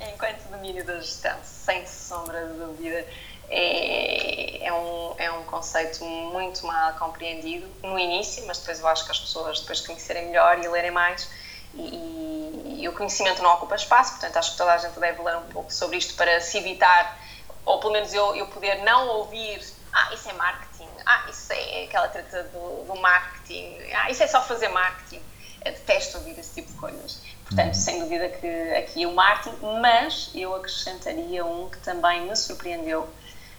[0.00, 3.06] Enquanto domínio da gestão, sem sombra de dúvida,
[3.48, 9.04] é, é, um, é um conceito muito mal compreendido no início, mas depois eu acho
[9.04, 11.28] que as pessoas, depois de conhecerem melhor e lerem mais,
[11.74, 15.36] e, e- o conhecimento não ocupa espaço, portanto acho que toda a gente deve ler
[15.38, 17.18] um pouco sobre isto para se evitar,
[17.64, 19.60] ou pelo menos eu, eu poder não ouvir,
[19.92, 24.26] ah, isso é marketing, ah, isso é aquela treta do, do marketing, ah, isso é
[24.26, 25.22] só fazer marketing.
[25.64, 27.22] Eu detesto ouvir esse tipo de coisas.
[27.44, 28.46] Portanto, sem dúvida que
[28.76, 33.08] aqui é o marketing, mas eu acrescentaria um que também me surpreendeu,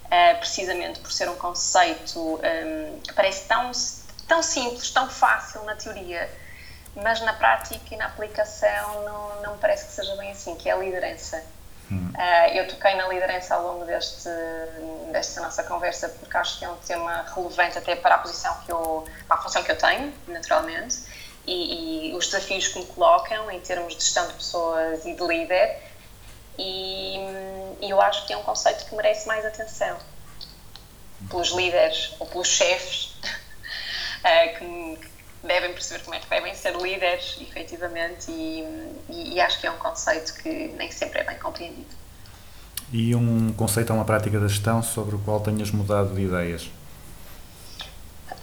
[0.10, 3.72] eh, precisamente por ser um conceito ehm, que parece tão,
[4.28, 6.30] tão simples, tão fácil na teoria,
[6.96, 10.70] mas na prática e na aplicação não, não me parece que seja bem assim, que
[10.70, 11.44] é a liderança.
[11.90, 14.28] Uh, eu toquei na liderança ao longo deste,
[15.12, 18.72] desta nossa conversa porque acho que é um tema relevante até para a posição que
[18.72, 20.98] eu, para a função que eu tenho, naturalmente,
[21.46, 25.24] e, e os desafios que me colocam em termos de gestão de pessoas e de
[25.24, 25.82] líder,
[26.58, 27.18] e,
[27.82, 29.98] e eu acho que é um conceito que merece mais atenção
[31.30, 33.16] pelos líderes ou pelos chefes
[34.24, 35.08] uh, que,
[35.44, 38.64] devem perceber como é que devem ser líderes, efetivamente, e,
[39.10, 41.96] e, e acho que é um conceito que nem sempre é bem compreendido.
[42.92, 46.70] E um conceito ou uma prática da gestão sobre o qual tenhas mudado de ideias?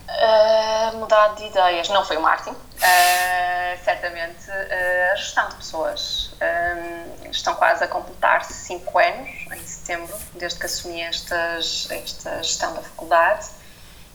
[0.09, 6.24] Uh, mudar de ideias, não foi o marketing, uh, certamente uh, a gestão de pessoas.
[6.41, 12.75] Um, estão quase a completar-se 5 anos, em setembro, desde que assumi estas, esta gestão
[12.75, 13.47] da faculdade.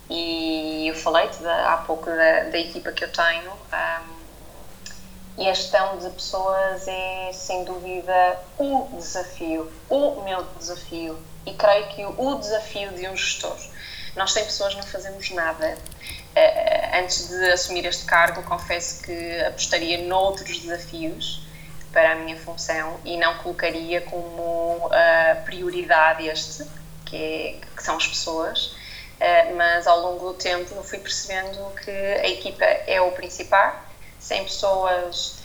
[0.09, 3.51] E eu falei-te há pouco da, da, equipa que eu tenho.
[3.51, 4.19] Um,
[5.37, 11.17] e a gestão de pessoas é sem dúvida o desafio, o meu desafio.
[11.45, 13.57] E creio que o desafio de um gestor.
[14.15, 15.77] Nós sem pessoas não fazemos nada.
[16.35, 21.48] Uh, antes de assumir este cargo, confesso que apostaria noutros desafios
[21.91, 26.65] para a minha função e não colocaria como uh, prioridade este,
[27.05, 28.65] que, é, que, são as pessoas.
[29.19, 33.83] Uh, mas ao longo do tempo eu fui percebendo que a equipa é o principal.
[34.19, 35.39] Sem pessoas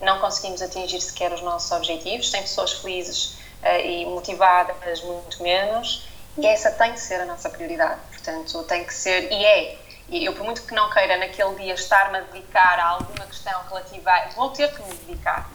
[0.00, 3.36] não conseguimos atingir sequer os nossos objetivos, sem pessoas felizes
[3.82, 6.06] e motivadas, muito menos.
[6.36, 8.00] E essa tem que ser a nossa prioridade.
[8.10, 9.78] Portanto, tem que ser, e é.
[10.10, 14.10] Eu, por muito que não queira naquele dia estar-me a dedicar a alguma questão relativa
[14.10, 14.28] a.
[14.30, 15.50] vou ter que me dedicar.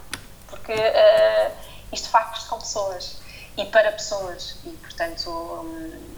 [0.50, 1.52] Porque uh,
[1.92, 3.18] isto faz com pessoas
[3.56, 4.56] e para pessoas.
[4.64, 6.10] E, portanto, um,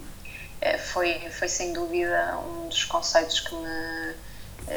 [0.92, 4.14] foi, foi sem dúvida um dos conceitos que me,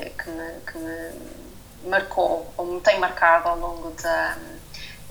[0.09, 4.37] que me, que me marcou, ou me tem marcado ao longo da,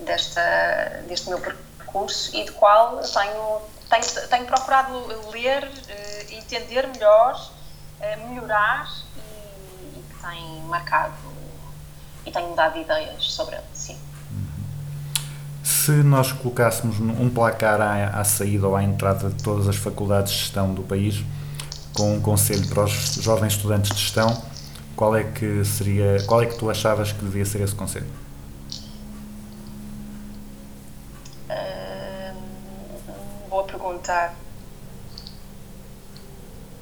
[0.00, 5.70] desta, deste meu percurso e de qual tenho tenho, tenho procurado ler,
[6.30, 7.50] entender melhor,
[8.28, 11.14] melhorar e, e, tem marcado
[12.26, 13.98] e tenho dado ideias sobre ele, sim.
[15.64, 20.32] Se nós colocássemos um placar à, à, saída ou à entrada de todas as faculdades
[20.32, 21.24] de gestão do país,
[21.94, 24.42] com um conselho para os jovens estudantes de gestão,
[24.94, 28.24] qual é que seria, qual é que tu achavas que devia ser esse conselho?
[33.94, 34.34] perguntar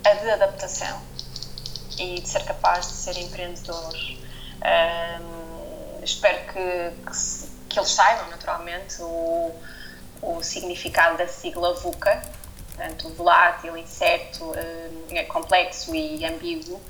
[0.04, 1.00] a de adaptação
[1.98, 3.94] e de ser capaz de ser empreendedor.
[4.64, 7.16] Um, espero que, que,
[7.72, 9.54] que, eles saibam, naturalmente, o,
[10.20, 12.22] o significado da sigla VUCA,
[12.68, 16.80] portanto, volátil, incerto, um, é complexo e ambíguo,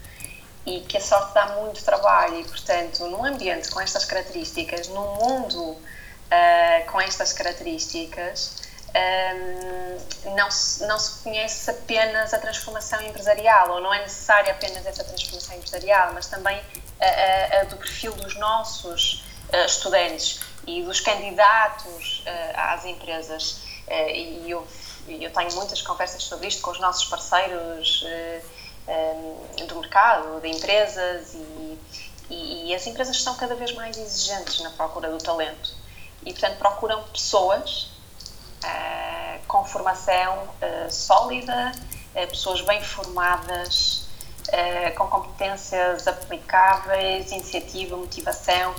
[0.65, 2.41] e que a sorte dá muito trabalho.
[2.41, 8.63] E, portanto, num ambiente com estas características, num mundo uh, com estas características,
[8.95, 14.85] um, não, se, não se conhece apenas a transformação empresarial, ou não é necessária apenas
[14.85, 16.61] essa transformação empresarial, mas também
[17.01, 19.25] a, a, a do perfil dos nossos
[19.67, 23.63] estudantes e dos candidatos uh, às empresas.
[23.87, 24.67] Uh, e eu,
[25.09, 28.05] eu tenho muitas conversas sobre isto com os nossos parceiros
[29.69, 31.79] do mercado, de empresas, e,
[32.31, 35.75] e, e as empresas estão cada vez mais exigentes na procura do talento.
[36.25, 37.91] E, portanto, procuram pessoas
[39.47, 40.49] com formação
[40.89, 41.73] sólida,
[42.31, 44.02] pessoas bem formadas,
[44.97, 48.75] com competências aplicáveis, iniciativa, motivação,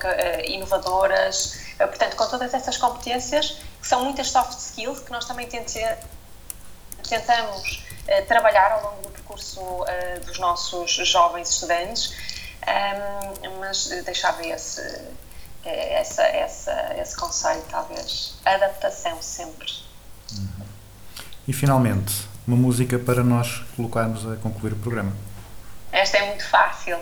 [0.45, 7.84] inovadoras, portanto, com todas essas competências, que são muitas soft skills que nós também tentamos
[8.27, 9.60] trabalhar ao longo do percurso
[10.26, 12.14] dos nossos jovens estudantes,
[13.60, 14.81] mas deixava esse
[15.65, 18.35] essa, essa, esse conceito, talvez.
[18.45, 19.68] Adaptação sempre.
[20.34, 20.65] Uhum.
[21.48, 25.14] E finalmente, uma música para nós colocarmos a concluir o programa.
[25.94, 26.98] Esta é muito fácil,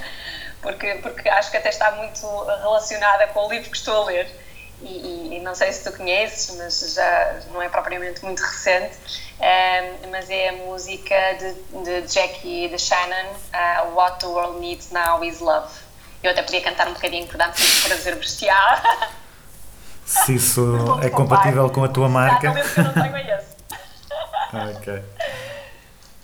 [0.62, 2.26] porque, porque acho que até está muito
[2.62, 4.42] relacionada com o livro que estou a ler.
[4.80, 8.96] E, e, não sei se tu conheces, mas já não é propriamente muito recente,
[9.38, 14.90] um, mas é a música de, de Jackie de Shannon, uh, What the World Needs
[14.90, 15.72] Now is Love.
[16.20, 18.82] Eu até podia cantar um bocadinho por dar-me sempre prazer bestial.
[20.04, 22.48] Se isso é compatível com a tua marca.
[22.48, 23.56] Exatamente, eu não tenho esse.
[24.78, 25.04] ok.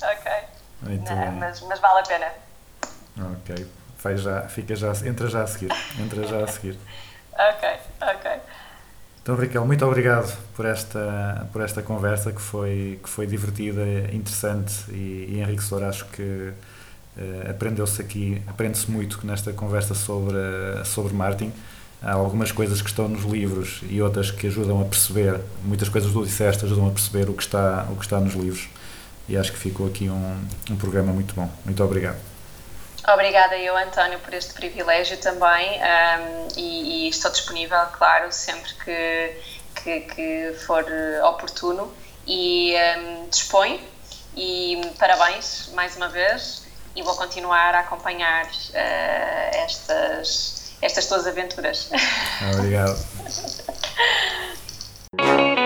[0.02, 0.57] Ok.
[0.82, 1.32] Não.
[1.32, 2.26] Mas, mas vale a pena.
[3.32, 3.66] Ok.
[3.96, 5.72] Faz já, fica já, entra já a seguir.
[5.98, 6.78] Entra já a seguir.
[7.32, 7.68] ok,
[8.00, 8.30] ok.
[9.22, 13.82] Então, Raquel, muito obrigado por esta, por esta conversa que foi, que foi divertida,
[14.12, 15.88] interessante e, e enriquecedora.
[15.88, 16.54] Acho que
[17.18, 20.36] Uh, Aprendeu-se aqui, aprende-se muito nesta conversa sobre,
[20.84, 21.52] sobre marketing.
[22.00, 26.12] Há algumas coisas que estão nos livros e outras que ajudam a perceber, muitas coisas
[26.12, 28.68] do disseste ajudam a perceber o que está, o que está nos livros.
[29.28, 31.50] E acho que ficou aqui um, um programa muito bom.
[31.64, 32.18] Muito obrigado.
[33.06, 39.36] Obrigada eu, António, por este privilégio também um, e, e, estou disponível, claro, sempre que,
[39.82, 40.84] que, que for
[41.24, 41.92] oportuno
[42.26, 43.80] e um, dispõe
[44.36, 51.90] e parabéns mais uma vez e vou continuar a acompanhar uh, estas, estas tuas aventuras.
[52.54, 52.98] Obrigado.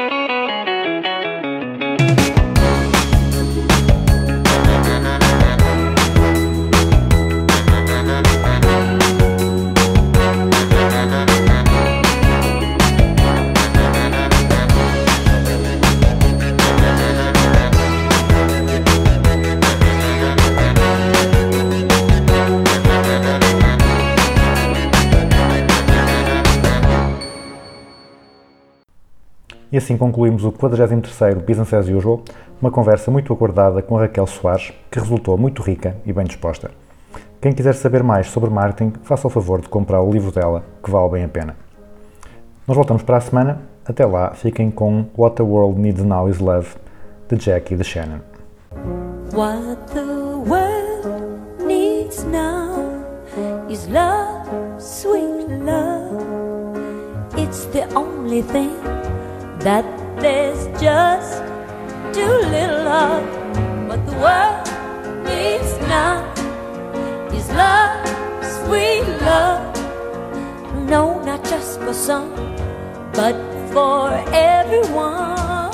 [29.73, 32.23] E assim concluímos o 43º Business as Usual,
[32.61, 36.71] uma conversa muito aguardada com a Raquel Soares, que resultou muito rica e bem disposta.
[37.41, 40.91] Quem quiser saber mais sobre marketing, faça o favor de comprar o livro dela, que
[40.91, 41.57] vale bem a pena.
[42.69, 43.63] Nós voltamos para a semana.
[43.85, 46.69] Até lá, fiquem com What the World Needs Now is Love,
[47.29, 48.21] de Jackie de Shannon.
[49.33, 50.03] What the
[50.47, 52.77] world needs now
[53.69, 54.47] is love,
[54.79, 56.23] sweet love.
[57.37, 58.71] It's the only thing
[59.63, 59.85] that
[60.21, 61.39] there's just
[62.13, 63.23] too little of.
[63.89, 64.67] What the world
[65.25, 66.19] needs now
[67.33, 68.07] is love,
[68.43, 69.63] sweet love.
[70.89, 72.35] No, not just for some,
[73.13, 73.37] but
[73.73, 75.71] for everyone.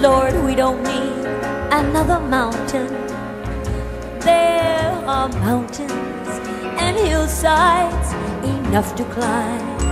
[0.00, 1.26] Lord, we don't need
[1.72, 2.88] another mountain.
[4.20, 6.28] There are mountains
[6.78, 8.12] and hillsides
[8.44, 9.91] enough to climb.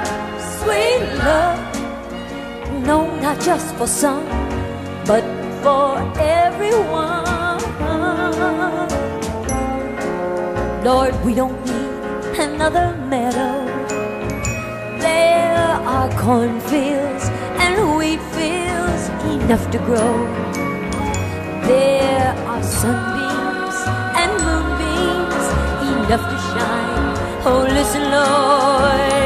[1.23, 1.59] love.
[2.85, 4.25] No, not just for some,
[5.05, 5.23] but
[5.63, 7.21] for everyone.
[10.83, 13.65] Lord, we don't need another meadow.
[14.99, 17.25] There are cornfields
[17.63, 19.03] and wheat fields
[19.35, 20.13] enough to grow.
[21.69, 23.77] There are sunbeams
[24.21, 25.45] and moonbeams
[25.93, 27.13] enough to shine.
[27.45, 29.20] Oh, listen, Lord,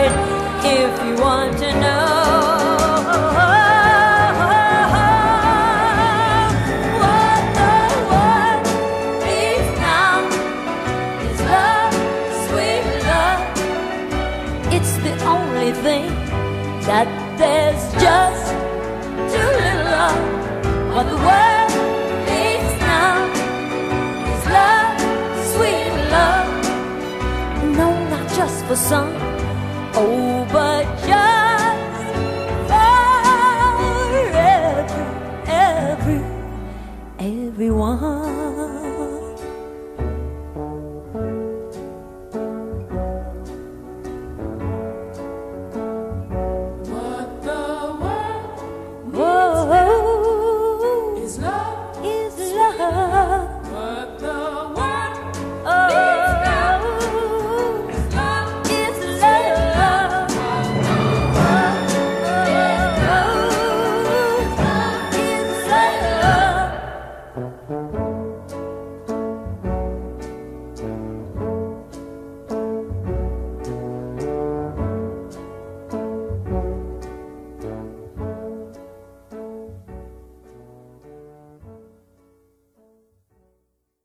[16.85, 17.07] that
[17.39, 18.45] there's just
[19.33, 20.15] too little.
[20.93, 21.71] What the world
[22.29, 23.25] needs now
[24.31, 24.97] is love,
[25.53, 26.49] sweet love.
[27.79, 29.24] No, not just for some,
[29.97, 32.15] oh, but just
[32.69, 32.95] for
[34.37, 35.15] every,
[35.47, 36.21] every,
[37.19, 38.24] everyone.